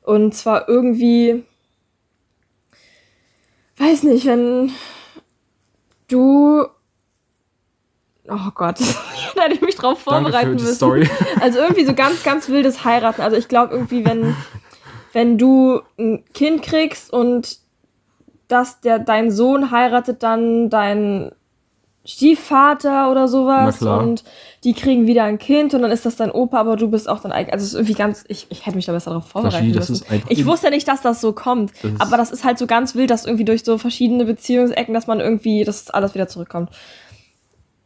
Und 0.03 0.35
zwar 0.35 0.69
irgendwie, 0.69 1.45
weiß 3.79 4.03
nicht, 4.03 4.27
wenn 4.27 4.71
du, 6.09 6.67
oh 8.29 8.51
Gott, 8.55 8.79
da 9.35 9.43
hätte 9.43 9.55
ich 9.55 9.61
mich 9.61 9.77
drauf 9.77 10.01
vorbereiten. 10.01 10.59
Story. 10.59 11.09
Also 11.41 11.59
irgendwie 11.59 11.85
so 11.85 11.95
ganz, 11.95 12.23
ganz 12.23 12.49
wildes 12.49 12.85
Heiraten. 12.85 13.23
Also 13.23 13.37
ich 13.37 13.49
glaube 13.49 13.75
irgendwie, 13.75 14.05
wenn, 14.05 14.37
wenn 15.13 15.39
du 15.39 15.81
ein 15.99 16.25
Kind 16.33 16.63
kriegst 16.63 17.13
und 17.13 17.59
dass 18.49 18.81
der, 18.81 18.99
dein 18.99 19.31
Sohn 19.31 19.71
heiratet 19.71 20.23
dann 20.23 20.71
dein 20.71 21.33
Stiefvater 22.07 23.11
oder 23.11 23.29
sowas 23.29 23.81
und 23.81 24.25
die 24.63 24.75
kriegen 24.75 25.07
wieder 25.07 25.25
ein 25.25 25.39
Kind 25.39 25.73
und 25.73 25.81
dann 25.81 25.91
ist 25.91 26.05
das 26.05 26.17
dein 26.17 26.31
Opa, 26.31 26.61
aber 26.61 26.77
du 26.77 26.89
bist 26.91 27.09
auch 27.09 27.21
dein 27.21 27.33
eigen. 27.33 27.51
Also 27.51 27.63
es 27.63 27.71
ist 27.71 27.75
irgendwie 27.75 27.95
ganz, 27.95 28.25
ich, 28.29 28.47
ich 28.51 28.67
hätte 28.67 28.77
mich 28.77 28.85
da 28.85 28.93
besser 28.93 29.11
darauf 29.11 29.27
vorbereiten 29.27 29.73
das 29.73 29.89
müssen. 29.89 30.05
ich 30.29 30.45
wusste 30.45 30.69
nicht, 30.69 30.87
dass 30.87 31.01
das 31.01 31.23
so 31.23 31.33
kommt, 31.33 31.73
Das 31.83 31.93
aber 32.01 32.19
das 32.19 32.31
ist 32.31 32.45
halt 32.45 32.59
so 32.59 32.67
ganz 32.67 32.95
wild, 32.95 33.09
dass 33.09 33.25
irgendwie 33.25 33.47
durch 33.47 33.65
so 33.65 33.79
verschiedene 33.79 34.27
Beziehungsecken, 34.27 34.93
dass 34.93 35.07
man 35.07 35.21
irgendwie, 35.21 35.65
dass 35.65 35.89
alles 35.91 36.15
wieder 36.15 36.29
zurückkommt. 36.29 36.71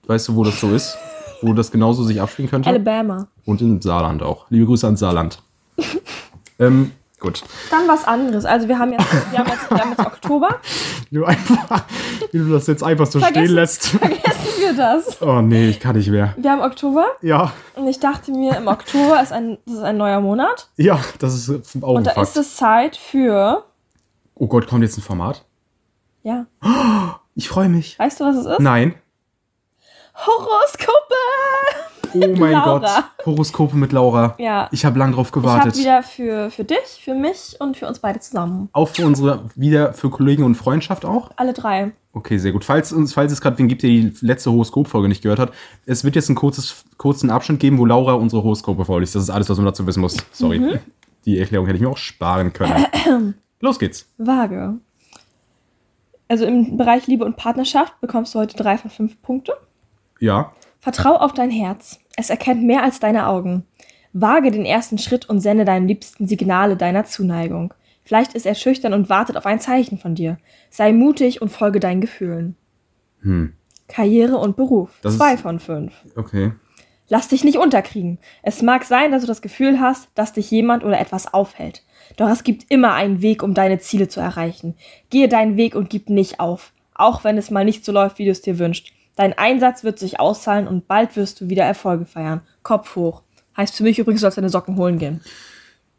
Weißt 0.08 0.26
du, 0.28 0.34
wo 0.34 0.42
das 0.42 0.60
so 0.60 0.70
ist? 0.70 0.98
Wo 1.40 1.52
das 1.52 1.70
genauso 1.70 2.02
sich 2.04 2.20
abspielen 2.20 2.50
könnte? 2.50 2.68
Alabama. 2.68 3.28
Und 3.44 3.60
in 3.60 3.80
Saarland 3.80 4.22
auch. 4.22 4.46
Liebe 4.50 4.66
Grüße 4.66 4.86
ans 4.86 5.00
Saarland. 5.00 5.42
ähm, 6.58 6.92
Gut. 7.20 7.42
Dann 7.70 7.88
was 7.88 8.04
anderes. 8.04 8.44
Also 8.44 8.68
wir 8.68 8.78
haben 8.78 8.92
jetzt, 8.92 9.06
wir 9.32 9.40
haben 9.40 9.48
jetzt, 9.48 9.68
wir 9.70 9.78
haben 9.78 9.90
jetzt 9.90 10.06
Oktober. 10.06 10.60
Wie 11.10 11.16
du, 11.16 11.24
einfach, 11.24 11.82
wie 12.30 12.38
du 12.38 12.48
das 12.50 12.68
jetzt 12.68 12.84
einfach 12.84 13.06
so 13.06 13.18
Vergessen. 13.18 13.44
stehen 13.44 13.54
lässt. 13.56 13.86
Vergessen 13.88 14.60
wir 14.60 14.72
das. 14.74 15.20
Oh 15.20 15.40
nee, 15.40 15.68
ich 15.68 15.80
kann 15.80 15.96
nicht 15.96 16.10
mehr. 16.10 16.34
Wir 16.36 16.52
haben 16.52 16.60
Oktober 16.62 17.06
Ja, 17.20 17.52
und 17.74 17.88
ich 17.88 17.98
dachte 17.98 18.30
mir, 18.30 18.56
im 18.56 18.68
Oktober 18.68 19.20
ist 19.20 19.32
ein, 19.32 19.58
das 19.66 19.74
ist 19.76 19.82
ein 19.82 19.96
neuer 19.96 20.20
Monat. 20.20 20.68
ja, 20.76 21.00
das 21.18 21.34
ist 21.34 21.82
auch 21.82 21.94
Und 21.94 22.06
da 22.06 22.20
ist 22.22 22.36
es 22.36 22.54
Zeit 22.54 22.96
für. 22.96 23.64
Oh 24.36 24.46
Gott, 24.46 24.68
kommt 24.68 24.84
jetzt 24.84 24.96
ein 24.96 25.02
Format? 25.02 25.44
Ja. 26.22 26.46
Ich 27.34 27.48
freue 27.48 27.68
mich. 27.68 27.96
Weißt 28.00 28.18
du, 28.18 28.24
was 28.24 28.34
es 28.34 28.46
ist? 28.46 28.58
Nein. 28.58 28.96
Horoskope! 30.26 31.14
Oh 32.14 32.34
mein. 32.38 32.54
Gott. 32.62 32.86
Horoskope 33.26 33.76
mit 33.76 33.92
Laura. 33.92 34.34
Ja. 34.38 34.68
Ich 34.72 34.84
habe 34.84 34.98
lang 34.98 35.12
drauf 35.12 35.28
Ich 35.28 35.36
habe 35.36 35.42
gewartet. 35.42 35.76
wieder 35.76 36.02
für, 36.02 36.50
für 36.50 36.64
dich, 36.64 37.00
für 37.02 37.14
mich 37.14 37.56
und 37.60 37.76
für 37.76 37.86
uns 37.86 37.98
beide 37.98 38.18
zusammen. 38.20 38.68
auch 38.72 38.88
für 38.88 39.04
unsere, 39.06 39.44
wieder 39.54 39.92
für 39.92 40.08
Kollegen 40.10 40.42
und 40.44 40.54
Freundschaft 40.54 41.04
auch? 41.04 41.30
Alle 41.36 41.52
drei. 41.52 41.92
Okay, 42.14 42.38
sehr 42.38 42.52
gut. 42.52 42.64
Falls, 42.64 42.94
falls 43.12 43.32
es 43.32 43.40
gerade 43.40 43.58
wen 43.58 43.68
gibt, 43.68 43.82
der 43.82 43.90
die 43.90 44.12
letzte 44.22 44.50
Horoskopfolge 44.50 45.06
nicht 45.08 45.22
gehört 45.22 45.38
hat, 45.38 45.52
es 45.86 46.02
wird 46.02 46.16
jetzt 46.16 46.28
einen 46.30 46.36
kurzes, 46.36 46.84
kurzen 46.96 47.30
Abschnitt 47.30 47.60
geben, 47.60 47.78
wo 47.78 47.84
Laura 47.84 48.14
unsere 48.14 48.42
Horoskope 48.42 48.84
vorliest. 48.86 49.14
Das 49.14 49.22
ist 49.24 49.30
alles, 49.30 49.48
was 49.50 49.58
man 49.58 49.66
dazu 49.66 49.86
wissen 49.86 50.00
muss. 50.00 50.16
Sorry. 50.32 50.58
Mhm. 50.58 50.78
Die 51.26 51.38
Erklärung 51.38 51.66
hätte 51.66 51.76
ich 51.76 51.82
mir 51.82 51.90
auch 51.90 51.98
sparen 51.98 52.52
können. 52.52 53.34
Los 53.60 53.78
geht's. 53.78 54.08
Waage. 54.16 54.78
Also 56.28 56.44
im 56.46 56.76
Bereich 56.76 57.06
Liebe 57.06 57.24
und 57.24 57.36
Partnerschaft 57.36 58.00
bekommst 58.00 58.34
du 58.34 58.38
heute 58.38 58.56
drei 58.56 58.78
von 58.78 58.90
fünf 58.90 59.20
Punkte. 59.22 59.52
Ja. 60.20 60.52
Vertrau 60.80 61.16
auf 61.16 61.32
dein 61.32 61.50
Herz. 61.50 61.98
Es 62.16 62.30
erkennt 62.30 62.62
mehr 62.62 62.82
als 62.82 63.00
deine 63.00 63.26
Augen. 63.26 63.64
Wage 64.12 64.50
den 64.50 64.64
ersten 64.64 64.98
Schritt 64.98 65.28
und 65.28 65.40
sende 65.40 65.64
deinem 65.64 65.86
Liebsten 65.86 66.26
Signale 66.26 66.76
deiner 66.76 67.04
Zuneigung. 67.04 67.74
Vielleicht 68.04 68.34
ist 68.34 68.46
er 68.46 68.54
schüchtern 68.54 68.94
und 68.94 69.10
wartet 69.10 69.36
auf 69.36 69.44
ein 69.44 69.60
Zeichen 69.60 69.98
von 69.98 70.14
dir. 70.14 70.38
Sei 70.70 70.92
mutig 70.92 71.42
und 71.42 71.50
folge 71.50 71.78
deinen 71.78 72.00
Gefühlen. 72.00 72.56
Hm. 73.20 73.52
Karriere 73.86 74.38
und 74.38 74.56
Beruf. 74.56 74.98
Das 75.02 75.16
Zwei 75.16 75.36
von 75.36 75.60
fünf. 75.60 75.92
Okay. 76.16 76.52
Lass 77.08 77.28
dich 77.28 77.42
nicht 77.42 77.58
unterkriegen. 77.58 78.18
Es 78.42 78.62
mag 78.62 78.84
sein, 78.84 79.12
dass 79.12 79.22
du 79.22 79.26
das 79.26 79.42
Gefühl 79.42 79.80
hast, 79.80 80.08
dass 80.14 80.32
dich 80.34 80.50
jemand 80.50 80.84
oder 80.84 81.00
etwas 81.00 81.32
aufhält. 81.32 81.82
Doch 82.16 82.28
es 82.28 82.44
gibt 82.44 82.70
immer 82.70 82.94
einen 82.94 83.22
Weg, 83.22 83.42
um 83.42 83.54
deine 83.54 83.78
Ziele 83.78 84.08
zu 84.08 84.20
erreichen. 84.20 84.74
Gehe 85.10 85.28
deinen 85.28 85.56
Weg 85.56 85.74
und 85.74 85.90
gib 85.90 86.10
nicht 86.10 86.40
auf. 86.40 86.72
Auch 86.94 87.24
wenn 87.24 87.38
es 87.38 87.50
mal 87.50 87.64
nicht 87.64 87.84
so 87.84 87.92
läuft, 87.92 88.18
wie 88.18 88.24
du 88.26 88.30
es 88.30 88.42
dir 88.42 88.58
wünschst. 88.58 88.92
Dein 89.18 89.36
Einsatz 89.36 89.82
wird 89.82 89.98
sich 89.98 90.20
auszahlen 90.20 90.68
und 90.68 90.86
bald 90.86 91.16
wirst 91.16 91.40
du 91.40 91.48
wieder 91.48 91.64
Erfolge 91.64 92.06
feiern. 92.06 92.40
Kopf 92.62 92.94
hoch. 92.94 93.22
Heißt 93.56 93.74
für 93.76 93.82
mich 93.82 93.98
übrigens, 93.98 94.20
du 94.20 94.26
sollst 94.26 94.38
deine 94.38 94.48
Socken 94.48 94.76
holen 94.76 95.00
gehen. 95.00 95.20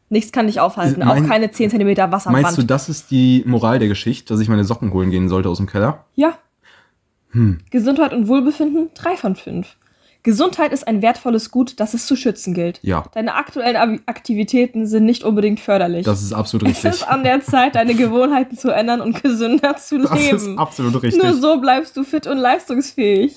Nichts 0.07 0.31
kann 0.31 0.47
dich 0.47 0.61
aufhalten. 0.61 1.03
Mein- 1.05 1.25
auch 1.25 1.27
keine 1.27 1.51
10 1.51 1.69
cm 1.69 1.97
Wasser 2.13 2.27
am 2.27 2.33
Meinst 2.41 2.57
du, 2.57 2.63
das 2.63 2.87
ist 2.87 3.11
die 3.11 3.43
Moral 3.45 3.77
der 3.79 3.89
Geschichte, 3.89 4.33
dass 4.33 4.39
ich 4.39 4.47
meine 4.47 4.63
Socken 4.63 4.93
holen 4.93 5.11
gehen 5.11 5.27
sollte 5.27 5.49
aus 5.49 5.57
dem 5.57 5.67
Keller? 5.67 6.05
Ja. 6.15 6.37
Hm. 7.31 7.59
Gesundheit 7.69 8.13
und 8.13 8.29
Wohlbefinden? 8.29 8.89
Drei 8.95 9.17
von 9.17 9.35
fünf. 9.35 9.75
Gesundheit 10.23 10.73
ist 10.73 10.87
ein 10.87 11.01
wertvolles 11.01 11.49
Gut, 11.49 11.79
das 11.79 11.93
es 11.93 12.05
zu 12.05 12.15
schützen 12.15 12.53
gilt. 12.53 12.79
Ja. 12.81 13.05
Deine 13.13 13.35
aktuellen 13.35 14.01
Aktivitäten 14.05 14.85
sind 14.85 15.05
nicht 15.05 15.23
unbedingt 15.23 15.59
förderlich. 15.61 16.05
Das 16.05 16.21
ist 16.21 16.33
absolut 16.33 16.67
es 16.67 16.83
richtig. 16.83 16.91
ist 17.01 17.07
an 17.07 17.23
der 17.23 17.41
Zeit, 17.41 17.75
deine 17.75 17.95
Gewohnheiten 17.95 18.57
zu 18.57 18.69
ändern 18.69 18.99
und 18.99 19.23
gesünder 19.23 19.77
zu 19.77 19.97
Das 19.99 20.11
ist 20.19 20.31
leben. 20.31 20.59
absolut 20.59 21.01
richtig. 21.01 21.23
Nur 21.23 21.33
so 21.33 21.61
bleibst 21.61 21.95
du 21.95 22.03
fit 22.03 22.27
und 22.27 22.37
leistungsfähig. 22.37 23.35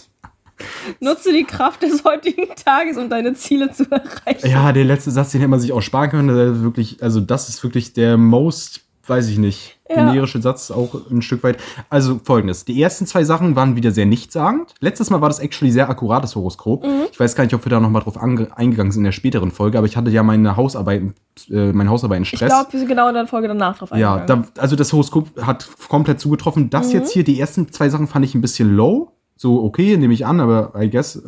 Nutze 1.00 1.32
die 1.32 1.44
Kraft 1.44 1.82
des 1.82 2.04
heutigen 2.04 2.46
Tages, 2.64 2.96
um 2.96 3.08
deine 3.08 3.34
Ziele 3.34 3.72
zu 3.72 3.90
erreichen. 3.90 4.48
Ja, 4.48 4.72
der 4.72 4.84
letzte 4.84 5.10
Satz, 5.10 5.30
den 5.32 5.40
hätte 5.40 5.50
man 5.50 5.60
sich 5.60 5.72
auch 5.72 5.80
sparen 5.80 6.10
können. 6.10 6.28
Der 6.28 6.52
ist 6.52 6.62
wirklich, 6.62 7.02
also 7.02 7.20
das 7.20 7.48
ist 7.48 7.62
wirklich 7.62 7.92
der 7.94 8.16
most, 8.16 8.80
weiß 9.06 9.28
ich 9.28 9.38
nicht, 9.38 9.78
Ja. 9.96 10.05
generische 10.11 10.40
Satz 10.40 10.70
auch 10.70 10.94
ein 11.11 11.22
Stück 11.22 11.42
weit. 11.42 11.59
Also 11.90 12.20
folgendes. 12.24 12.64
Die 12.64 12.81
ersten 12.83 13.07
zwei 13.07 13.24
Sachen 13.24 13.55
waren 13.57 13.76
wieder 13.76 13.90
sehr 13.92 14.07
nichtssagend. 14.07 14.74
Letztes 14.81 15.11
Mal 15.11 15.20
war 15.20 15.28
das 15.28 15.38
actually 15.38 15.70
sehr 15.70 15.88
akkurates 15.88 16.35
Horoskop. 16.35 16.85
Mhm. 16.85 17.02
Ich 17.12 17.20
weiß 17.20 17.35
gar 17.37 17.44
nicht, 17.44 17.55
ob 17.55 17.64
wir 17.64 17.70
da 17.70 17.81
nochmal 17.81 18.02
drauf 18.02 18.16
ange- 18.22 18.50
eingegangen 18.52 18.92
sind 18.92 19.00
in 19.00 19.05
der 19.05 19.12
späteren 19.12 19.50
Folge, 19.50 19.78
aber 19.78 19.87
ich 19.87 19.96
hatte 19.96 20.11
ja 20.11 20.22
meine 20.22 20.57
Hausarbeiten, 20.57 21.14
äh, 21.50 21.72
meine 21.72 21.90
Hausarbeiten 21.90 22.22
Ich 22.22 22.28
Stress. 22.31 22.48
glaube, 22.50 22.72
wir 22.72 22.78
sind 22.81 22.88
genau 22.88 23.09
in 23.09 23.14
der 23.14 23.26
Folge 23.26 23.48
danach 23.48 23.78
drauf 23.78 23.90
Ja, 23.94 24.14
eingegangen. 24.14 24.46
da, 24.55 24.61
also 24.62 24.76
das 24.76 24.92
Horoskop 24.92 25.28
hat 25.42 25.68
komplett 25.88 26.20
zugetroffen. 26.20 26.70
Das 26.70 26.88
Mhm. 26.88 26.92
jetzt 27.00 27.12
hier, 27.12 27.24
die 27.24 27.38
ersten 27.40 27.70
zwei 27.72 27.88
Sachen 27.88 28.07
fand 28.09 28.24
ich 28.24 28.35
ein 28.35 28.40
bisschen 28.40 28.74
low. 28.74 29.12
So, 29.37 29.62
okay, 29.64 29.96
nehme 29.96 30.14
ich 30.14 30.24
an, 30.24 30.40
aber 30.40 30.72
I 30.81 30.88
guess, 30.88 31.16
äh, 31.16 31.22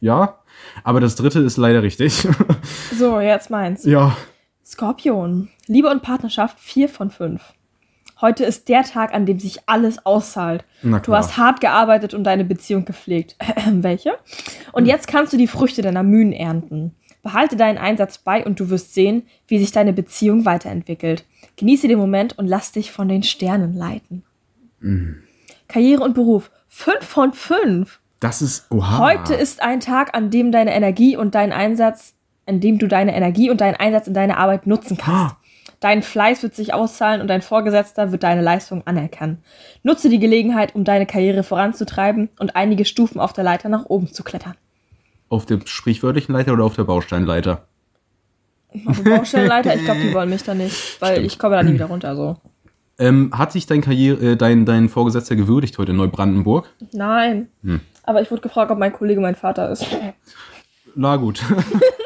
ja. 0.00 0.36
Aber 0.84 1.00
das 1.00 1.16
dritte 1.16 1.40
ist 1.40 1.56
leider 1.56 1.82
richtig. 1.82 2.26
so, 2.98 3.18
jetzt 3.20 3.50
meins. 3.50 3.84
ja. 3.84 4.16
Skorpion. 4.64 5.48
Liebe 5.66 5.88
und 5.88 6.02
Partnerschaft 6.02 6.60
4 6.60 6.88
von 6.88 7.10
5. 7.10 7.40
Heute 8.20 8.44
ist 8.44 8.68
der 8.68 8.82
Tag, 8.82 9.14
an 9.14 9.24
dem 9.24 9.38
sich 9.38 9.60
alles 9.66 10.04
auszahlt. 10.04 10.64
Du 10.82 11.14
hast 11.14 11.36
hart 11.38 11.60
gearbeitet 11.60 12.12
und 12.12 12.24
deine 12.24 12.44
Beziehung 12.44 12.84
gepflegt. 12.84 13.36
Welche? 13.70 14.18
Und 14.72 14.86
jetzt 14.86 15.08
kannst 15.08 15.32
du 15.32 15.36
die 15.36 15.46
Früchte 15.46 15.82
deiner 15.82 16.02
Mühen 16.02 16.32
ernten. 16.32 16.94
Behalte 17.22 17.56
deinen 17.56 17.78
Einsatz 17.78 18.18
bei 18.18 18.44
und 18.44 18.60
du 18.60 18.70
wirst 18.70 18.94
sehen, 18.94 19.24
wie 19.46 19.58
sich 19.58 19.72
deine 19.72 19.92
Beziehung 19.92 20.44
weiterentwickelt. 20.44 21.24
Genieße 21.56 21.88
den 21.88 21.98
Moment 21.98 22.38
und 22.38 22.46
lass 22.46 22.72
dich 22.72 22.92
von 22.92 23.08
den 23.08 23.22
Sternen 23.22 23.74
leiten. 23.74 24.22
Karriere 25.68 26.02
und 26.02 26.14
Beruf 26.14 26.50
5 26.68 27.04
von 27.04 27.32
5. 27.32 28.00
Das 28.20 28.42
ist, 28.42 28.70
oha. 28.70 28.98
Heute 28.98 29.34
ist 29.34 29.62
ein 29.62 29.80
Tag, 29.80 30.14
an 30.14 30.30
dem 30.30 30.52
deine 30.52 30.74
Energie 30.74 31.16
und 31.16 31.34
dein 31.34 31.52
Einsatz, 31.52 32.14
an 32.46 32.60
dem 32.60 32.78
du 32.78 32.86
deine 32.86 33.14
Energie 33.14 33.50
und 33.50 33.60
deinen 33.60 33.76
Einsatz 33.76 34.06
in 34.06 34.14
deiner 34.14 34.38
Arbeit 34.38 34.66
nutzen 34.66 34.96
kannst. 34.96 35.36
Dein 35.80 36.02
Fleiß 36.02 36.42
wird 36.42 36.54
sich 36.54 36.74
auszahlen 36.74 37.22
und 37.22 37.28
dein 37.28 37.40
Vorgesetzter 37.40 38.12
wird 38.12 38.22
deine 38.22 38.42
Leistung 38.42 38.86
anerkennen. 38.86 39.42
Nutze 39.82 40.10
die 40.10 40.18
Gelegenheit, 40.18 40.74
um 40.74 40.84
deine 40.84 41.06
Karriere 41.06 41.42
voranzutreiben 41.42 42.28
und 42.38 42.54
einige 42.54 42.84
Stufen 42.84 43.18
auf 43.18 43.32
der 43.32 43.44
Leiter 43.44 43.70
nach 43.70 43.86
oben 43.86 44.12
zu 44.12 44.22
klettern. 44.22 44.54
Auf 45.30 45.46
der 45.46 45.60
sprichwörtlichen 45.64 46.34
Leiter 46.34 46.52
oder 46.52 46.64
auf 46.64 46.76
der 46.76 46.84
Bausteinleiter? 46.84 47.66
Auf 48.84 49.02
der 49.02 49.18
Baustellenleiter, 49.18 49.74
ich 49.74 49.84
glaube, 49.84 50.00
die 50.00 50.12
wollen 50.12 50.28
mich 50.28 50.42
da 50.42 50.54
nicht, 50.54 51.00
weil 51.00 51.12
Stimmt. 51.12 51.26
ich 51.26 51.38
komme 51.38 51.56
da 51.56 51.62
nie 51.62 51.72
wieder 51.72 51.86
runter. 51.86 52.14
So. 52.14 52.36
Ähm, 52.98 53.30
hat 53.32 53.52
sich 53.52 53.66
dein 53.66 53.80
Karriere, 53.80 54.32
äh, 54.32 54.36
dein, 54.36 54.66
dein 54.66 54.90
Vorgesetzter 54.90 55.34
gewürdigt 55.34 55.78
heute 55.78 55.92
in 55.92 55.96
Neubrandenburg? 55.96 56.68
Nein. 56.92 57.48
Hm. 57.62 57.80
Aber 58.02 58.20
ich 58.20 58.30
wurde 58.30 58.42
gefragt, 58.42 58.70
ob 58.70 58.78
mein 58.78 58.92
Kollege 58.92 59.20
mein 59.20 59.34
Vater 59.34 59.70
ist. 59.70 59.86
Na 60.94 61.16
gut. 61.16 61.42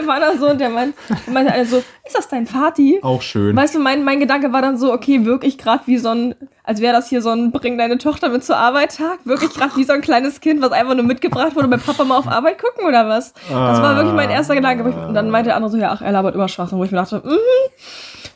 Wir 0.00 0.06
waren 0.06 0.20
da 0.20 0.36
so 0.36 0.48
und 0.48 0.60
der 0.60 0.70
meint, 0.70 0.94
der 1.26 1.32
meinte 1.32 1.52
einer 1.52 1.64
so, 1.64 1.78
ist 1.78 2.16
das 2.16 2.28
dein 2.28 2.46
Vati? 2.46 3.00
Auch 3.02 3.22
schön. 3.22 3.54
Weißt 3.54 3.74
du, 3.74 3.78
mein, 3.78 4.04
mein 4.04 4.20
Gedanke 4.20 4.52
war 4.52 4.62
dann 4.62 4.78
so, 4.78 4.92
okay, 4.92 5.24
wirklich 5.24 5.58
gerade 5.58 5.82
wie 5.86 5.98
so 5.98 6.08
ein, 6.10 6.34
als 6.64 6.80
wäre 6.80 6.92
das 6.94 7.08
hier 7.08 7.22
so 7.22 7.30
ein 7.30 7.52
Bring 7.52 7.78
deine 7.78 7.98
Tochter 7.98 8.28
mit 8.28 8.44
zur 8.44 8.56
Arbeit 8.56 8.96
Tag, 8.96 9.20
wirklich 9.24 9.52
gerade 9.52 9.76
wie 9.76 9.84
so 9.84 9.92
ein 9.92 10.00
kleines 10.00 10.40
Kind, 10.40 10.62
was 10.62 10.72
einfach 10.72 10.94
nur 10.94 11.04
mitgebracht 11.04 11.54
wurde, 11.56 11.68
bei 11.68 11.76
Papa 11.76 12.04
mal 12.04 12.16
auf 12.18 12.28
Arbeit 12.28 12.58
gucken 12.60 12.86
oder 12.86 13.08
was? 13.08 13.32
Das 13.48 13.82
war 13.82 13.96
wirklich 13.96 14.14
mein 14.14 14.30
erster 14.30 14.54
Gedanke. 14.54 14.84
Und 14.84 15.14
dann 15.14 15.30
meinte 15.30 15.48
der 15.48 15.56
andere 15.56 15.70
so, 15.70 15.78
ja, 15.78 15.90
ach, 15.92 16.02
er 16.02 16.12
labert 16.12 16.34
immer 16.34 16.48
Schwachsinn, 16.48 16.78
wo 16.78 16.84
ich 16.84 16.90
mir 16.90 16.98
dachte, 16.98 17.22
mhm, 17.24 17.36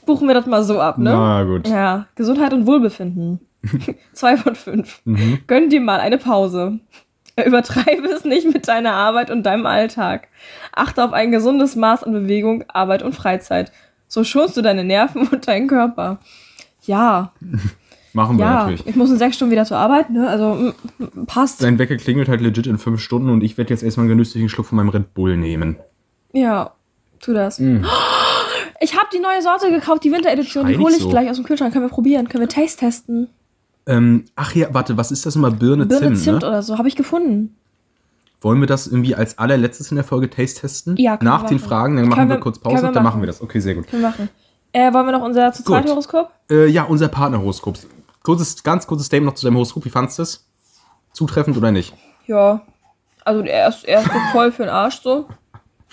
buchen 0.06 0.28
wir 0.28 0.34
das 0.34 0.46
mal 0.46 0.62
so 0.62 0.80
ab, 0.80 0.98
ne? 0.98 1.10
Na 1.10 1.42
gut. 1.44 1.68
Ja, 1.68 2.06
Gesundheit 2.14 2.52
und 2.52 2.66
Wohlbefinden. 2.66 3.40
Zwei 4.12 4.36
von 4.36 4.54
fünf. 4.54 5.00
Mhm. 5.04 5.38
Gönn 5.46 5.70
dir 5.70 5.80
mal 5.80 6.00
eine 6.00 6.18
Pause. 6.18 6.80
Übertreibe 7.44 8.08
es 8.08 8.24
nicht 8.24 8.52
mit 8.52 8.68
deiner 8.68 8.92
Arbeit 8.92 9.30
und 9.30 9.44
deinem 9.44 9.66
Alltag. 9.66 10.28
Achte 10.72 11.04
auf 11.04 11.12
ein 11.12 11.32
gesundes 11.32 11.76
Maß 11.76 12.04
an 12.04 12.12
Bewegung, 12.12 12.64
Arbeit 12.68 13.02
und 13.02 13.14
Freizeit. 13.14 13.72
So 14.08 14.24
schonst 14.24 14.56
du 14.56 14.62
deine 14.62 14.84
Nerven 14.84 15.28
und 15.32 15.48
deinen 15.48 15.68
Körper. 15.68 16.18
Ja, 16.82 17.32
Machen 18.14 18.38
wir 18.38 18.44
ja. 18.44 18.54
natürlich. 18.60 18.86
Ich 18.86 18.94
muss 18.94 19.10
in 19.10 19.18
sechs 19.18 19.34
Stunden 19.34 19.50
wieder 19.50 19.64
zur 19.64 19.76
Arbeit, 19.76 20.08
ne? 20.10 20.28
Also 20.28 20.72
passt. 21.26 21.58
Sein 21.58 21.80
Wecker 21.80 21.96
klingelt 21.96 22.28
halt 22.28 22.40
legit 22.40 22.68
in 22.68 22.78
fünf 22.78 23.00
Stunden 23.00 23.28
und 23.28 23.42
ich 23.42 23.58
werde 23.58 23.70
jetzt 23.70 23.82
erstmal 23.82 24.04
einen 24.04 24.10
genüsslichen 24.10 24.48
Schluck 24.48 24.66
von 24.66 24.76
meinem 24.76 24.90
Red 24.90 25.14
Bull 25.14 25.36
nehmen. 25.36 25.76
Ja, 26.32 26.74
tu 27.20 27.32
das. 27.34 27.58
Mm. 27.58 27.84
Ich 28.80 28.92
habe 28.98 29.06
die 29.14 29.20
neue 29.20 29.40
Sorte 29.40 29.70
gekauft, 29.70 30.04
die 30.04 30.12
Winteredition. 30.12 30.66
Die 30.66 30.76
hole 30.76 30.94
ich 30.94 31.02
so. 31.02 31.08
gleich 31.08 31.30
aus 31.30 31.36
dem 31.36 31.44
Kühlschrank. 31.46 31.72
Können 31.72 31.86
wir 31.86 31.90
probieren? 31.90 32.28
Können 32.28 32.42
wir 32.42 32.48
Taste 32.48 32.80
testen? 32.80 33.28
Ähm, 33.86 34.24
ach 34.36 34.54
ja, 34.54 34.68
warte, 34.72 34.96
was 34.96 35.10
ist 35.10 35.26
das 35.26 35.34
nochmal? 35.34 35.50
Birne, 35.52 35.86
Birne 35.86 36.06
Zimt, 36.14 36.18
Zimt 36.18 36.42
ne? 36.42 36.48
oder 36.48 36.62
so. 36.62 36.78
Habe 36.78 36.88
ich 36.88 36.96
gefunden. 36.96 37.56
Wollen 38.40 38.60
wir 38.60 38.66
das 38.66 38.86
irgendwie 38.86 39.14
als 39.14 39.38
allerletztes 39.38 39.90
in 39.90 39.96
der 39.96 40.04
Folge 40.04 40.28
Taste 40.30 40.60
testen? 40.62 40.96
Ja, 40.96 41.18
Nach 41.22 41.44
den 41.44 41.56
machen. 41.56 41.66
Fragen, 41.68 41.96
dann 41.96 42.08
machen 42.08 42.28
wir 42.28 42.36
wir- 42.36 42.40
kurz 42.40 42.58
Pause, 42.58 42.82
wir 42.84 42.92
dann 42.92 43.02
machen 43.02 43.20
wir 43.22 43.26
das. 43.26 43.40
Okay, 43.42 43.60
sehr 43.60 43.74
gut. 43.74 43.86
Können 43.88 44.02
wir 44.02 44.08
machen. 44.10 44.28
Äh, 44.72 44.92
wollen 44.92 45.06
wir 45.06 45.12
noch 45.12 45.22
unser 45.22 45.52
zu 45.52 45.62
zweit. 45.64 45.88
Horoskop? 45.88 46.30
Äh, 46.50 46.66
ja, 46.66 46.82
unser 46.84 47.08
Partnerhoroskop. 47.08 47.78
Kurzes, 48.22 48.62
ganz 48.62 48.86
kurzes 48.86 49.06
Statement 49.06 49.26
noch 49.32 49.34
zu 49.34 49.46
deinem 49.46 49.54
Horoskop. 49.56 49.84
Wie 49.84 49.90
fandest 49.90 50.18
du 50.18 50.22
es? 50.22 50.46
Zutreffend 51.12 51.56
oder 51.56 51.70
nicht? 51.70 51.94
Ja. 52.26 52.62
Also 53.24 53.42
er 53.42 53.68
ist, 53.68 53.84
er 53.84 54.00
ist 54.00 54.06
so 54.12 54.18
voll 54.32 54.50
für 54.52 54.64
den 54.64 54.70
Arsch 54.70 55.00
so. 55.00 55.26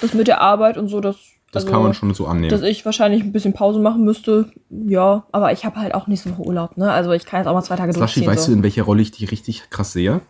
Das 0.02 0.14
mit 0.14 0.28
der 0.28 0.42
Arbeit 0.42 0.78
und 0.78 0.88
so, 0.88 1.00
das. 1.00 1.18
Das 1.52 1.64
also, 1.64 1.74
kann 1.74 1.84
man 1.84 1.94
schon 1.94 2.14
so 2.14 2.28
annehmen. 2.28 2.50
Dass 2.50 2.62
ich 2.62 2.86
wahrscheinlich 2.86 3.24
ein 3.24 3.34
bisschen 3.34 3.54
Pause 3.54 3.80
machen 3.80 4.04
müsste, 4.06 4.52
ja. 4.70 5.26
Aber 5.32 5.52
ich 5.52 5.66
habe 5.66 5.78
halt 5.78 5.94
auch 5.94 6.08
nicht 6.08 6.22
so 6.22 6.30
einen 6.30 6.40
Urlaub, 6.40 6.78
ne? 6.78 6.92
Also 6.92 7.12
ich 7.12 7.26
kann 7.26 7.42
jetzt 7.42 7.48
auch 7.48 7.54
mal 7.54 7.62
zwei 7.62 7.76
Tage 7.76 7.92
Slashy, 7.92 8.22
durchziehen. 8.22 8.28
weißt 8.28 8.48
du, 8.48 8.52
so. 8.52 8.58
in 8.58 8.64
welcher 8.64 8.84
Rolle 8.84 9.02
ich 9.02 9.12
dich 9.12 9.30
richtig 9.32 9.70
krass 9.70 9.92
sehe? 9.92 10.22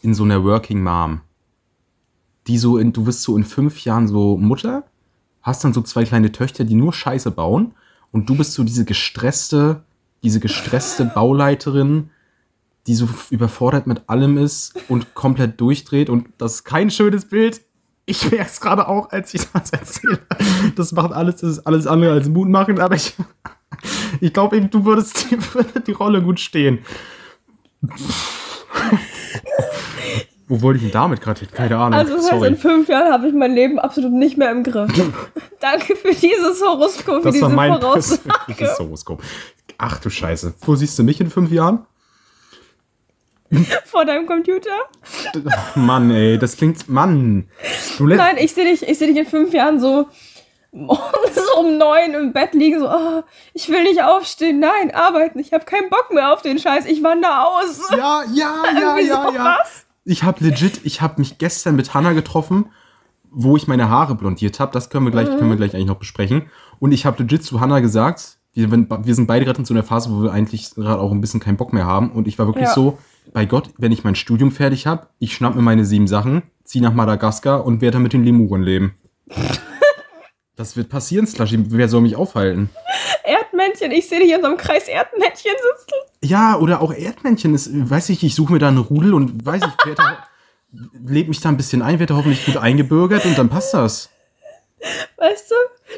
In 0.00 0.14
so 0.14 0.24
einer 0.24 0.42
Working 0.42 0.82
Mom. 0.82 1.20
Die 2.46 2.58
so 2.58 2.78
in, 2.78 2.92
du 2.92 3.06
wirst 3.06 3.22
so 3.22 3.36
in 3.36 3.44
fünf 3.44 3.84
Jahren 3.84 4.08
so 4.08 4.36
Mutter 4.36 4.84
hast 5.42 5.64
dann 5.64 5.74
so 5.74 5.82
zwei 5.82 6.04
kleine 6.04 6.32
Töchter, 6.32 6.64
die 6.64 6.74
nur 6.74 6.92
Scheiße 6.92 7.30
bauen 7.30 7.74
und 8.12 8.28
du 8.28 8.36
bist 8.36 8.54
so 8.54 8.64
diese 8.64 8.84
gestresste, 8.84 9.82
diese 10.22 10.40
gestresste 10.40 11.04
Bauleiterin, 11.14 12.10
die 12.86 12.94
so 12.94 13.08
überfordert 13.30 13.86
mit 13.86 14.08
allem 14.08 14.38
ist 14.38 14.74
und 14.88 15.14
komplett 15.14 15.60
durchdreht 15.60 16.08
und 16.08 16.28
das 16.38 16.56
ist 16.56 16.64
kein 16.64 16.90
schönes 16.90 17.26
Bild. 17.26 17.60
Ich 18.04 18.30
merke 18.30 18.46
es 18.50 18.60
gerade 18.60 18.88
auch, 18.88 19.10
als 19.10 19.32
ich 19.34 19.42
das 19.52 19.70
erzähle. 19.70 20.18
Das 20.76 20.92
macht 20.92 21.12
alles, 21.12 21.36
das 21.36 21.50
ist 21.50 21.66
alles 21.66 21.86
andere 21.86 22.12
als 22.12 22.28
Mut 22.28 22.48
machen, 22.48 22.80
aber 22.80 22.96
ich, 22.96 23.14
ich 24.20 24.32
glaube 24.32 24.56
eben, 24.56 24.70
du 24.70 24.84
würdest 24.84 25.30
die, 25.30 25.54
würde 25.54 25.80
die 25.80 25.92
Rolle 25.92 26.20
gut 26.22 26.40
stehen. 26.40 26.80
Wo 30.48 30.60
wollte 30.60 30.78
ich 30.78 30.82
denn 30.84 30.92
damit 30.92 31.20
gerade 31.20 31.40
hin? 31.40 31.48
Keine 31.52 31.78
Ahnung. 31.78 31.98
Also 31.98 32.16
das 32.16 32.30
heißt, 32.30 32.44
in 32.44 32.56
fünf 32.56 32.88
Jahren 32.88 33.12
habe 33.12 33.28
ich 33.28 33.34
mein 33.34 33.54
Leben 33.54 33.78
absolut 33.78 34.12
nicht 34.12 34.36
mehr 34.36 34.50
im 34.50 34.62
Griff. 34.62 34.90
Danke 35.60 35.96
für 35.96 36.12
dieses 36.12 36.60
Horoskop, 36.60 37.22
für 37.22 37.28
Das 37.28 37.32
diese 37.32 37.46
war 37.46 37.50
mein 37.50 37.80
Voraussage. 37.80 38.22
Horoskop. 38.78 39.22
Ach 39.78 39.98
du 39.98 40.10
Scheiße. 40.10 40.54
Wo 40.60 40.74
siehst 40.74 40.98
du 40.98 41.04
mich 41.04 41.20
in 41.20 41.30
fünf 41.30 41.50
Jahren? 41.52 41.86
vor 43.84 44.04
deinem 44.04 44.26
Computer. 44.26 44.70
Mann, 45.74 46.10
ey, 46.10 46.38
das 46.38 46.56
klingt. 46.56 46.88
Mann. 46.88 47.48
Nein, 47.98 48.36
ich 48.38 48.52
sehe 48.52 48.64
dich, 48.64 48.86
ich 48.86 48.98
seh 48.98 49.06
dich 49.06 49.16
in 49.16 49.26
fünf 49.26 49.52
Jahren 49.52 49.80
so 49.80 50.08
morgens 50.72 51.38
um 51.58 51.76
neun 51.78 52.14
im 52.14 52.32
Bett 52.32 52.54
liegen, 52.54 52.80
so, 52.80 52.88
oh, 52.88 53.22
ich 53.52 53.68
will 53.68 53.82
nicht 53.82 54.02
aufstehen, 54.02 54.58
nein, 54.58 54.90
arbeiten, 54.92 55.38
ich 55.38 55.52
habe 55.52 55.64
keinen 55.64 55.90
Bock 55.90 56.08
mehr 56.12 56.32
auf 56.32 56.42
den 56.42 56.58
Scheiß, 56.58 56.86
ich 56.86 57.02
wandere 57.02 57.46
aus. 57.46 57.80
Ja, 57.90 58.22
ja, 58.32 58.54
ja, 58.74 58.98
ja, 58.98 58.98
ja. 58.98 59.32
sowas. 59.32 59.86
Ich 60.04 60.22
habe 60.24 60.42
legit, 60.44 60.80
ich 60.84 61.00
habe 61.00 61.20
mich 61.20 61.38
gestern 61.38 61.76
mit 61.76 61.94
Hannah 61.94 62.12
getroffen, 62.12 62.66
wo 63.30 63.56
ich 63.56 63.68
meine 63.68 63.88
Haare 63.88 64.14
blondiert 64.14 64.58
habe. 64.60 64.72
Das 64.72 64.90
können 64.90 65.06
wir 65.06 65.12
gleich, 65.12 65.26
können 65.26 65.48
wir 65.50 65.56
gleich 65.56 65.74
eigentlich 65.74 65.86
noch 65.86 65.98
besprechen. 65.98 66.50
Und 66.80 66.92
ich 66.92 67.06
habe 67.06 67.22
legit 67.22 67.44
zu 67.44 67.60
Hannah 67.60 67.80
gesagt, 67.80 68.38
wir, 68.52 68.70
wir 68.70 69.14
sind 69.14 69.26
beide 69.26 69.44
gerade 69.44 69.60
in 69.60 69.64
so 69.64 69.72
einer 69.72 69.84
Phase, 69.84 70.10
wo 70.10 70.24
wir 70.24 70.32
eigentlich 70.32 70.74
gerade 70.74 71.00
auch 71.00 71.12
ein 71.12 71.20
bisschen 71.20 71.40
keinen 71.40 71.56
Bock 71.56 71.72
mehr 71.72 71.86
haben. 71.86 72.10
Und 72.10 72.26
ich 72.26 72.38
war 72.38 72.46
wirklich 72.46 72.66
Ja. 72.66 72.74
so, 72.74 72.98
bei 73.32 73.46
Gott, 73.46 73.70
wenn 73.78 73.92
ich 73.92 74.04
mein 74.04 74.14
Studium 74.14 74.52
fertig 74.52 74.86
habe, 74.86 75.08
ich 75.18 75.34
schnapp 75.34 75.54
mir 75.54 75.62
meine 75.62 75.84
sieben 75.84 76.06
Sachen, 76.06 76.42
zieh 76.64 76.80
nach 76.80 76.94
Madagaskar 76.94 77.64
und 77.64 77.80
werde 77.80 77.98
mit 77.98 78.12
den 78.12 78.24
Lemuren 78.24 78.62
leben. 78.62 78.94
Das 80.54 80.76
wird 80.76 80.90
passieren, 80.90 81.26
Slushy. 81.26 81.58
Wer 81.70 81.88
soll 81.88 82.02
mich 82.02 82.14
aufhalten? 82.14 82.68
Erdmännchen, 83.24 83.90
ich 83.90 84.06
sehe 84.06 84.20
dich 84.20 84.32
in 84.32 84.42
so 84.42 84.48
einem 84.48 84.58
Kreis 84.58 84.86
Erdmännchen 84.86 85.50
sitzen. 85.50 86.28
Ja, 86.30 86.58
oder 86.58 86.82
auch 86.82 86.92
Erdmännchen. 86.92 87.54
Ist, 87.54 87.70
weiß 87.72 88.10
ich, 88.10 88.22
ich 88.22 88.34
suche 88.34 88.52
mir 88.52 88.58
da 88.58 88.68
einen 88.68 88.76
Rudel 88.76 89.14
und 89.14 89.46
weiß 89.46 89.62
ich, 89.62 89.86
werde 89.86 90.02
lebe 91.06 91.30
mich 91.30 91.40
da 91.40 91.48
ein 91.48 91.56
bisschen 91.56 91.80
ein, 91.80 91.98
werde 91.98 92.16
hoffentlich 92.16 92.44
gut 92.44 92.58
eingebürgert 92.58 93.24
und 93.24 93.38
dann 93.38 93.48
passt 93.48 93.72
das. 93.72 94.10
Weißt 95.16 95.50
du, 95.50 95.54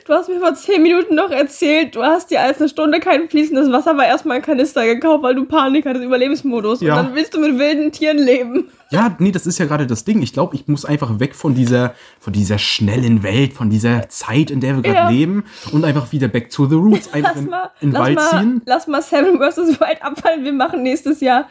du 0.07 0.13
hast 0.13 0.29
mir 0.29 0.41
vor 0.41 0.55
zehn 0.55 0.83
Minuten 0.83 1.15
noch 1.15 1.31
erzählt, 1.31 1.95
du 1.95 2.03
hast 2.03 2.31
dir 2.31 2.41
als 2.41 2.59
eine 2.59 2.69
Stunde 2.69 3.01
kein 3.01 3.29
fließendes 3.29 3.71
Wasser, 3.73 3.91
aber 3.91 4.07
erstmal 4.07 4.37
einen 4.37 4.45
Kanister 4.45 4.85
gekauft, 4.87 5.23
weil 5.23 5.35
du 5.35 5.45
Panik 5.45 5.87
hattest, 5.87 6.05
Überlebensmodus. 6.05 6.81
Ja. 6.81 6.99
Und 6.99 7.05
dann 7.07 7.15
willst 7.15 7.35
du 7.35 7.41
mit 7.41 7.59
wilden 7.59 7.93
Tieren 7.93 8.19
leben. 8.19 8.69
Ja, 8.91 9.15
nee, 9.19 9.33
das 9.33 9.47
ist 9.47 9.59
ja 9.59 9.67
gerade 9.67 9.87
das 9.87 10.05
Ding. 10.05 10.23
Ich 10.23 10.33
glaube, 10.33 10.55
ich 10.55 10.69
muss 10.69 10.85
einfach 10.85 11.19
weg 11.19 11.35
von 11.35 11.55
dieser, 11.55 11.95
von 12.21 12.33
dieser 12.33 12.59
schnellen 12.59 13.23
Welt, 13.23 13.53
von 13.53 13.71
dieser 13.71 14.09
Zeit, 14.09 14.51
in 14.51 14.61
der 14.61 14.77
wir 14.77 14.83
gerade 14.83 14.97
Ja. 14.97 15.09
leben 15.09 15.45
und 15.73 15.85
einfach 15.85 16.13
wieder 16.13 16.29
back 16.29 16.51
to 16.51 16.67
the 16.67 16.77
roots. 16.77 17.13
Einfach 17.13 17.33
Lass 17.35 17.43
in, 17.45 17.51
mal, 17.51 17.71
in 17.81 17.89
den 17.91 17.93
lass, 17.93 18.03
Wald 18.03 18.15
mal 18.17 18.31
ziehen. 18.31 18.63
lass 18.67 18.87
mal 18.87 19.03
Seven 19.03 19.39
vs. 19.41 19.81
Wild 19.81 20.03
abfallen. 20.03 20.45
Wir 20.45 20.53
machen 20.53 20.83
nächstes 20.83 21.21
Jahr 21.21 21.49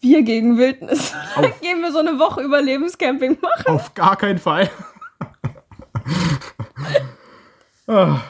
wir 0.00 0.22
gegen 0.22 0.58
Wildnis. 0.58 1.12
Dann 1.34 1.46
Auf. 1.46 1.60
gehen 1.60 1.80
wir 1.80 1.90
so 1.92 1.98
eine 1.98 2.18
Woche 2.18 2.42
Überlebenscamping 2.42 3.38
machen. 3.40 3.66
Auf 3.66 3.94
gar 3.94 4.16
keinen 4.16 4.38
Fall. 4.38 4.70
Ah. 7.86 8.20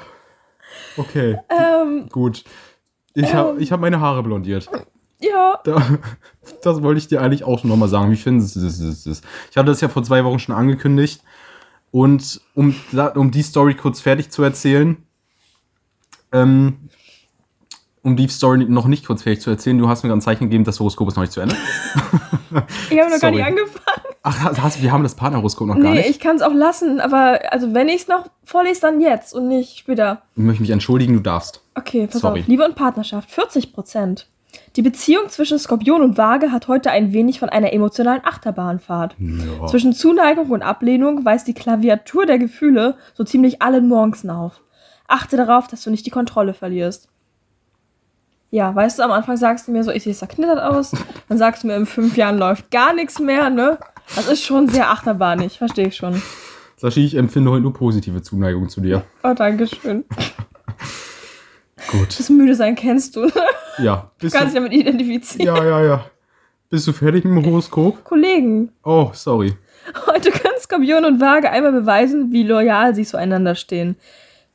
Okay, 0.97 1.38
Ähm, 1.49 2.09
gut. 2.11 2.45
Ich 3.14 3.33
habe 3.35 3.61
ich 3.61 3.73
hab 3.73 3.81
meine 3.81 4.01
Haare 4.01 4.23
blondiert. 4.23 4.69
ja, 5.21 5.59
Da, 5.64 5.83
das 6.62 6.83
wollte 6.83 6.99
ich 6.99 7.09
dir 7.09 7.23
eigentlich 7.23 7.45
auch 7.45 7.59
schon 7.59 7.71
nochmal 7.71 7.88
sagen. 7.88 8.11
Wie 8.11 8.16
findest 8.16 8.57
du 8.57 8.61
das? 8.61 9.23
Ich 9.51 9.57
hatte 9.57 9.66
das 9.69 9.81
ja 9.81 9.88
vor 9.88 10.03
zwei 10.03 10.25
Wochen 10.25 10.38
schon 10.38 10.55
angekündigt. 10.55 11.23
Und 11.90 12.40
um, 12.55 12.75
um 13.14 13.31
die 13.31 13.42
Story 13.42 13.75
kurz 13.75 14.01
fertig 14.01 14.31
zu 14.31 14.42
erzählen, 14.42 14.99
ähm, 16.33 16.90
um 18.03 18.16
die 18.16 18.29
Story 18.29 18.64
noch 18.69 18.87
nicht 18.87 19.07
kurz 19.07 19.23
fertig 19.23 19.40
zu 19.40 19.51
erzählen, 19.51 19.79
du 19.79 19.88
hast 19.88 20.03
mir 20.03 20.09
gerade 20.11 20.19
ein 20.19 20.23
Zeichen 20.23 20.45
gegeben, 20.45 20.64
das 20.64 20.79
Horoskop 20.79 21.09
ist 21.09 21.16
noch 21.16 21.23
nicht 21.23 21.33
zu 21.33 21.40
Ende. 21.40 21.57
ich 22.90 23.01
habe 23.01 23.11
noch 23.11 23.21
gar 23.21 23.31
nicht 23.31 23.45
angefangen. 23.45 24.06
Ach, 24.29 24.61
hast, 24.61 24.83
wir 24.83 24.91
haben 24.91 25.05
das 25.05 25.15
Partnerhoroskop 25.15 25.69
noch 25.69 25.75
gar 25.77 25.85
Nee, 25.93 25.99
nicht. 25.99 26.11
ich 26.11 26.19
kann 26.21 26.35
es 26.37 26.43
auch 26.43 26.53
lassen, 26.53 27.01
aber 27.01 27.41
also 27.53 27.75
wenn 27.75 27.89
ich 27.89 28.03
es 28.03 28.09
noch 28.09 28.27
vorlese, 28.45 28.81
dann 28.81 29.01
jetzt 29.01 29.33
und 29.35 29.47
nicht 29.47 29.79
später. 29.79 30.23
Ich 30.35 30.43
möchte 30.43 30.62
mich 30.62 30.71
entschuldigen, 30.71 31.15
du 31.15 31.21
darfst. 31.21 31.62
Okay, 31.77 32.09
pass 32.11 32.21
Sorry. 32.21 32.41
auf. 32.41 32.47
Liebe 32.49 32.65
und 32.65 32.75
Partnerschaft, 32.75 33.31
40 33.31 33.73
Prozent. 33.73 34.27
Die 34.75 34.83
Beziehung 34.83 35.29
zwischen 35.29 35.59
Skorpion 35.59 36.03
und 36.03 36.19
Waage 36.19 36.51
hat 36.51 36.67
heute 36.67 36.91
ein 36.91 37.12
wenig 37.12 37.39
von 37.39 37.51
einer 37.51 37.73
emotionalen 37.73 38.23
Achterbahnfahrt. 38.25 39.15
Ja. 39.19 39.67
Zwischen 39.69 39.93
Zuneigung 39.93 40.51
und 40.51 40.62
Ablehnung 40.62 41.25
weist 41.25 41.47
die 41.47 41.55
Klaviatur 41.55 42.27
der 42.27 42.39
Gefühle 42.39 42.97
so 43.15 43.23
ziemlich 43.23 43.62
alle 43.62 43.81
Nuancen 43.81 44.31
auf. 44.31 44.61
Achte 45.07 45.37
darauf, 45.37 45.69
dass 45.69 45.83
du 45.85 45.91
nicht 45.91 46.05
die 46.05 46.11
Kontrolle 46.11 46.53
verlierst. 46.53 47.09
Ja, 48.51 48.75
weißt 48.75 48.99
du, 48.99 49.03
am 49.03 49.11
Anfang 49.12 49.37
sagst 49.37 49.69
du 49.69 49.73
mir 49.73 49.85
so, 49.85 49.91
ich 49.91 50.03
sehe 50.05 50.15
zerknittert 50.15 50.59
aus. 50.61 50.93
Dann 51.29 51.39
sagst 51.39 51.62
du 51.62 51.67
mir, 51.69 51.77
in 51.77 51.87
fünf 51.87 52.17
Jahren 52.17 52.39
läuft 52.39 52.71
gar 52.71 52.93
nichts 52.95 53.19
mehr, 53.19 53.51
ne? 53.51 53.79
Das 54.14 54.29
ist 54.29 54.45
schon 54.45 54.69
sehr 54.69 54.90
achterbahnig, 54.90 55.59
verstehe 55.59 55.88
ich 55.88 55.97
schon. 55.97 56.21
Sashi, 56.77 57.05
ich 57.05 57.14
empfinde 57.16 57.51
heute 57.51 57.62
nur 57.62 57.73
positive 57.73 58.23
Zuneigung 58.23 58.69
zu 58.69 58.81
dir. 58.81 59.03
Oh, 59.23 59.33
danke 59.35 59.66
schön. 59.66 60.05
Gut. 61.90 62.19
Das 62.19 62.29
müde 62.31 62.55
sein 62.55 62.75
kennst 62.75 63.16
du. 63.16 63.31
Ja. 63.79 64.11
Du 64.19 64.25
Bist 64.27 64.35
kannst 64.35 64.55
dich 64.55 64.62
du, 64.62 64.69
damit 64.69 64.73
identifizieren. 64.73 65.57
ja, 65.57 65.64
ja, 65.64 65.85
ja. 65.85 66.05
Bist 66.71 66.87
du 66.87 66.92
fertig 66.92 67.25
mit 67.25 67.45
dem 67.45 67.51
Horoskop? 67.51 68.03
Kollegen, 68.05 68.73
Oh, 68.83 69.11
sorry. 69.12 69.55
heute 70.07 70.31
können 70.31 70.55
Skorpion 70.59 71.05
und 71.05 71.21
Waage 71.21 71.51
einmal 71.51 71.73
beweisen, 71.73 72.33
wie 72.33 72.42
loyal 72.42 72.95
sie 72.95 73.05
zueinander 73.05 73.55
stehen. 73.55 73.97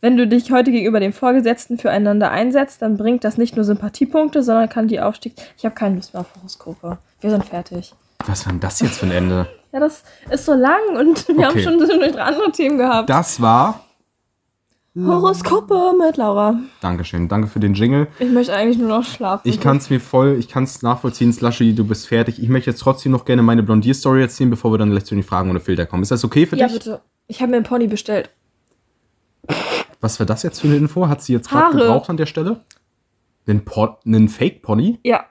Wenn 0.02 0.18
du 0.18 0.28
dich 0.28 0.52
heute 0.52 0.72
gegenüber 0.72 1.00
dem 1.00 1.14
Vorgesetzten 1.14 1.78
füreinander 1.78 2.32
einsetzt, 2.32 2.82
dann 2.82 2.98
bringt 2.98 3.24
das 3.24 3.38
nicht 3.38 3.56
nur 3.56 3.64
Sympathiepunkte, 3.64 4.42
sondern 4.44 4.68
kann 4.68 4.88
die 4.88 5.00
Aufstieg. 5.00 5.34
Ich 5.58 5.64
habe 5.64 5.76
keine 5.76 5.96
Lust 5.96 6.14
mehr 6.14 6.22
auf 6.22 6.36
Horoskope. 6.36 6.98
Wir 7.22 7.30
sind 7.30 7.46
fertig. 7.46 7.94
Was 8.28 8.46
war 8.46 8.54
denn 8.54 8.60
das 8.60 8.80
jetzt 8.82 9.00
für 9.00 9.06
ein 9.08 9.12
Ende? 9.12 9.48
Ja, 9.74 9.80
das 9.80 10.04
ist 10.30 10.46
so 10.46 10.54
lang 10.54 10.82
und 11.00 11.28
wir 11.28 11.46
haben 11.46 11.52
Okay. 11.52 11.64
schon 11.64 11.80
zwischendurch 11.80 12.20
andere 12.22 12.52
Themen 12.52 12.78
gehabt. 12.78 13.10
Das 13.10 13.42
war. 13.42 13.86
Horoskope 14.98 15.94
mit 15.98 16.18
Laura. 16.18 16.60
Dankeschön. 16.82 17.30
Danke 17.30 17.48
für 17.48 17.62
den 17.62 17.74
Jingle. 17.76 18.08
Ich 18.20 18.30
möchte 18.30 18.54
eigentlich 18.54 18.78
nur 18.78 18.90
noch 18.90 19.06
schlafen. 19.06 19.48
Ich 19.48 19.62
kann 19.62 19.78
es 19.78 19.90
mir 19.90 20.02
voll, 20.02 20.36
ich 20.38 20.50
kann 20.50 20.66
es 20.66 20.82
nachvollziehen, 20.82 21.32
Slushy, 21.32 21.74
du 21.74 21.86
bist 21.86 22.08
fertig. 22.10 22.44
Ich 22.44 22.50
möchte 22.50 22.70
jetzt 22.70 22.80
trotzdem 22.80 23.14
noch 23.14 23.24
gerne 23.24 23.42
meine 23.42 23.64
Blondier-Story 23.64 24.22
erzählen, 24.22 24.50
bevor 24.50 24.74
wir 24.74 24.78
dann 24.78 24.92
gleich 24.92 25.06
zu 25.06 25.16
den 25.16 25.24
Fragen 25.24 25.50
ohne 25.50 25.62
Filter 25.62 25.86
kommen. 25.86 26.04
Ist 26.04 26.12
das 26.12 26.26
okay 26.26 26.46
für 26.46 26.58
Ja, 26.58 26.68
dich? 26.68 26.74
bitte. 26.80 27.02
Ich 27.28 27.42
habe 27.42 27.52
mir 27.52 27.58
einen 27.58 27.66
Pony 27.66 27.88
bestellt. 27.88 28.30
Was 30.02 30.20
war 30.20 30.26
das 30.26 30.44
jetzt 30.44 30.60
für 30.60 30.68
eine 30.68 30.76
Info? 30.76 31.08
Hat 31.08 31.22
sie 31.22 31.32
jetzt 31.34 31.50
gerade 31.50 31.78
gebraucht 31.78 32.10
an 32.10 32.18
der 32.18 32.26
Stelle? 32.26 32.60
Einen, 33.48 33.64
einen 34.06 34.28
Fake-Pony? 34.30 35.00
Ja. 35.04 35.24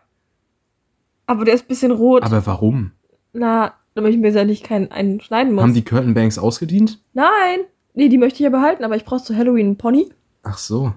Aber 1.30 1.44
der 1.44 1.54
ist 1.54 1.66
ein 1.66 1.68
bisschen 1.68 1.92
rot. 1.92 2.24
Aber 2.24 2.44
warum? 2.44 2.90
Na, 3.32 3.74
damit 3.94 4.12
ich 4.12 4.18
mir 4.18 4.32
ja 4.32 4.44
nicht 4.44 4.64
keinen 4.64 4.90
einen 4.90 5.20
schneiden 5.20 5.54
muss. 5.54 5.62
Haben 5.62 5.74
die 5.74 5.84
Curtain 5.84 6.12
Banks 6.12 6.38
ausgedient? 6.38 6.98
Nein. 7.12 7.60
Nee, 7.94 8.08
die 8.08 8.18
möchte 8.18 8.38
ich 8.38 8.40
ja 8.40 8.50
behalten, 8.50 8.82
aber 8.82 8.96
ich 8.96 9.04
brauche 9.04 9.22
zu 9.22 9.36
Halloween 9.36 9.66
einen 9.66 9.76
Pony. 9.76 10.12
Ach 10.42 10.58
so. 10.58 10.92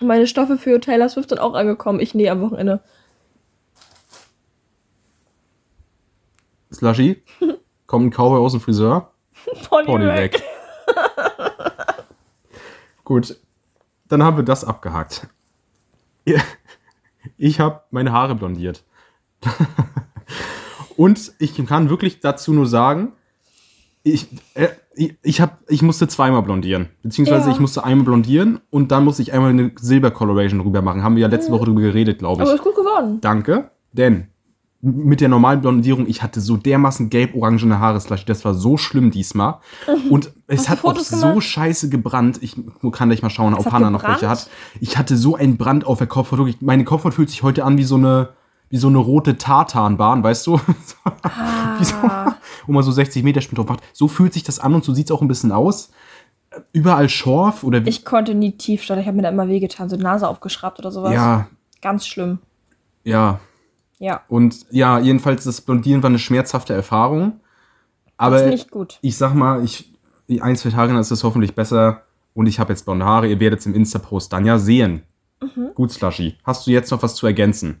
Und 0.00 0.08
meine 0.08 0.26
Stoffe 0.26 0.58
für 0.58 0.80
Taylor 0.80 1.08
Swift 1.08 1.28
sind 1.28 1.38
auch 1.38 1.54
angekommen. 1.54 2.00
Ich 2.00 2.16
nähe 2.16 2.32
am 2.32 2.40
Wochenende. 2.40 2.82
Slushy, 6.72 7.22
kommt 7.86 8.06
ein 8.06 8.10
Cowboy 8.10 8.40
aus 8.40 8.54
dem 8.54 8.60
Friseur. 8.60 9.12
Pony, 9.68 9.86
Pony 9.86 10.06
weg. 10.06 10.34
weg. 10.34 10.42
Gut, 13.04 13.38
dann 14.08 14.24
haben 14.24 14.36
wir 14.36 14.44
das 14.44 14.64
abgehakt. 14.64 15.28
Ich 17.38 17.58
habe 17.58 17.80
meine 17.90 18.12
Haare 18.12 18.34
blondiert. 18.34 18.84
Und 20.96 21.32
ich 21.38 21.64
kann 21.66 21.90
wirklich 21.90 22.20
dazu 22.20 22.52
nur 22.52 22.66
sagen, 22.66 23.12
ich, 24.04 24.28
äh, 24.54 24.68
ich, 24.94 25.16
ich, 25.22 25.40
hab, 25.40 25.58
ich 25.68 25.82
musste 25.82 26.06
zweimal 26.06 26.42
blondieren. 26.42 26.90
Beziehungsweise 27.02 27.48
Ja. 27.48 27.52
ich 27.54 27.58
musste 27.60 27.84
einmal 27.84 28.04
blondieren 28.04 28.60
und 28.70 28.92
dann 28.92 29.04
musste 29.04 29.22
ich 29.22 29.32
einmal 29.32 29.50
eine 29.50 29.72
Silber-Coloration 29.76 30.60
rüber 30.60 30.82
machen. 30.82 31.02
Haben 31.02 31.16
wir 31.16 31.22
ja 31.22 31.28
letzte 31.28 31.50
Woche 31.50 31.64
drüber 31.64 31.80
geredet, 31.80 32.18
glaube 32.18 32.42
ich. 32.42 32.48
Aber 32.48 32.54
ist 32.54 32.62
gut 32.62 32.76
geworden. 32.76 33.18
Danke, 33.20 33.70
denn 33.92 34.28
mit 34.82 35.22
der 35.22 35.30
normalen 35.30 35.62
Blondierung, 35.62 36.06
ich 36.06 36.22
hatte 36.22 36.42
so 36.42 36.58
dermaßen 36.58 37.08
gelb-orangene 37.08 37.80
Haare, 37.80 37.98
das 38.26 38.44
war 38.44 38.52
so 38.52 38.76
schlimm 38.76 39.10
diesmal. 39.10 39.60
Und 40.10 40.32
es 40.46 40.68
hat 40.68 40.84
auch 40.84 40.98
so 40.98 41.28
gemacht? 41.28 41.42
scheiße 41.42 41.88
gebrannt. 41.88 42.38
Ich 42.42 42.54
kann 42.92 43.08
gleich 43.08 43.22
mal 43.22 43.30
schauen, 43.30 43.54
ob 43.54 43.64
hat 43.64 43.72
Hannah 43.72 43.88
noch 43.88 44.06
welche 44.06 44.28
hat. 44.28 44.50
Ich 44.80 44.98
hatte 44.98 45.16
so 45.16 45.36
einen 45.36 45.56
Brand 45.56 45.86
auf 45.86 45.98
der 45.98 46.06
Kopfhaut. 46.06 46.60
Meine 46.60 46.84
Kopfhaut 46.84 47.14
fühlt 47.14 47.30
sich 47.30 47.42
heute 47.42 47.64
an 47.64 47.78
wie 47.78 47.84
so 47.84 47.94
eine, 47.94 48.34
wie 48.74 48.78
so 48.78 48.88
eine 48.88 48.98
rote 48.98 49.38
Tartanbahn, 49.38 50.24
weißt 50.24 50.48
du? 50.48 50.58
wie 51.78 51.84
so, 51.84 51.94
Ah. 52.02 52.34
wo 52.66 52.72
man 52.72 52.82
so 52.82 52.90
60 52.90 53.22
Meter 53.22 53.40
Sprint 53.40 53.58
drauf 53.58 53.68
macht. 53.68 53.84
So 53.92 54.08
fühlt 54.08 54.32
sich 54.32 54.42
das 54.42 54.58
an 54.58 54.74
und 54.74 54.82
so 54.84 54.92
sieht 54.92 55.06
es 55.06 55.12
auch 55.12 55.22
ein 55.22 55.28
bisschen 55.28 55.52
aus. 55.52 55.92
Überall 56.72 57.08
Schorf 57.08 57.62
oder 57.62 57.84
wie? 57.84 57.88
Ich 57.88 58.04
konnte 58.04 58.34
nie 58.34 58.50
tief 58.56 58.82
starten. 58.82 59.00
Ich 59.02 59.06
habe 59.06 59.14
mir 59.16 59.22
da 59.22 59.28
immer 59.28 59.46
wehgetan, 59.46 59.88
so 59.88 59.96
die 59.96 60.02
Nase 60.02 60.26
aufgeschraubt 60.28 60.80
oder 60.80 60.90
sowas. 60.90 61.12
Ja, 61.14 61.46
Ganz 61.82 62.04
schlimm. 62.04 62.38
ja. 63.04 63.38
Ja. 64.00 64.22
Und 64.26 64.66
ja, 64.70 64.98
jedenfalls 64.98 65.44
das 65.44 65.60
Blondieren 65.60 66.02
war 66.02 66.10
eine 66.10 66.18
schmerzhafte 66.18 66.74
Erfahrung. 66.74 67.34
Aber 68.16 68.42
ist 68.42 68.50
nicht 68.50 68.70
gut. 68.72 68.98
ich 69.02 69.16
sag 69.16 69.34
mal, 69.34 69.62
ich, 69.64 69.94
in 70.26 70.42
ein, 70.42 70.56
zwei 70.56 70.70
Tagen 70.70 70.96
ist 70.96 71.12
es 71.12 71.22
hoffentlich 71.22 71.54
besser. 71.54 72.02
Und 72.34 72.46
ich 72.46 72.58
habe 72.58 72.72
jetzt 72.72 72.84
blonde 72.86 73.04
Haare. 73.06 73.28
Ihr 73.28 73.38
werdet 73.38 73.60
es 73.60 73.66
im 73.66 73.74
Insta-Post 73.74 74.32
dann 74.32 74.44
ja 74.44 74.58
sehen. 74.58 75.04
Mhm. 75.40 75.70
Gut, 75.76 75.92
Slushy. 75.92 76.34
Hast 76.42 76.66
du 76.66 76.72
jetzt 76.72 76.90
noch 76.90 77.02
was 77.04 77.14
zu 77.14 77.26
ergänzen? 77.26 77.80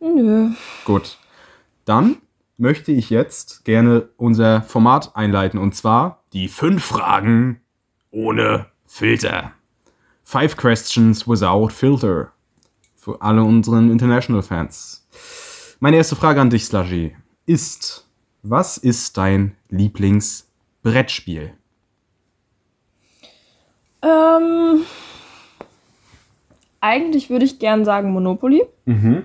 Nö. 0.00 0.50
Gut. 0.84 1.18
Dann 1.84 2.16
möchte 2.56 2.92
ich 2.92 3.10
jetzt 3.10 3.64
gerne 3.64 4.08
unser 4.16 4.62
Format 4.62 5.16
einleiten. 5.16 5.58
Und 5.58 5.74
zwar 5.74 6.24
die 6.32 6.48
fünf 6.48 6.84
Fragen 6.84 7.60
ohne 8.10 8.66
Filter. 8.86 9.52
Five 10.24 10.56
questions 10.56 11.26
without 11.26 11.70
filter. 11.70 12.32
Für 12.96 13.22
alle 13.22 13.42
unseren 13.42 13.90
International 13.90 14.42
Fans. 14.42 15.06
Meine 15.80 15.96
erste 15.96 16.16
Frage 16.16 16.40
an 16.40 16.50
dich, 16.50 16.66
Slushy, 16.66 17.16
ist, 17.46 18.06
was 18.42 18.76
ist 18.76 19.16
dein 19.16 19.56
Lieblingsbrettspiel? 19.70 21.54
Ähm, 24.02 24.82
eigentlich 26.80 27.30
würde 27.30 27.46
ich 27.46 27.58
gern 27.58 27.84
sagen 27.84 28.12
Monopoly. 28.12 28.62
Mhm. 28.84 29.24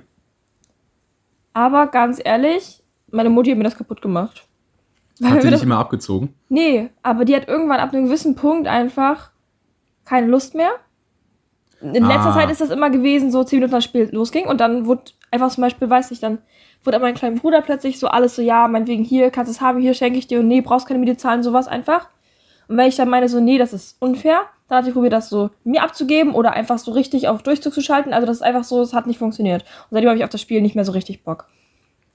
Aber 1.55 1.87
ganz 1.87 2.21
ehrlich, 2.23 2.83
meine 3.11 3.29
Mutti 3.29 3.49
hat 3.49 3.57
mir 3.57 3.63
das 3.63 3.77
kaputt 3.77 4.01
gemacht. 4.01 4.45
Weil 5.21 5.31
Hat 5.31 5.41
sie 5.43 5.49
dich 5.49 5.63
immer 5.63 5.77
abgezogen? 5.79 6.35
nee, 6.49 6.89
aber 7.01 7.23
die 7.23 7.33
hat 7.35 7.47
irgendwann 7.47 7.79
ab 7.79 7.93
einem 7.93 8.05
gewissen 8.05 8.35
Punkt 8.35 8.67
einfach 8.67 9.31
keine 10.03 10.27
Lust 10.27 10.53
mehr. 10.53 10.71
In 11.81 12.03
letzter 12.05 12.31
Ah. 12.31 12.33
Zeit 12.33 12.51
ist 12.51 12.59
das 12.61 12.69
immer 12.69 12.89
gewesen, 12.89 13.31
so 13.31 13.43
zehn 13.45 13.59
Minuten 13.59 13.71
das 13.71 13.85
Spiel 13.85 14.09
losging 14.11 14.45
und 14.47 14.59
dann 14.59 14.85
wurde 14.85 15.03
einfach 15.31 15.49
zum 15.49 15.61
Beispiel, 15.61 15.89
weiß 15.89 16.11
ich, 16.11 16.19
dann 16.19 16.39
wurde 16.83 16.99
mein 16.99 17.13
kleiner 17.15 17.37
Bruder 17.39 17.61
plötzlich 17.61 17.99
so 17.99 18.07
alles 18.07 18.35
so, 18.35 18.41
ja, 18.41 18.67
meinetwegen 18.67 19.03
hier, 19.05 19.31
kannst 19.31 19.49
es 19.51 19.61
haben, 19.61 19.79
hier 19.79 19.93
schenke 19.93 20.19
ich 20.19 20.27
dir 20.27 20.39
und 20.41 20.47
nee, 20.49 20.61
brauchst 20.61 20.87
keine 20.87 21.15
zahlen, 21.17 21.43
sowas 21.43 21.67
einfach. 21.67 22.09
Und 22.67 22.77
wenn 22.77 22.87
ich 22.87 22.95
dann 22.95 23.09
meine 23.09 23.29
so, 23.29 23.39
nee, 23.39 23.57
das 23.57 23.73
ist 23.73 23.97
unfair, 23.99 24.41
dann 24.67 24.79
hat 24.79 24.85
sie 24.85 24.91
probiert, 24.91 25.13
das 25.13 25.29
so 25.29 25.51
mir 25.63 25.83
abzugeben 25.83 26.33
oder 26.33 26.53
einfach 26.53 26.79
so 26.79 26.91
richtig 26.91 27.27
auf 27.27 27.43
Durchzug 27.43 27.73
zu 27.73 27.81
schalten. 27.81 28.13
Also 28.13 28.25
das 28.25 28.37
ist 28.37 28.43
einfach 28.43 28.63
so, 28.63 28.81
es 28.81 28.93
hat 28.93 29.07
nicht 29.07 29.19
funktioniert. 29.19 29.63
Und 29.63 29.91
seitdem 29.91 30.09
habe 30.09 30.17
ich 30.17 30.23
auf 30.23 30.29
das 30.29 30.41
Spiel 30.41 30.61
nicht 30.61 30.75
mehr 30.75 30.85
so 30.85 30.91
richtig 30.91 31.23
Bock. 31.23 31.47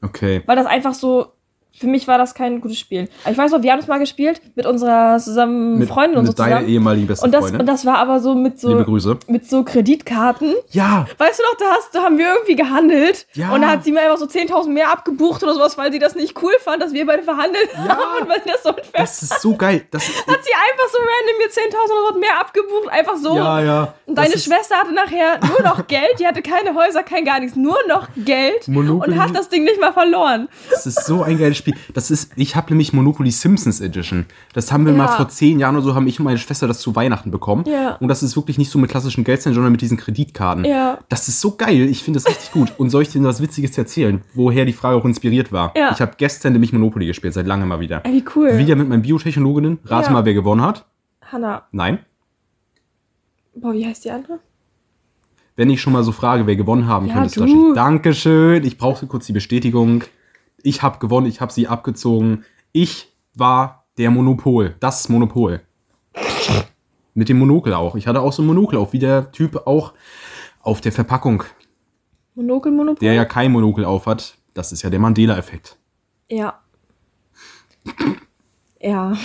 Okay. 0.02 0.42
Weil 0.46 0.56
das 0.56 0.66
einfach 0.66 0.94
so, 0.94 1.32
für 1.78 1.86
mich 1.86 2.06
war 2.08 2.18
das 2.18 2.34
kein 2.34 2.60
gutes 2.60 2.78
Spiel. 2.78 3.08
Ich 3.30 3.38
weiß 3.38 3.52
noch, 3.52 3.62
wir 3.62 3.72
haben 3.72 3.78
es 3.78 3.86
mal 3.86 3.98
gespielt 3.98 4.40
mit 4.54 4.66
unserer 4.66 5.18
zusammen 5.18 5.86
Freundin 5.86 6.18
und 6.18 6.26
so 6.26 6.30
mit 6.32 6.38
deiner 6.38 6.56
zusammen. 6.56 6.68
ehemaligen 6.68 7.06
besten 7.06 7.24
Und 7.26 7.32
das, 7.32 7.40
Freundin. 7.42 7.60
und 7.60 7.66
das 7.66 7.86
war 7.86 7.98
aber 7.98 8.20
so 8.20 8.34
mit 8.34 8.62
Liebe 8.62 8.78
so, 8.80 8.84
Grüße. 8.84 9.18
mit 9.28 9.48
so 9.48 9.64
Kreditkarten. 9.64 10.54
Ja, 10.70 11.06
Weißt 11.18 11.38
du 11.38 11.42
noch, 11.42 11.56
da, 11.58 11.64
hast, 11.76 11.94
da 11.94 12.02
haben 12.02 12.18
wir 12.18 12.28
irgendwie 12.34 12.56
gehandelt. 12.56 13.26
Ja. 13.34 13.52
Und 13.52 13.62
da 13.62 13.68
hat 13.70 13.84
sie 13.84 13.92
mir 13.92 14.00
einfach 14.02 14.18
so 14.18 14.26
10.000 14.26 14.68
mehr 14.68 14.90
abgebucht 14.90 15.42
oder 15.42 15.54
sowas, 15.54 15.76
weil 15.78 15.92
sie 15.92 15.98
das 15.98 16.14
nicht 16.14 16.40
cool 16.42 16.52
fand, 16.62 16.82
dass 16.82 16.92
wir 16.92 17.06
beide 17.06 17.22
verhandelt 17.22 17.68
Ja. 17.74 17.88
haben. 17.96 18.22
Und 18.22 18.28
weil 18.28 18.42
sie 18.44 18.50
das 18.50 18.62
so 18.62 18.68
unfair 18.70 18.90
das 19.00 19.22
ist 19.22 19.40
so 19.40 19.56
geil. 19.56 19.84
Das, 19.90 20.02
hat 20.08 20.10
sie 20.44 20.52
einfach 20.54 20.88
so 20.92 20.98
random 20.98 21.38
mir 21.38 21.48
10.000 21.48 22.06
Euro 22.08 22.18
mehr 22.18 22.40
abgebucht. 22.40 22.88
Einfach 22.90 23.16
so. 23.16 23.36
ja, 23.36 23.60
ja. 23.60 23.94
Und 24.06 24.18
deine 24.18 24.34
ist- 24.34 24.44
Schwester 24.44 24.76
hatte 24.76 24.92
nachher 24.92 25.38
nur 25.46 25.62
noch 25.62 25.86
Geld. 25.86 26.18
Die 26.18 26.26
hatte 26.26 26.42
keine 26.42 26.74
Häuser, 26.74 27.02
kein 27.02 27.24
gar 27.24 27.40
nichts. 27.40 27.56
Nur 27.56 27.78
noch 27.88 28.08
Geld. 28.16 28.66
Monopoly- 28.68 29.12
Und 29.12 29.20
hat 29.22 29.34
das 29.34 29.48
Ding 29.48 29.64
nicht 29.64 29.80
mal 29.80 29.92
verloren. 29.92 30.48
Das 30.70 30.86
ist 30.86 31.04
so 31.06 31.22
ein 31.22 31.38
geiles 31.38 31.56
Spiel. 31.60 31.74
Das 31.94 32.10
ist, 32.10 32.32
ich 32.36 32.56
habe 32.56 32.70
nämlich 32.70 32.92
Monopoly 32.92 33.30
Simpsons 33.30 33.80
Edition. 33.80 34.26
Das 34.52 34.72
haben 34.72 34.84
wir 34.84 34.92
Ja. 34.92 34.98
mal 34.98 35.08
vor 35.08 35.28
zehn 35.28 35.58
Jahren 35.60 35.76
oder 35.76 35.84
so, 35.84 35.94
haben 35.94 36.06
ich 36.08 36.18
und 36.18 36.24
meine 36.24 36.38
Schwester 36.38 36.66
das 36.66 36.80
zu 36.80 36.96
Weihnachten 36.96 37.30
bekommen. 37.30 37.64
Ja. 37.66 37.94
Und 38.00 38.08
das 38.08 38.22
ist 38.22 38.34
wirklich 38.36 38.58
nicht 38.58 38.70
so 38.70 38.78
mit 38.78 38.90
klassischen 38.90 39.22
Geldscheinen, 39.24 39.54
sondern 39.54 39.70
mit 39.72 39.80
diesen 39.80 39.96
Kreditkarten. 39.96 40.64
Ja. 40.64 40.98
Das 41.08 41.28
ist 41.28 41.40
so 41.40 41.56
geil. 41.56 41.88
Ich 41.88 42.02
finde 42.02 42.18
das 42.18 42.26
richtig 42.28 42.50
gut. 42.52 42.72
Und 42.78 42.90
soll 42.90 43.02
ich 43.02 43.08
dir 43.10 43.22
was 43.22 43.40
Witziges 43.40 43.78
erzählen, 43.78 44.22
woher 44.34 44.64
die 44.64 44.72
Frage 44.72 44.96
auch 44.96 45.04
inspiriert 45.04 45.52
war? 45.52 45.72
Ja. 45.76 45.92
Ich 45.92 46.00
habe 46.00 46.12
gestern 46.16 46.52
nämlich 46.54 46.72
Monopoly 46.72 47.06
gespielt, 47.06 47.34
seit 47.34 47.46
langem 47.46 47.68
mal 47.68 47.80
wieder. 47.80 48.02
Wie 48.04 48.24
cool. 48.34 48.58
Wieder 48.58 48.74
mit 48.76 48.88
meinen 48.88 49.02
Biotechnologinnen. 49.02 49.78
Rate 49.84 50.06
Ja. 50.08 50.12
mal, 50.12 50.24
wer 50.24 50.34
gewonnen 50.34 50.62
hat. 50.62 50.86
Hanna. 51.30 51.62
Nein. 51.72 52.00
Boah, 53.54 53.72
wie 53.72 53.86
heißt 53.86 54.04
die 54.04 54.10
andere? 54.10 54.38
Wenn 55.56 55.68
ich 55.70 55.80
schon 55.82 55.92
mal 55.92 56.02
so 56.04 56.12
frage, 56.12 56.46
wer 56.46 56.56
gewonnen 56.56 56.86
haben 56.86 57.06
Ja, 57.06 57.14
könnte. 57.14 57.46
Dankeschön. 57.74 58.64
Ich 58.64 58.78
brauchte 58.78 59.06
kurz 59.06 59.26
die 59.26 59.32
Bestätigung. 59.32 60.04
Ich 60.62 60.82
habe 60.82 60.98
gewonnen, 60.98 61.26
ich 61.26 61.40
habe 61.40 61.52
sie 61.52 61.68
abgezogen. 61.68 62.44
Ich 62.72 63.12
war 63.34 63.86
der 63.98 64.10
Monopol, 64.10 64.74
das 64.80 65.08
Monopol. 65.08 65.60
Mit 67.14 67.28
dem 67.28 67.38
Monokel 67.38 67.74
auch. 67.74 67.96
Ich 67.96 68.06
hatte 68.06 68.20
auch 68.20 68.32
so 68.32 68.42
ein 68.42 68.46
Monokel 68.46 68.78
auf, 68.78 68.92
wie 68.92 68.98
der 68.98 69.32
Typ 69.32 69.66
auch 69.66 69.92
auf 70.62 70.80
der 70.80 70.92
Verpackung, 70.92 71.42
Monokel, 72.34 72.72
Monopol? 72.72 73.00
der 73.00 73.14
ja 73.14 73.24
kein 73.24 73.50
Monokel 73.52 73.84
auf 73.84 74.06
hat. 74.06 74.36
Das 74.54 74.72
ist 74.72 74.82
ja 74.82 74.90
der 74.90 75.00
Mandela-Effekt. 75.00 75.78
Ja. 76.28 76.60
Ja, 78.80 79.16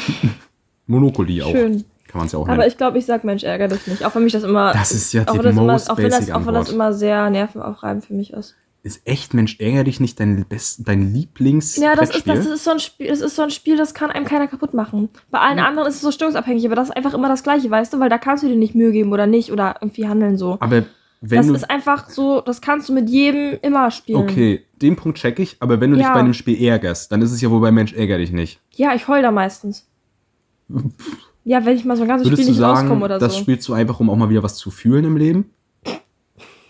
Monopoly 0.88 1.42
auch. 1.42 1.52
schön. 1.52 1.86
Kann 2.08 2.20
man 2.20 2.26
es 2.28 2.34
ja 2.34 2.40
auch 2.40 2.48
Aber 2.48 2.58
nennen. 2.58 2.68
ich 2.70 2.78
glaube, 2.78 2.98
ich 2.98 3.06
sag 3.06 3.24
Mensch, 3.24 3.44
ärger 3.44 3.68
dich 3.68 3.88
nicht. 3.88 4.06
Auch 4.06 4.16
wenn 4.16 4.24
mich 4.24 4.34
das 4.34 4.44
immer. 4.44 4.74
Das 4.74 4.92
ist 4.92 5.12
ja 5.14 5.24
auch 5.28 5.34
die 5.34 5.40
das 5.40 5.52
immer, 5.52 5.64
most 5.64 5.90
auch 5.90 5.98
wenn 5.98 6.10
das, 6.10 6.32
auch 6.32 6.46
wenn 6.46 6.54
das 6.54 6.70
immer 6.70 6.94
sehr 6.94 7.30
nervenaufreibend 7.30 8.06
für 8.06 8.14
mich 8.14 8.32
ist. 8.34 8.56
Ist 8.86 9.02
echt, 9.08 9.34
Mensch, 9.34 9.60
ärger 9.60 9.84
dich 9.84 10.00
nicht 10.00 10.20
dein, 10.20 10.46
Best, 10.46 10.88
dein 10.88 11.12
Lieblings 11.12 11.76
Ja, 11.76 11.96
das 11.96 12.16
ist, 12.16 12.28
das 12.28 12.46
ist 12.46 12.64
so 12.64 12.70
ein 12.70 12.80
Spiel, 12.80 13.08
das 13.08 13.20
ist 13.20 13.36
so 13.36 13.42
ein 13.42 13.50
Spiel, 13.50 13.78
das 13.78 13.96
kann 13.96 14.12
einem 14.12 14.26
keiner 14.26 14.46
kaputt 14.46 14.76
machen. 14.76 15.10
Bei 15.32 15.40
allen 15.40 15.58
anderen 15.58 15.88
ist 15.90 15.96
es 15.96 16.02
so 16.02 16.12
stimmungsabhängig, 16.12 16.64
aber 16.68 16.76
das 16.76 16.90
ist 16.90 16.96
einfach 16.96 17.16
immer 17.16 17.28
das 17.28 17.42
Gleiche, 17.42 17.72
weißt 17.72 17.94
du, 17.94 18.00
weil 18.00 18.10
da 18.10 18.20
kannst 18.20 18.44
du 18.44 18.48
dir 18.48 18.56
nicht 18.56 18.76
Mühe 18.76 18.92
geben 18.92 19.12
oder 19.12 19.26
nicht 19.26 19.52
oder 19.52 19.78
irgendwie 19.82 20.08
handeln 20.08 20.38
so. 20.38 20.58
Aber 20.60 20.84
wenn 21.22 21.38
das 21.38 21.48
du... 21.48 21.54
ist 21.56 21.68
einfach 21.68 22.12
so, 22.12 22.42
das 22.42 22.62
kannst 22.62 22.88
du 22.88 22.94
mit 22.94 23.10
jedem 23.10 23.58
immer 23.64 23.90
spielen. 23.90 24.20
Okay, 24.20 24.64
den 24.80 24.96
Punkt 24.96 25.18
check 25.18 25.40
ich, 25.40 25.58
aber 25.62 25.82
wenn 25.82 25.90
du 25.90 25.98
dich 25.98 26.06
Ja. 26.06 26.14
bei 26.14 26.20
einem 26.20 26.36
Spiel 26.36 26.64
ärgerst, 26.64 27.12
dann 27.12 27.24
ist 27.24 27.32
es 27.32 27.42
ja 27.42 27.50
wohl 27.50 27.62
bei 27.62 27.72
Mensch 27.72 27.92
ärger 27.92 28.20
dich 28.20 28.32
nicht. 28.32 28.60
Ja, 28.76 28.94
ich 28.94 29.08
heul 29.08 29.24
da 29.24 29.32
meistens. 29.32 29.88
Ja, 31.44 31.66
wenn 31.66 31.76
ich 31.76 31.86
mal 31.86 31.98
so 31.98 32.04
ein 32.04 32.08
ganzes 32.08 32.28
Würdest 32.28 32.44
Spiel 32.44 32.52
nicht 32.52 32.60
sagen, 32.60 32.82
rauskomme 32.82 33.06
oder 33.06 33.18
das 33.18 33.34
so. 33.34 33.40
spielst 33.40 33.68
du 33.68 33.74
einfach, 33.74 34.00
um 34.00 34.12
auch 34.12 34.16
mal 34.16 34.30
wieder 34.30 34.44
was 34.44 34.58
zu 34.58 34.70
fühlen 34.70 35.06
im 35.06 35.18
Leben? 35.18 35.52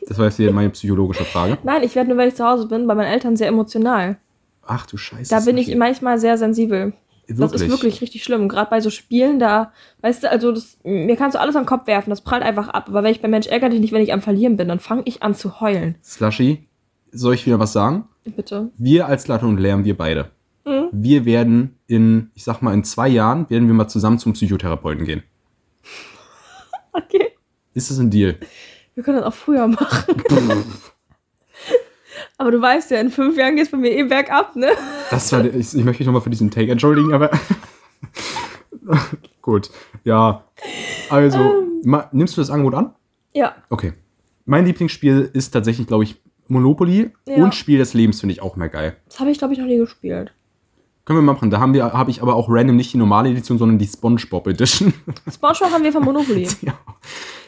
Das 0.07 0.17
war 0.17 0.25
jetzt 0.25 0.37
hier 0.37 0.51
meine 0.51 0.69
psychologische 0.69 1.25
Frage. 1.25 1.57
Nein, 1.63 1.83
ich 1.83 1.95
werde 1.95 2.09
nur, 2.09 2.17
wenn 2.17 2.27
ich 2.27 2.35
zu 2.35 2.45
Hause 2.45 2.67
bin, 2.67 2.85
bei 2.87 2.95
meinen 2.95 3.11
Eltern 3.11 3.35
sehr 3.35 3.47
emotional. 3.47 4.17
Ach 4.65 4.85
du 4.85 4.97
Scheiße. 4.97 5.29
Da 5.33 5.39
bin 5.41 5.57
ich 5.57 5.67
hier- 5.67 5.77
manchmal 5.77 6.19
sehr 6.19 6.37
sensibel. 6.37 6.93
Das 7.27 7.53
ist 7.53 7.67
wirklich 7.69 8.01
richtig 8.01 8.23
schlimm. 8.23 8.47
Gerade 8.47 8.69
bei 8.69 8.81
so 8.81 8.91
Spielen, 8.91 9.39
da, 9.39 9.71
weißt 10.01 10.23
du, 10.23 10.29
also 10.31 10.51
das, 10.51 10.77
mir 10.83 11.15
kannst 11.15 11.33
du 11.35 11.39
alles 11.39 11.55
an 11.55 11.63
den 11.63 11.67
Kopf 11.67 11.87
werfen, 11.87 12.11
das 12.11 12.21
prallt 12.21 12.43
einfach 12.43 12.67
ab. 12.67 12.85
Aber 12.87 13.01
wenn 13.01 13.11
ich 13.11 13.19
bei 13.21 13.27
Mensch 13.27 13.47
ärgere 13.47 13.69
dich 13.71 13.79
nicht, 13.79 13.93
wenn 13.93 14.01
ich 14.03 14.13
am 14.13 14.21
Verlieren 14.21 14.57
bin, 14.57 14.67
dann 14.67 14.79
fange 14.79 15.01
ich 15.05 15.23
an 15.23 15.33
zu 15.33 15.59
heulen. 15.59 15.95
Slushy, 16.03 16.67
soll 17.11 17.33
ich 17.33 17.45
wieder 17.47 17.57
was 17.59 17.73
sagen? 17.73 18.07
Bitte. 18.25 18.69
Wir 18.77 19.07
als 19.07 19.27
Latte 19.27 19.47
und 19.47 19.57
Lärm, 19.57 19.85
wir 19.85 19.97
beide. 19.97 20.29
Mhm. 20.65 20.89
Wir 20.91 21.25
werden 21.25 21.79
in, 21.87 22.29
ich 22.35 22.43
sag 22.43 22.61
mal, 22.61 22.75
in 22.75 22.83
zwei 22.83 23.07
Jahren, 23.07 23.49
werden 23.49 23.67
wir 23.67 23.73
mal 23.73 23.87
zusammen 23.87 24.19
zum 24.19 24.33
Psychotherapeuten 24.33 25.03
gehen. 25.05 25.23
Okay. 26.93 27.31
Ist 27.73 27.91
das 27.91 27.99
ein 27.99 28.09
Deal? 28.09 28.37
Wir 28.95 29.03
können 29.03 29.17
das 29.17 29.25
auch 29.25 29.33
früher 29.33 29.67
machen. 29.67 30.15
Aber 32.37 32.51
du 32.51 32.61
weißt 32.61 32.91
ja, 32.91 32.99
in 32.99 33.09
fünf 33.11 33.37
Jahren 33.37 33.55
geht 33.55 33.65
es 33.65 33.71
bei 33.71 33.77
mir 33.77 33.91
eh 33.91 34.03
bergab, 34.03 34.55
ne? 34.55 34.69
Das 35.09 35.31
war, 35.31 35.43
ich, 35.45 35.53
ich 35.75 35.83
möchte 35.83 36.01
mich 36.01 36.05
nochmal 36.05 36.21
für 36.21 36.29
diesen 36.29 36.49
Take 36.51 36.71
entschuldigen, 36.71 37.13
aber. 37.13 37.29
Gut, 39.41 39.69
ja. 40.03 40.43
Also, 41.09 41.39
Ähm. 41.39 42.03
nimmst 42.11 42.35
du 42.37 42.41
das 42.41 42.49
Angebot 42.49 42.73
an? 42.75 42.93
Ja. 43.33 43.55
Okay. 43.69 43.93
Mein 44.45 44.65
Lieblingsspiel 44.65 45.29
ist 45.33 45.51
tatsächlich, 45.51 45.87
glaube 45.87 46.03
ich, 46.03 46.21
Monopoly 46.47 47.11
Ja. 47.27 47.43
und 47.43 47.55
Spiel 47.55 47.77
des 47.79 47.93
Lebens 47.93 48.19
finde 48.19 48.33
ich 48.33 48.41
auch 48.41 48.55
mehr 48.55 48.69
geil. 48.69 48.97
Das 49.09 49.19
habe 49.19 49.31
ich, 49.31 49.37
glaube 49.39 49.53
ich, 49.53 49.59
noch 49.59 49.65
nie 49.65 49.77
gespielt. 49.77 50.33
Können 51.05 51.19
wir 51.19 51.23
machen. 51.33 51.49
Da 51.51 51.59
haben 51.59 51.73
wir, 51.73 51.93
habe 51.93 52.11
ich 52.11 52.21
aber 52.21 52.35
auch 52.35 52.47
random 52.49 52.75
nicht 52.75 52.93
die 52.93 52.97
normale 52.97 53.29
Edition, 53.29 53.57
sondern 53.57 53.77
die 53.77 53.87
SpongeBob 53.87 54.47
Edition. 54.47 54.93
Spongebob 55.31 55.71
haben 55.71 55.83
wir 55.83 55.91
von 55.91 56.03
Monopoly. 56.03 56.47
ja. 56.61 56.73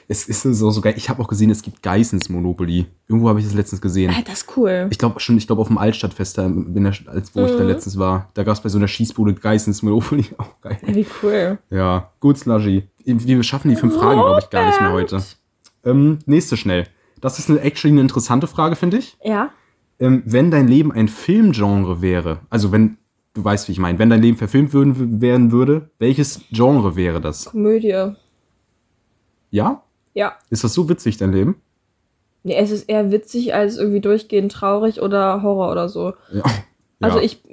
Es 0.09 0.27
ist 0.29 0.43
so, 0.43 0.71
so 0.71 0.79
geil. 0.81 0.93
Ich 0.95 1.09
habe 1.09 1.21
auch 1.21 1.27
gesehen, 1.27 1.49
es 1.49 1.61
gibt 1.61 1.83
Geissens 1.83 2.29
Monopoly. 2.29 2.85
Irgendwo 3.09 3.27
habe 3.27 3.39
ich 3.39 3.45
das 3.45 3.53
letztens 3.53 3.81
gesehen. 3.81 4.09
Alter, 4.09 4.31
das 4.31 4.43
ist 4.43 4.57
cool. 4.57 4.87
Ich 4.89 4.97
glaube 4.97 5.19
schon, 5.19 5.37
ich 5.37 5.47
glaube 5.47 5.61
auf 5.61 5.67
dem 5.67 5.77
Altstadtfest, 5.77 6.37
da, 6.37 6.47
der, 6.49 6.93
als 7.07 7.35
wo 7.35 7.43
ich 7.45 7.51
da 7.51 7.63
Mhm. 7.63 7.67
letztens 7.67 7.97
war, 7.99 8.29
da 8.33 8.43
gab 8.43 8.53
es 8.55 8.61
bei 8.61 8.69
so 8.69 8.77
einer 8.77 8.87
Schießbude 8.87 9.33
Geissens 9.33 9.83
Monopoly. 9.83 10.25
Auch 10.37 10.61
geil. 10.61 10.77
Wie 10.85 11.05
cool. 11.21 11.57
Ja, 11.69 12.09
gut, 12.21 12.37
Sludgy. 12.37 12.87
Wir 13.03 13.43
schaffen 13.43 13.69
die 13.69 13.75
fünf 13.75 13.95
Fragen, 13.95 14.21
glaube 14.21 14.39
ich, 14.41 14.49
gar 14.49 14.65
nicht 14.67 14.79
mehr 14.79 14.93
heute. 14.93 15.21
Ähm, 15.83 16.19
nächste 16.25 16.55
schnell. 16.55 16.87
Das 17.19 17.37
ist 17.39 17.49
eine, 17.49 17.59
actually 17.61 17.93
eine 17.93 18.01
interessante 18.01 18.47
Frage, 18.47 18.75
finde 18.77 18.97
ich. 18.97 19.17
Ja. 19.23 19.49
Ähm, 19.99 20.21
wenn 20.25 20.51
dein 20.51 20.67
Leben 20.69 20.91
ein 20.93 21.07
Filmgenre 21.09 22.01
wäre, 22.01 22.39
also 22.49 22.71
wenn, 22.71 22.97
du 23.33 23.43
weißt, 23.43 23.67
wie 23.67 23.71
ich 23.73 23.79
meine, 23.79 23.99
wenn 23.99 24.09
dein 24.09 24.21
Leben 24.21 24.37
verfilmt 24.37 24.71
würden, 24.71 25.19
werden 25.21 25.51
würde, 25.51 25.89
welches 25.99 26.41
Genre 26.51 26.95
wäre 26.95 27.19
das? 27.19 27.45
Komödie. 27.45 28.11
Ja? 29.49 29.83
Ja. 30.17 30.35
Ist 30.49 30.63
das 30.63 30.73
so 30.73 30.89
witzig, 30.89 31.17
dein 31.17 31.31
Leben? 31.31 31.61
Nee, 32.41 32.55
es 32.55 32.71
ist 32.71 32.89
eher 32.89 33.11
witzig 33.11 33.53
als 33.53 33.77
irgendwie 33.77 33.99
durchgehend 33.99 34.51
traurig 34.51 34.99
oder 35.01 35.43
Horror 35.43 35.71
oder 35.71 35.89
so. 35.89 36.13
Ja. 36.33 36.43
Also 36.99 37.19
ja. 37.19 37.23
ich, 37.23 37.43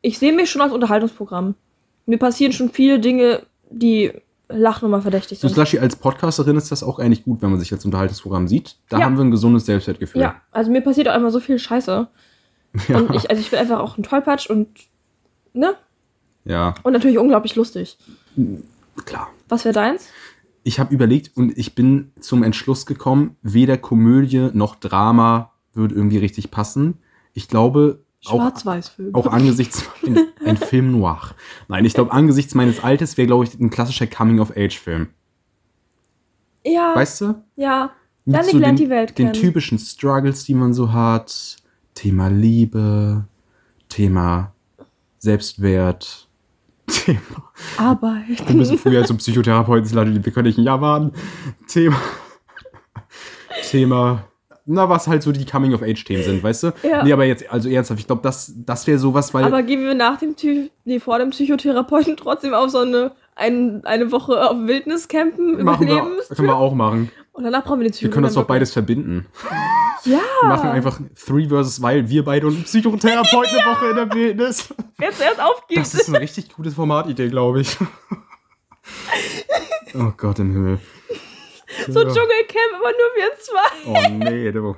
ich 0.00 0.18
sehe 0.20 0.32
mich 0.32 0.48
schon 0.48 0.62
als 0.62 0.72
Unterhaltungsprogramm. 0.72 1.56
Mir 2.06 2.18
passieren 2.18 2.52
schon 2.52 2.70
viele 2.70 3.00
Dinge, 3.00 3.42
die 3.68 4.12
Lachnummer 4.48 5.02
verdächtig 5.02 5.40
So 5.40 5.48
sind. 5.48 5.54
Slushy 5.56 5.80
als 5.80 5.96
Podcasterin 5.96 6.56
ist 6.56 6.70
das 6.70 6.84
auch 6.84 7.00
eigentlich 7.00 7.24
gut, 7.24 7.42
wenn 7.42 7.50
man 7.50 7.58
sich 7.58 7.72
als 7.72 7.84
Unterhaltungsprogramm 7.84 8.46
sieht. 8.46 8.76
Da 8.90 8.98
Ja. 9.00 9.06
haben 9.06 9.16
wir 9.16 9.24
ein 9.24 9.32
gesundes 9.32 9.66
Selbstwertgefühl. 9.66 10.20
Ja, 10.22 10.36
also 10.52 10.70
mir 10.70 10.82
passiert 10.82 11.08
auch 11.08 11.16
immer 11.16 11.32
so 11.32 11.40
viel 11.40 11.58
Scheiße. 11.58 12.06
Ja. 12.88 12.96
Und 12.98 13.12
ich, 13.14 13.28
also 13.30 13.40
ich 13.40 13.50
bin 13.50 13.58
einfach 13.58 13.80
auch 13.80 13.98
ein 13.98 14.04
Tollpatsch 14.04 14.48
und, 14.50 14.68
ne? 15.52 15.74
ja, 16.44 16.74
Und 16.84 16.92
natürlich 16.92 17.18
unglaublich 17.18 17.56
lustig. 17.56 17.98
klar. 19.04 19.28
Was 19.48 19.64
wäre 19.64 19.72
deins? 19.72 20.08
Ich 20.64 20.80
habe 20.80 20.92
überlegt 20.92 21.36
und 21.36 21.56
ich 21.56 21.74
bin 21.74 22.12
zum 22.20 22.42
Entschluss 22.42 22.86
gekommen, 22.86 23.36
weder 23.42 23.76
Komödie 23.78 24.48
noch 24.54 24.74
Drama 24.74 25.52
würde 25.74 25.94
irgendwie 25.94 26.18
richtig 26.18 26.50
passen. 26.50 26.98
Ich 27.34 27.48
glaube, 27.48 28.02
auch, 28.26 28.52
auch 29.12 29.26
angesichts 29.26 29.84
ein, 30.06 30.18
ein 30.44 30.56
Film 30.56 30.92
noir. 30.92 31.20
Nein, 31.68 31.84
ich 31.84 31.92
glaube, 31.94 32.12
angesichts 32.12 32.54
meines 32.54 32.82
Alters 32.82 33.16
wäre, 33.18 33.26
glaube 33.26 33.44
ich, 33.44 33.54
ein 33.60 33.70
klassischer 33.70 34.06
Coming-of-Age-Film. 34.06 35.08
Ja, 36.64 36.94
Weißt 36.94 37.20
du? 37.20 37.34
ja. 37.56 37.90
Janik 38.26 38.52
so 38.52 38.58
lernt 38.58 38.78
den, 38.78 38.84
die 38.86 38.90
Welt 38.90 39.18
den 39.18 39.32
kennen. 39.32 39.32
typischen 39.34 39.78
Struggles, 39.78 40.44
die 40.44 40.54
man 40.54 40.72
so 40.72 40.94
hat. 40.94 41.56
Thema 41.94 42.28
Liebe, 42.28 43.26
Thema 43.90 44.54
Selbstwert, 45.18 46.26
Thema. 47.04 47.52
Arbeit. 47.76 48.48
Wir 48.48 48.56
müssen 48.56 48.78
früher 48.78 49.04
zum 49.04 49.18
Psychotherapeuten 49.18 49.94
landen, 49.94 50.24
wir 50.24 50.32
können 50.32 50.46
nicht 50.46 50.58
ein 50.58 50.64
Jahr 50.64 50.80
warten. 50.80 51.12
Thema. 51.68 51.96
Thema. 53.70 54.24
Na, 54.66 54.88
was 54.88 55.06
halt 55.06 55.22
so 55.22 55.30
die 55.30 55.44
Coming-of-Age-Themen 55.44 56.22
sind, 56.22 56.42
weißt 56.42 56.62
du? 56.62 56.72
Ja. 56.82 57.04
Nee, 57.04 57.12
aber 57.12 57.26
jetzt, 57.26 57.50
also 57.50 57.68
ernsthaft, 57.68 58.00
ich 58.00 58.06
glaube, 58.06 58.22
das, 58.22 58.52
das 58.56 58.86
wäre 58.86 58.98
sowas, 58.98 59.34
weil. 59.34 59.44
Aber 59.44 59.62
gehen 59.62 59.84
wir 59.84 59.94
nach 59.94 60.18
dem 60.18 60.36
Ty 60.36 60.70
nee, 60.84 61.00
vor 61.00 61.18
dem 61.18 61.30
Psychotherapeuten 61.30 62.16
trotzdem 62.16 62.54
auf 62.54 62.70
so 62.70 62.78
eine, 62.78 63.12
ein, 63.36 63.84
eine 63.84 64.10
Woche 64.10 64.48
auf 64.48 64.56
Wildniscampen 64.66 65.62
machen 65.62 65.86
wir, 65.86 65.96
Überlebenstour? 65.96 66.36
können 66.36 66.48
wir 66.48 66.56
auch 66.56 66.74
machen. 66.74 67.10
Und 67.34 67.42
danach 67.44 67.64
brauchen 67.64 67.80
wir 67.80 67.84
den 67.84 67.92
Wir 67.92 67.92
Psychotherapeuten. 67.92 68.12
können 68.12 68.24
das 68.24 68.34
doch 68.34 68.46
beides 68.46 68.72
verbinden. 68.72 69.26
Ja. 70.04 70.20
Wir 70.40 70.48
machen 70.48 70.70
einfach 70.70 71.00
Three 71.26 71.48
versus 71.48 71.82
Wild, 71.82 72.08
wir 72.08 72.24
beide 72.24 72.46
und 72.46 72.58
ein 72.60 72.64
Psychotherapeut 72.64 73.48
eine 73.48 73.66
Woche 73.66 73.86
in 73.90 73.96
der 73.96 74.12
Wildnis. 74.14 74.72
Wer 74.98 75.10
zuerst 75.12 75.40
aufgibt. 75.40 75.80
Das 75.80 75.94
ist 75.94 76.08
eine 76.08 76.20
richtig 76.20 76.50
gute 76.54 76.70
Formatidee, 76.70 77.28
glaube 77.28 77.60
ich. 77.60 77.76
Oh 79.96 80.12
Gott 80.16 80.38
im 80.40 80.52
Himmel. 80.52 80.78
so 81.88 82.00
ein 82.00 82.06
Dschungelcamp, 82.08 82.74
aber 82.74 82.90
nur 82.90 83.10
wir 83.14 83.30
zwei. 83.38 83.70
Oh 83.86 84.30
nee, 84.30 84.50
du. 84.52 84.60
Und 84.70 84.76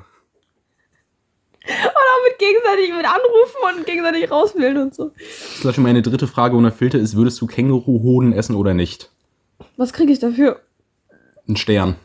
auch 1.69 2.23
mit 2.29 2.39
gegenseitig 2.39 2.93
mit 2.95 3.05
anrufen 3.07 3.79
und 3.79 3.87
gegenseitig 3.87 4.31
rauswählen 4.31 4.77
und 4.77 4.95
so. 4.95 5.11
Slash, 5.57 5.79
meine 5.79 6.01
dritte 6.03 6.29
Frage 6.29 6.55
ohne 6.55 6.71
Filter 6.71 6.99
ist, 7.01 7.17
würdest 7.17 7.41
du 7.41 7.47
Känguruhoden 7.49 8.33
essen 8.33 8.55
oder 8.55 8.73
nicht? 8.73 9.11
Was 9.77 9.93
kriege 9.93 10.13
ich 10.13 10.21
dafür? 10.21 10.61
Ein 11.49 11.57
Stern. 11.57 11.97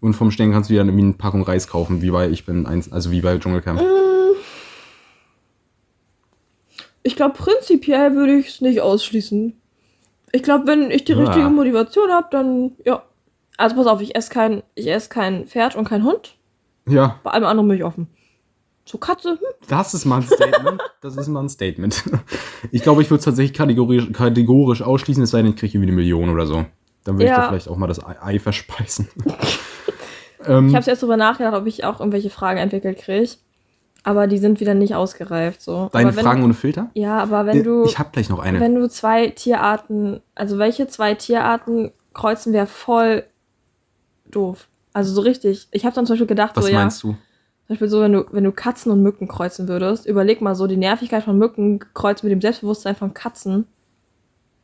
Und 0.00 0.14
vom 0.14 0.30
Stern 0.30 0.50
kannst 0.52 0.70
du 0.70 0.74
dir 0.74 0.78
dann 0.80 0.88
irgendwie 0.88 1.04
eine 1.04 1.12
Packung 1.14 1.42
Reis 1.42 1.68
kaufen, 1.68 2.00
wie 2.02 2.10
bei 2.10 2.28
Ich 2.30 2.46
bin 2.46 2.66
eins, 2.66 2.90
also 2.90 3.10
wie 3.10 3.20
bei 3.20 3.36
Dschungelcamp. 3.38 3.80
Ich 7.02 7.16
glaube, 7.16 7.34
prinzipiell 7.36 8.14
würde 8.14 8.34
ich 8.38 8.48
es 8.48 8.60
nicht 8.60 8.80
ausschließen. 8.80 9.54
Ich 10.32 10.42
glaube, 10.42 10.66
wenn 10.66 10.90
ich 10.90 11.04
die 11.04 11.12
Ja. 11.12 11.18
richtige 11.20 11.48
Motivation 11.50 12.10
habe, 12.10 12.28
dann 12.30 12.72
ja. 12.84 13.02
Also 13.56 13.76
pass 13.76 13.86
auf, 13.86 14.00
ich 14.00 14.14
esse 14.16 14.30
kein, 14.30 14.62
ich 14.74 14.86
esse 14.90 15.10
kein 15.10 15.46
Pferd 15.46 15.76
und 15.76 15.84
kein 15.86 16.04
Hund. 16.04 16.36
Ja, 16.88 17.20
Bei 17.22 17.32
allem 17.32 17.44
anderen 17.44 17.68
bin 17.68 17.76
ich 17.76 17.84
offen. 17.84 18.06
So 18.86 18.96
Katze, 18.96 19.32
hm? 19.32 19.38
das 19.68 19.92
ist 19.92 20.06
mal 20.06 20.16
ein 20.16 20.22
Statement. 20.22 20.80
Das 21.02 21.16
ist 21.16 21.28
mal 21.28 21.40
ein 21.42 21.48
Statement. 21.48 22.02
Ich 22.72 22.82
glaube, 22.82 23.02
ich 23.02 23.10
würde 23.10 23.18
es 23.20 23.24
tatsächlich 23.24 23.56
kategorisch, 23.56 24.10
kategorisch 24.12 24.82
ausschließen, 24.82 25.22
es 25.22 25.30
sei 25.30 25.42
denn, 25.42 25.50
ich 25.52 25.56
kriege 25.56 25.76
irgendwie 25.76 25.92
eine 25.92 25.96
Million 25.96 26.30
oder 26.30 26.46
so. 26.46 26.64
Dann 27.04 27.14
würde 27.16 27.24
ich 27.24 27.30
Ja. 27.30 27.36
da 27.42 27.48
vielleicht 27.48 27.68
auch 27.68 27.76
mal 27.76 27.86
das 27.86 28.04
Ei, 28.04 28.16
Ei 28.22 28.38
verspeisen. 28.38 29.08
ähm, 30.46 30.68
Ich 30.68 30.74
habe 30.74 30.86
jetzt 30.86 31.02
drüber 31.02 31.16
nachgedacht, 31.16 31.54
ob 31.54 31.66
ich 31.66 31.84
auch 31.84 32.00
irgendwelche 32.00 32.30
Fragen 32.30 32.58
entwickelt 32.58 32.98
kriege. 32.98 33.30
Aber 34.02 34.26
die 34.26 34.38
sind 34.38 34.60
wieder 34.60 34.72
nicht 34.74 34.94
ausgereift. 34.94 35.60
So. 35.60 35.90
deine 35.92 36.08
aber 36.08 36.16
wenn, 36.16 36.24
Fragen 36.24 36.42
ohne 36.44 36.54
Filter? 36.54 36.88
Ja, 36.94 37.18
aber 37.18 37.44
wenn 37.46 37.58
Äh, 37.58 37.62
du, 37.62 37.84
ich 37.84 37.98
habe 37.98 38.08
gleich 38.12 38.30
noch 38.30 38.38
eine. 38.38 38.58
wenn 38.58 38.74
du 38.74 38.88
zwei 38.88 39.28
Tierarten, 39.28 40.20
also 40.34 40.56
welche 40.58 40.86
zwei 40.88 41.14
Tierarten 41.14 41.92
kreuzen, 42.14 42.52
wäre 42.54 42.66
voll 42.66 43.24
doof. 44.30 44.68
Also 44.92 45.12
so 45.12 45.20
richtig. 45.20 45.68
Ich 45.70 45.84
habe 45.84 45.94
dann 45.94 46.06
zum 46.06 46.14
Beispiel 46.14 46.26
gedacht, 46.26 46.52
Was 46.56 46.64
so 46.64 46.70
ja, 46.70 46.76
zum 46.76 46.82
meinst 46.82 47.02
du? 47.02 47.16
Beispiel 47.68 47.88
so, 47.88 48.00
wenn 48.00 48.12
du, 48.12 48.24
wenn 48.32 48.42
du 48.44 48.52
Katzen 48.52 48.90
und 48.90 49.02
Mücken 49.02 49.28
kreuzen 49.28 49.68
würdest, 49.68 50.06
überleg 50.06 50.40
mal 50.40 50.54
so 50.56 50.66
die 50.66 50.76
Nervigkeit 50.78 51.22
von 51.22 51.38
Mücken 51.38 51.78
kreuzt 51.94 52.24
mit 52.24 52.32
dem 52.32 52.40
Selbstbewusstsein 52.40 52.96
von 52.96 53.14
Katzen, 53.14 53.66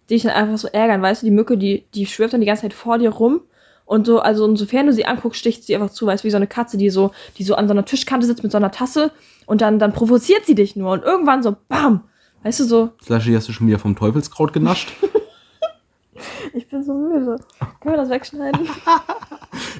die 0.08 0.14
dich 0.14 0.22
dann 0.22 0.32
einfach 0.32 0.58
so 0.58 0.68
ärgern, 0.68 1.02
weißt 1.02 1.22
du, 1.22 1.26
die 1.26 1.32
Mücke, 1.32 1.56
die, 1.58 1.84
die 1.94 2.06
schwirft 2.06 2.34
dann 2.34 2.40
die 2.40 2.46
ganze 2.46 2.62
Zeit 2.62 2.72
vor 2.74 2.98
dir 2.98 3.10
rum 3.10 3.40
und 3.84 4.06
so, 4.06 4.20
also 4.20 4.44
insofern 4.46 4.86
du 4.86 4.92
sie 4.92 5.06
anguckst, 5.06 5.38
sticht 5.40 5.64
sie 5.64 5.74
einfach 5.74 5.90
zu, 5.90 6.06
weißt 6.06 6.24
du, 6.24 6.26
wie 6.26 6.30
so 6.30 6.36
eine 6.36 6.46
Katze, 6.46 6.76
die 6.76 6.90
so, 6.90 7.10
die 7.38 7.44
so 7.44 7.54
an 7.54 7.68
so 7.68 7.72
einer 7.74 7.84
Tischkante 7.84 8.26
sitzt 8.26 8.42
mit 8.42 8.52
so 8.52 8.58
einer 8.58 8.70
Tasse 8.70 9.10
und 9.46 9.60
dann, 9.60 9.78
dann 9.78 9.92
provoziert 9.92 10.44
sie 10.46 10.54
dich 10.54 10.76
nur 10.76 10.90
und 10.92 11.04
irgendwann 11.04 11.42
so, 11.42 11.56
bam, 11.68 12.04
weißt 12.42 12.60
du, 12.60 12.64
so, 12.64 12.90
Slashy, 13.02 13.32
hast 13.34 13.48
du 13.48 13.52
schon 13.52 13.66
wieder 13.66 13.78
vom 13.78 13.96
Teufelskraut 13.96 14.52
genascht? 14.52 14.92
ich 16.54 16.68
bin 16.68 16.82
so 16.82 16.94
müde. 16.94 17.36
Können 17.80 17.94
wir 17.94 17.96
das 17.96 18.10
wegschneiden? 18.10 18.68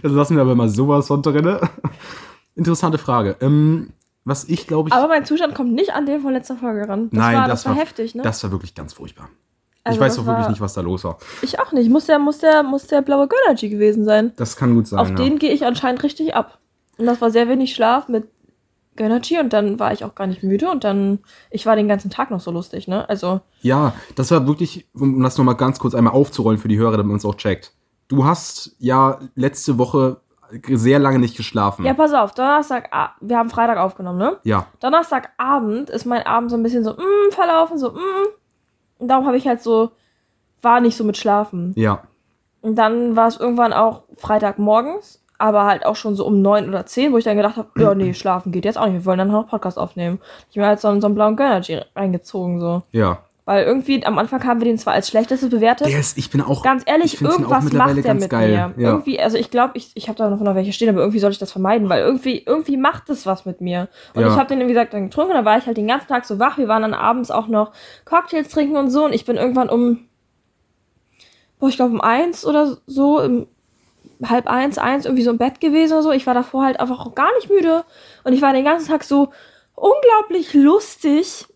Das 0.03 0.13
lassen 0.13 0.37
wir 0.37 0.43
aber 0.43 0.55
mal 0.55 0.69
sowas 0.69 1.07
von 1.09 1.23
drin. 1.23 1.59
Interessante 2.55 2.97
Frage. 2.99 3.37
Ähm, 3.41 3.93
was 4.25 4.45
ich 4.45 4.67
glaube 4.67 4.89
ich. 4.89 4.95
Aber 4.95 5.09
mein 5.09 5.25
Zustand 5.25 5.55
kommt 5.55 5.73
nicht 5.73 5.93
an 5.93 6.07
den 6.07 6.21
von 6.21 6.33
letzter 6.33 6.57
Folge 6.57 6.89
ran. 6.89 7.11
Das 7.11 7.19
Nein, 7.19 7.37
war, 7.37 7.49
das 7.49 7.63
das 7.63 7.67
war 7.67 7.77
war- 7.77 7.83
heftig, 7.83 8.15
ne? 8.15 8.23
Das 8.23 8.43
war 8.43 8.51
wirklich 8.51 8.75
ganz 8.75 8.93
furchtbar. 8.95 9.29
Also 9.87 9.99
ich 9.99 10.01
weiß 10.05 10.17
doch 10.17 10.27
wirklich 10.27 10.49
nicht, 10.49 10.61
was 10.61 10.75
da 10.75 10.81
los 10.81 11.05
war. 11.05 11.19
Ich 11.43 11.61
auch 11.61 11.71
nicht. 11.71 11.89
Muss 11.91 12.07
der, 12.07 12.19
muss 12.19 12.39
der, 12.39 12.63
muss 12.63 12.89
der 12.89 13.03
blaue 13.03 13.29
Gönnergy 13.29 13.69
gewesen 13.69 14.05
sein. 14.05 14.33
Das 14.37 14.57
kann 14.57 14.75
gut 14.75 14.89
sein. 14.89 14.99
Auf 14.99 15.11
ja. 15.11 15.15
den 15.15 15.39
gehe 15.39 15.53
ich 15.53 15.65
anscheinend 15.65 16.03
richtig 16.03 16.35
ab. 16.35 16.59
Und 16.99 17.07
das 17.07 17.21
war 17.21 17.31
sehr 17.31 17.49
wenig 17.49 17.75
Schlaf 17.75 18.09
mit 18.09 18.29
Gönnergy 18.97 19.39
und 19.39 19.53
dann 19.53 19.79
war 19.79 19.93
ich 19.93 20.05
auch 20.05 20.15
gar 20.15 20.27
nicht 20.27 20.43
müde 20.43 20.71
und 20.71 20.83
dann, 20.83 21.21
ich 21.51 21.67
war 21.67 21.77
den 21.77 21.87
ganzen 21.87 22.11
Tag 22.11 22.31
noch 22.31 22.41
so 22.41 22.51
lustig, 22.51 22.89
ne? 22.89 23.09
Also, 23.09 23.41
Ja, 23.61 23.93
das 24.17 24.31
war 24.31 24.47
wirklich, 24.47 24.89
um 24.95 25.23
das 25.23 25.39
nochmal 25.39 25.55
ganz 25.55 25.79
kurz 25.79 25.95
einmal 25.95 26.15
aufzurollen 26.15 26.59
für 26.59 26.69
die 26.69 26.79
Hörer, 26.79 26.97
damit 26.97 27.07
man 27.07 27.17
es 27.17 27.25
auch 27.25 27.37
checkt. 27.37 27.73
Du 28.09 28.25
hast 28.25 28.75
ja 28.79 29.21
letzte 29.35 29.79
Woche 29.79 30.21
sehr 30.73 30.99
lange 30.99 31.19
nicht 31.19 31.37
geschlafen. 31.37 31.85
ja, 31.85 31.93
pass 31.95 32.15
auf, 32.15 32.33
Donnerstag, 32.33 32.89
ah, 32.93 33.11
wir 33.21 33.37
haben 33.37 33.51
Freitag 33.51 33.79
aufgenommen, 33.79 34.19
ne? 34.19 34.39
Ja, 34.45 34.67
Donnerstagabend 34.81 35.91
ist 35.91 36.07
mein 36.07 36.25
Abend 36.25 36.51
so 36.51 36.57
ein 36.57 36.63
bisschen 36.63 36.85
so, 36.85 36.93
mm, 36.93 37.33
verlaufen, 37.33 37.79
so, 37.79 37.91
mm. 37.91 38.27
Und 38.99 39.09
darum 39.09 39.27
habe 39.27 39.37
ich 39.37 39.47
halt 39.47 39.63
so, 39.63 39.91
war 40.63 40.81
nicht 40.81 40.97
so 40.97 41.05
mit 41.05 41.17
Schlafen. 41.17 41.73
ja. 41.77 42.03
Und 42.63 42.75
dann 42.75 43.15
war 43.15 43.29
es 43.29 43.39
irgendwann 43.39 43.73
auch 43.73 44.03
Freitagmorgens, 44.17 45.23
aber 45.39 45.67
halt 45.67 45.87
auch 45.87 45.95
schon 45.95 46.17
so 46.17 46.27
um 46.27 46.43
neun 46.43 46.69
oder 46.69 46.85
zehn, 46.85 47.13
wo 47.13 47.19
ich 47.19 47.23
dann 47.23 47.37
gedacht 47.37 47.57
habe, 47.57 47.69
ja, 47.81 47.95
nee, 47.95 48.13
schlafen 48.13 48.51
geht 48.51 48.65
jetzt 48.65 48.77
auch 48.77 48.87
nicht. 48.87 48.95
Wir 48.95 49.05
wollen 49.05 49.19
dann 49.19 49.29
noch 49.29 49.47
Podcast 49.47 49.79
aufnehmen. 49.79 50.19
Ich 50.51 50.57
mir 50.57 50.67
halt 50.67 50.81
so, 50.81 50.89
so 51.01 51.07
einen 51.07 51.15
blauen 51.15 51.37
Gönnergy 51.37 51.81
reingezogen, 51.95 52.59
so. 52.59 52.83
Ja. 52.91 53.21
Weil 53.47 53.65
irgendwie 53.65 54.05
am 54.05 54.19
Anfang 54.19 54.45
haben 54.45 54.61
wir 54.61 54.65
den 54.65 54.77
zwar 54.77 54.95
als 54.95 55.09
schlechtestes 55.09 55.51
bewertet. 55.51 55.87
Der 55.87 56.01
ist, 56.01 56.19
ich 56.19 56.31
bin 56.31 56.41
auch. 56.41 56.65
Ganz 56.65 56.83
ehrlich, 56.85 57.23
irgendwas 57.23 57.73
macht 57.73 58.05
der 58.05 58.15
mit 58.15 58.29
geil. 58.29 58.51
mir. 58.51 58.83
Ja. 58.83 58.91
Irgendwie, 58.91 59.21
also 59.21 59.39
ich 59.39 59.53
glaube, 59.53 59.75
ich, 59.77 59.93
ich 59.95 60.09
habe 60.09 60.19
da 60.19 60.29
noch 60.29 60.41
noch 60.41 60.57
welche 60.57 60.73
stehen, 60.73 60.89
aber 60.89 60.99
irgendwie 60.99 61.21
soll 61.21 61.31
ich 61.31 61.39
das 61.39 61.53
vermeiden, 61.53 61.89
weil 61.89 62.03
irgendwie, 62.03 62.43
irgendwie 62.45 62.77
macht 62.77 63.09
es 63.09 63.25
was 63.25 63.45
mit 63.47 63.61
mir. 63.61 63.89
Und 64.15 64.23
Ja. 64.23 64.29
ich 64.31 64.35
habe 64.37 64.49
den, 64.49 64.67
wie 64.67 64.73
gesagt, 64.73 64.95
dann 64.95 65.05
getrunken 65.05 65.33
dann 65.35 65.45
war 65.45 65.57
ich 65.59 65.67
halt 65.67 65.77
den 65.77 65.87
ganzen 65.87 66.09
Tag 66.09 66.25
so 66.25 66.41
wach. 66.41 66.59
Wir 66.59 66.67
waren 66.67 66.83
dann 66.83 66.93
abends 66.93 67.31
auch 67.31 67.47
noch 67.47 67.71
Cocktails 68.05 68.49
trinken 68.49 68.75
und 68.77 68.91
so 68.91 69.05
und 69.05 69.13
ich 69.13 69.25
bin 69.25 69.37
irgendwann 69.37 69.69
um, 69.69 70.09
boah, 71.61 71.69
ich 71.69 71.77
glaube 71.77 71.95
um 71.95 72.01
eins 72.01 72.45
oder 72.45 72.79
so, 72.89 73.21
im 73.21 73.47
halb 74.25 74.49
eins, 74.49 74.77
eins 74.77 75.05
irgendwie 75.05 75.23
so 75.23 75.31
im 75.31 75.39
Bett 75.39 75.61
gewesen 75.61 75.93
oder 75.93 76.03
so. 76.03 76.11
Ich 76.11 76.27
war 76.27 76.35
davor 76.35 76.65
halt 76.65 76.81
einfach 76.81 76.99
auch 76.99 77.15
gar 77.15 77.33
nicht 77.37 77.49
müde 77.49 77.85
und 78.25 78.33
ich 78.33 78.43
war 78.43 78.53
den 78.53 78.65
ganzen 78.65 78.89
Tag 78.89 79.05
so 79.05 79.29
unglaublich 79.77 80.53
lustig 80.53 81.47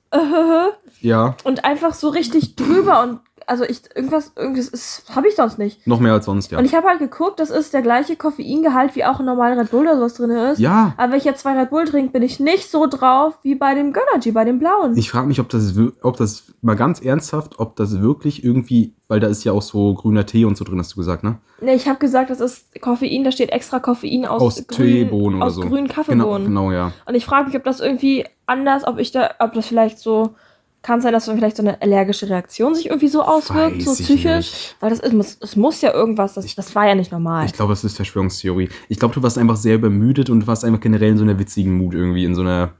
Ja, 1.00 1.36
und 1.44 1.64
einfach 1.64 1.94
so 1.94 2.08
richtig 2.08 2.56
drüber 2.56 3.02
und 3.02 3.20
also 3.46 3.64
ich 3.64 3.80
irgendwas 3.96 4.32
irgendwas 4.36 5.02
habe 5.12 5.26
ich 5.26 5.34
sonst 5.34 5.58
nicht. 5.58 5.84
noch 5.84 5.98
mehr 5.98 6.12
als 6.12 6.26
sonst, 6.26 6.52
ja. 6.52 6.58
Und 6.58 6.64
ich 6.66 6.74
habe 6.74 6.86
halt 6.86 7.00
geguckt, 7.00 7.40
das 7.40 7.50
ist 7.50 7.74
der 7.74 7.82
gleiche 7.82 8.14
Koffeingehalt 8.14 8.94
wie 8.94 9.04
auch 9.04 9.18
ein 9.18 9.26
normaler 9.26 9.58
Red 9.60 9.70
Bull 9.72 9.80
oder 9.82 9.96
sowas 9.96 10.14
drin 10.14 10.30
ist. 10.30 10.60
Ja, 10.60 10.94
Aber 10.98 11.12
wenn 11.12 11.18
ich 11.18 11.24
jetzt 11.24 11.40
zwei 11.40 11.58
Red 11.58 11.70
Bull 11.70 11.84
trinke, 11.84 12.12
bin 12.12 12.22
ich 12.22 12.38
nicht 12.38 12.70
so 12.70 12.86
drauf 12.86 13.34
wie 13.42 13.56
bei 13.56 13.74
dem 13.74 13.92
Gönnergy, 13.92 14.30
bei 14.30 14.44
dem 14.44 14.60
blauen. 14.60 14.96
ich 14.96 15.10
frage 15.10 15.26
mich, 15.26 15.40
ob 15.40 15.48
das, 15.48 15.74
ob 16.02 16.16
das 16.16 16.44
mal 16.60 16.76
ganz 16.76 17.00
ernsthaft, 17.00 17.58
ob 17.58 17.74
das 17.74 18.00
wirklich 18.00 18.44
irgendwie, 18.44 18.94
weil 19.08 19.18
da 19.18 19.26
ist 19.26 19.42
ja 19.42 19.50
auch 19.52 19.62
so 19.62 19.94
grüner 19.94 20.26
Tee 20.26 20.44
und 20.44 20.56
so 20.56 20.64
drin, 20.64 20.78
hast 20.78 20.92
du 20.92 20.96
gesagt, 20.96 21.24
ne? 21.24 21.38
nee, 21.60 21.74
ich 21.74 21.88
habe 21.88 21.98
gesagt, 21.98 22.30
das 22.30 22.40
ist 22.40 22.80
Koffein, 22.80 23.24
da 23.24 23.32
steht 23.32 23.50
extra 23.50 23.80
Koffein 23.80 24.26
aus, 24.26 24.42
Aus 24.42 24.66
Teebohnen 24.66 25.38
oder 25.38 25.46
aus 25.46 25.54
so. 25.56 25.62
grünen 25.62 25.86
Genau, 25.88 25.94
Kaffeebohnen. 25.94 26.44
genau, 26.46 26.70
ja. 26.70 26.92
Und 27.06 27.14
ich 27.16 27.24
frage 27.24 27.46
mich, 27.48 27.56
ob 27.56 27.64
das 27.64 27.80
irgendwie 27.80 28.26
anders, 28.50 28.86
ob 28.86 28.98
ich 28.98 29.12
da, 29.12 29.30
ob 29.38 29.54
das 29.54 29.66
vielleicht 29.66 29.98
so, 29.98 30.34
kann 30.82 31.00
sein, 31.02 31.12
dass 31.12 31.26
dann 31.26 31.36
vielleicht 31.36 31.56
so 31.56 31.62
eine 31.62 31.80
allergische 31.82 32.28
Reaktion 32.28 32.74
sich 32.74 32.86
irgendwie 32.86 33.08
so 33.08 33.22
auswirkt, 33.22 33.78
Weiß 33.78 33.84
so 33.84 33.92
ich 33.92 33.98
psychisch. 33.98 34.74
Weil 34.80 34.90
das 34.90 35.00
ist, 35.00 35.12
muss, 35.12 35.38
es 35.40 35.54
muss 35.56 35.80
ja 35.82 35.92
irgendwas, 35.92 36.34
das, 36.34 36.54
das 36.54 36.74
war 36.74 36.86
ja 36.88 36.94
nicht 36.94 37.12
normal. 37.12 37.44
Ich 37.46 37.52
glaube, 37.52 37.72
das 37.72 37.84
ist 37.84 37.96
Verschwörungstheorie. 37.96 38.70
Ich 38.88 38.98
glaube, 38.98 39.14
du 39.14 39.22
warst 39.22 39.36
einfach 39.36 39.56
sehr 39.56 39.74
übermüdet 39.74 40.30
und 40.30 40.40
du 40.40 40.46
warst 40.46 40.64
einfach 40.64 40.80
generell 40.80 41.10
in 41.10 41.18
so 41.18 41.24
einer 41.24 41.38
witzigen 41.38 41.76
Mut 41.76 41.94
irgendwie, 41.94 42.24
in 42.24 42.34
so 42.34 42.40
einer. 42.40 42.72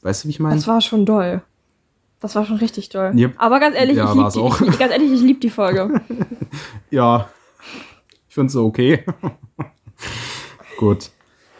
Weißt 0.00 0.24
du, 0.24 0.28
wie 0.28 0.30
ich 0.30 0.40
meine? 0.40 0.54
das 0.56 0.66
war 0.66 0.80
schon 0.80 1.04
doll. 1.04 1.42
Das 2.20 2.34
war 2.34 2.46
schon 2.46 2.56
richtig 2.56 2.88
toll. 2.88 3.12
Yep. 3.14 3.34
Aber 3.36 3.60
ganz 3.60 3.76
ehrlich, 3.76 3.98
Ja, 3.98 4.10
ich 4.10 4.18
war's 4.18 4.34
liebe 4.34 4.46
auch. 4.46 4.58
die, 4.58 4.68
ich, 4.68 4.78
ganz 4.78 4.92
ehrlich, 4.92 5.12
ich 5.12 5.20
lieb 5.20 5.40
die 5.42 5.50
Folge. 5.50 6.00
Ja, 6.90 7.28
ich 8.28 8.34
finde 8.34 8.46
es 8.46 8.52
so 8.54 8.64
okay. 8.64 9.04
gut. 10.78 11.10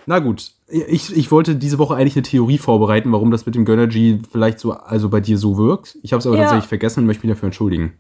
Na 0.07 0.19
gut. 0.21 0.54
Ich, 0.67 1.15
ich 1.15 1.31
wollte 1.31 1.57
diese 1.57 1.79
Woche 1.79 1.95
eigentlich 1.95 2.17
eine 2.17 2.23
Theorie 2.23 2.57
vorbereiten, 2.59 3.13
warum 3.13 3.31
das 3.31 3.45
mit 3.45 3.55
dem 3.55 3.65
Gönnergy 3.67 4.21
vielleicht 4.31 4.59
so, 4.59 4.73
also 4.73 5.11
bei 5.11 5.21
dir 5.21 5.37
so 5.37 5.59
wirkt. 5.59 5.99
Ich 6.03 6.13
habe 6.13 6.21
es 6.21 6.27
aber 6.27 6.37
Ja. 6.37 6.43
tatsächlich 6.45 6.69
vergessen 6.69 7.01
und 7.01 7.07
möchte 7.07 7.27
mich 7.27 7.35
dafür 7.37 7.47
entschuldigen. 7.49 7.93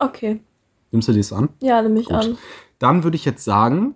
Okay. 0.00 0.40
Nimmst 0.90 1.08
du 1.08 1.12
das 1.12 1.32
an? 1.32 1.50
Ja, 1.60 1.80
nehme 1.82 2.00
ich 2.00 2.06
Gut. 2.06 2.16
an. 2.16 2.38
Dann 2.78 3.04
würde 3.04 3.16
ich 3.16 3.24
jetzt 3.24 3.44
sagen, 3.44 3.94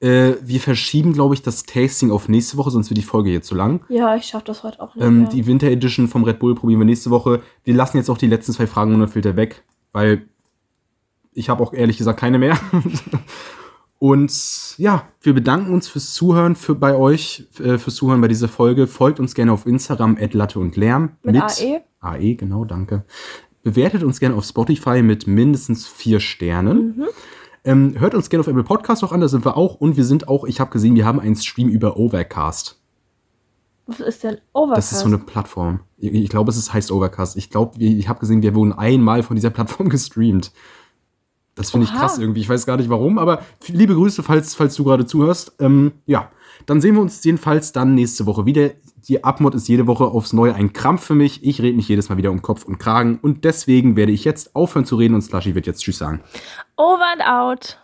äh, 0.00 0.34
wir 0.42 0.60
verschieben, 0.60 1.12
glaube 1.12 1.34
ich, 1.34 1.42
das 1.42 1.64
Tasting 1.64 2.10
auf 2.10 2.28
nächste 2.28 2.56
Woche, 2.56 2.70
sonst 2.70 2.88
wird 2.90 2.98
die 2.98 3.02
Folge 3.02 3.30
jetzt 3.30 3.46
zu 3.48 3.54
lang. 3.54 3.84
Ja, 3.88 4.16
ich 4.16 4.24
schaffe 4.24 4.46
das 4.46 4.62
heute 4.62 4.80
auch 4.80 4.94
nicht. 4.94 5.04
Ähm. 5.04 5.28
Die 5.28 5.46
Winter 5.46 5.66
Edition 5.68 6.08
vom 6.08 6.24
Red 6.24 6.38
Bull 6.38 6.54
probieren 6.54 6.80
wir 6.80 6.86
nächste 6.86 7.10
Woche. 7.10 7.42
Wir 7.64 7.74
lassen 7.74 7.98
jetzt 7.98 8.08
auch 8.10 8.18
die 8.18 8.26
letzten 8.26 8.52
zwei 8.52 8.66
Fragen 8.66 8.94
ohne 8.94 9.06
Filter 9.08 9.36
weg, 9.36 9.64
weil 9.92 10.26
ich 11.34 11.48
habe 11.50 11.62
auch 11.62 11.72
ehrlich 11.72 11.98
gesagt 11.98 12.18
keine 12.20 12.38
mehr. 12.38 12.58
Und 14.02 14.74
ja, 14.78 15.06
wir 15.20 15.32
bedanken 15.32 15.72
uns 15.72 15.86
fürs 15.86 16.12
Zuhören 16.12 16.56
für, 16.56 16.74
bei 16.74 16.96
euch, 16.96 17.46
äh, 17.60 17.78
fürs 17.78 17.94
Zuhören 17.94 18.20
bei 18.20 18.26
dieser 18.26 18.48
Folge. 18.48 18.88
Folgt 18.88 19.20
uns 19.20 19.32
gerne 19.32 19.52
auf 19.52 19.64
Instagram, 19.64 20.18
Latte 20.32 20.58
und 20.58 20.74
Lärm. 20.74 21.12
Mit 21.22 21.40
AE? 21.40 21.82
AE, 22.00 22.34
genau, 22.34 22.64
danke. 22.64 23.04
Bewertet 23.62 24.02
uns 24.02 24.18
gerne 24.18 24.34
auf 24.34 24.44
Spotify 24.44 25.02
mit 25.02 25.28
mindestens 25.28 25.86
vier 25.86 26.18
Sternen. 26.18 26.96
Mhm. 26.96 27.06
Ähm, 27.62 27.94
hört 27.96 28.16
uns 28.16 28.28
gerne 28.28 28.40
auf 28.40 28.48
Apple 28.48 28.64
Podcast 28.64 29.04
auch 29.04 29.12
an, 29.12 29.20
da 29.20 29.28
sind 29.28 29.44
wir 29.44 29.56
auch. 29.56 29.76
Und 29.76 29.96
wir 29.96 30.04
sind 30.04 30.26
auch, 30.26 30.46
ich 30.46 30.58
habe 30.58 30.72
gesehen, 30.72 30.96
wir 30.96 31.06
haben 31.06 31.20
einen 31.20 31.36
Stream 31.36 31.68
über 31.68 31.96
Overcast. 31.96 32.80
Was 33.86 34.00
ist 34.00 34.24
denn 34.24 34.38
Overcast? 34.52 34.78
Das 34.78 34.92
ist 34.98 34.98
so 34.98 35.06
eine 35.06 35.18
Plattform. 35.18 35.78
Ich, 35.96 36.12
ich 36.12 36.28
glaube, 36.28 36.50
es 36.50 36.56
ist, 36.56 36.74
heißt 36.74 36.90
Overcast. 36.90 37.36
Ich 37.36 37.50
glaube, 37.50 37.78
ich 37.78 38.08
habe 38.08 38.18
gesehen, 38.18 38.42
wir 38.42 38.56
wurden 38.56 38.72
einmal 38.72 39.22
von 39.22 39.36
dieser 39.36 39.50
Plattform 39.50 39.88
gestreamt. 39.90 40.50
Das 41.54 41.70
finde 41.70 41.86
ich 41.86 41.92
krass 41.92 42.18
irgendwie. 42.18 42.40
Ich 42.40 42.48
weiß 42.48 42.64
gar 42.64 42.78
nicht 42.78 42.88
warum, 42.88 43.18
aber 43.18 43.42
liebe 43.66 43.94
Grüße, 43.94 44.22
falls, 44.22 44.54
falls 44.54 44.74
du 44.74 44.84
gerade 44.84 45.04
zuhörst. 45.04 45.52
Ähm, 45.58 45.92
ja, 46.06 46.30
dann 46.66 46.80
sehen 46.80 46.94
wir 46.94 47.02
uns 47.02 47.22
jedenfalls 47.24 47.72
dann 47.72 47.94
nächste 47.94 48.24
Woche 48.24 48.46
wieder. 48.46 48.70
Die 49.08 49.22
Abmod 49.22 49.54
ist 49.54 49.68
jede 49.68 49.86
Woche 49.86 50.04
aufs 50.04 50.32
Neue 50.32 50.54
ein 50.54 50.72
Krampf 50.72 51.04
für 51.04 51.14
mich. 51.14 51.44
Ich 51.44 51.60
rede 51.60 51.76
mich 51.76 51.88
jedes 51.88 52.08
Mal 52.08 52.16
wieder 52.16 52.30
um 52.30 52.40
Kopf 52.40 52.64
und 52.64 52.78
Kragen 52.78 53.18
und 53.20 53.44
deswegen 53.44 53.96
werde 53.96 54.12
ich 54.12 54.24
jetzt 54.24 54.54
aufhören 54.54 54.86
zu 54.86 54.96
reden 54.96 55.14
und 55.14 55.22
Slushy 55.22 55.54
wird 55.54 55.66
jetzt 55.66 55.82
Tschüss 55.82 55.98
sagen. 55.98 56.22
Over 56.76 57.04
and 57.12 57.22
out. 57.26 57.81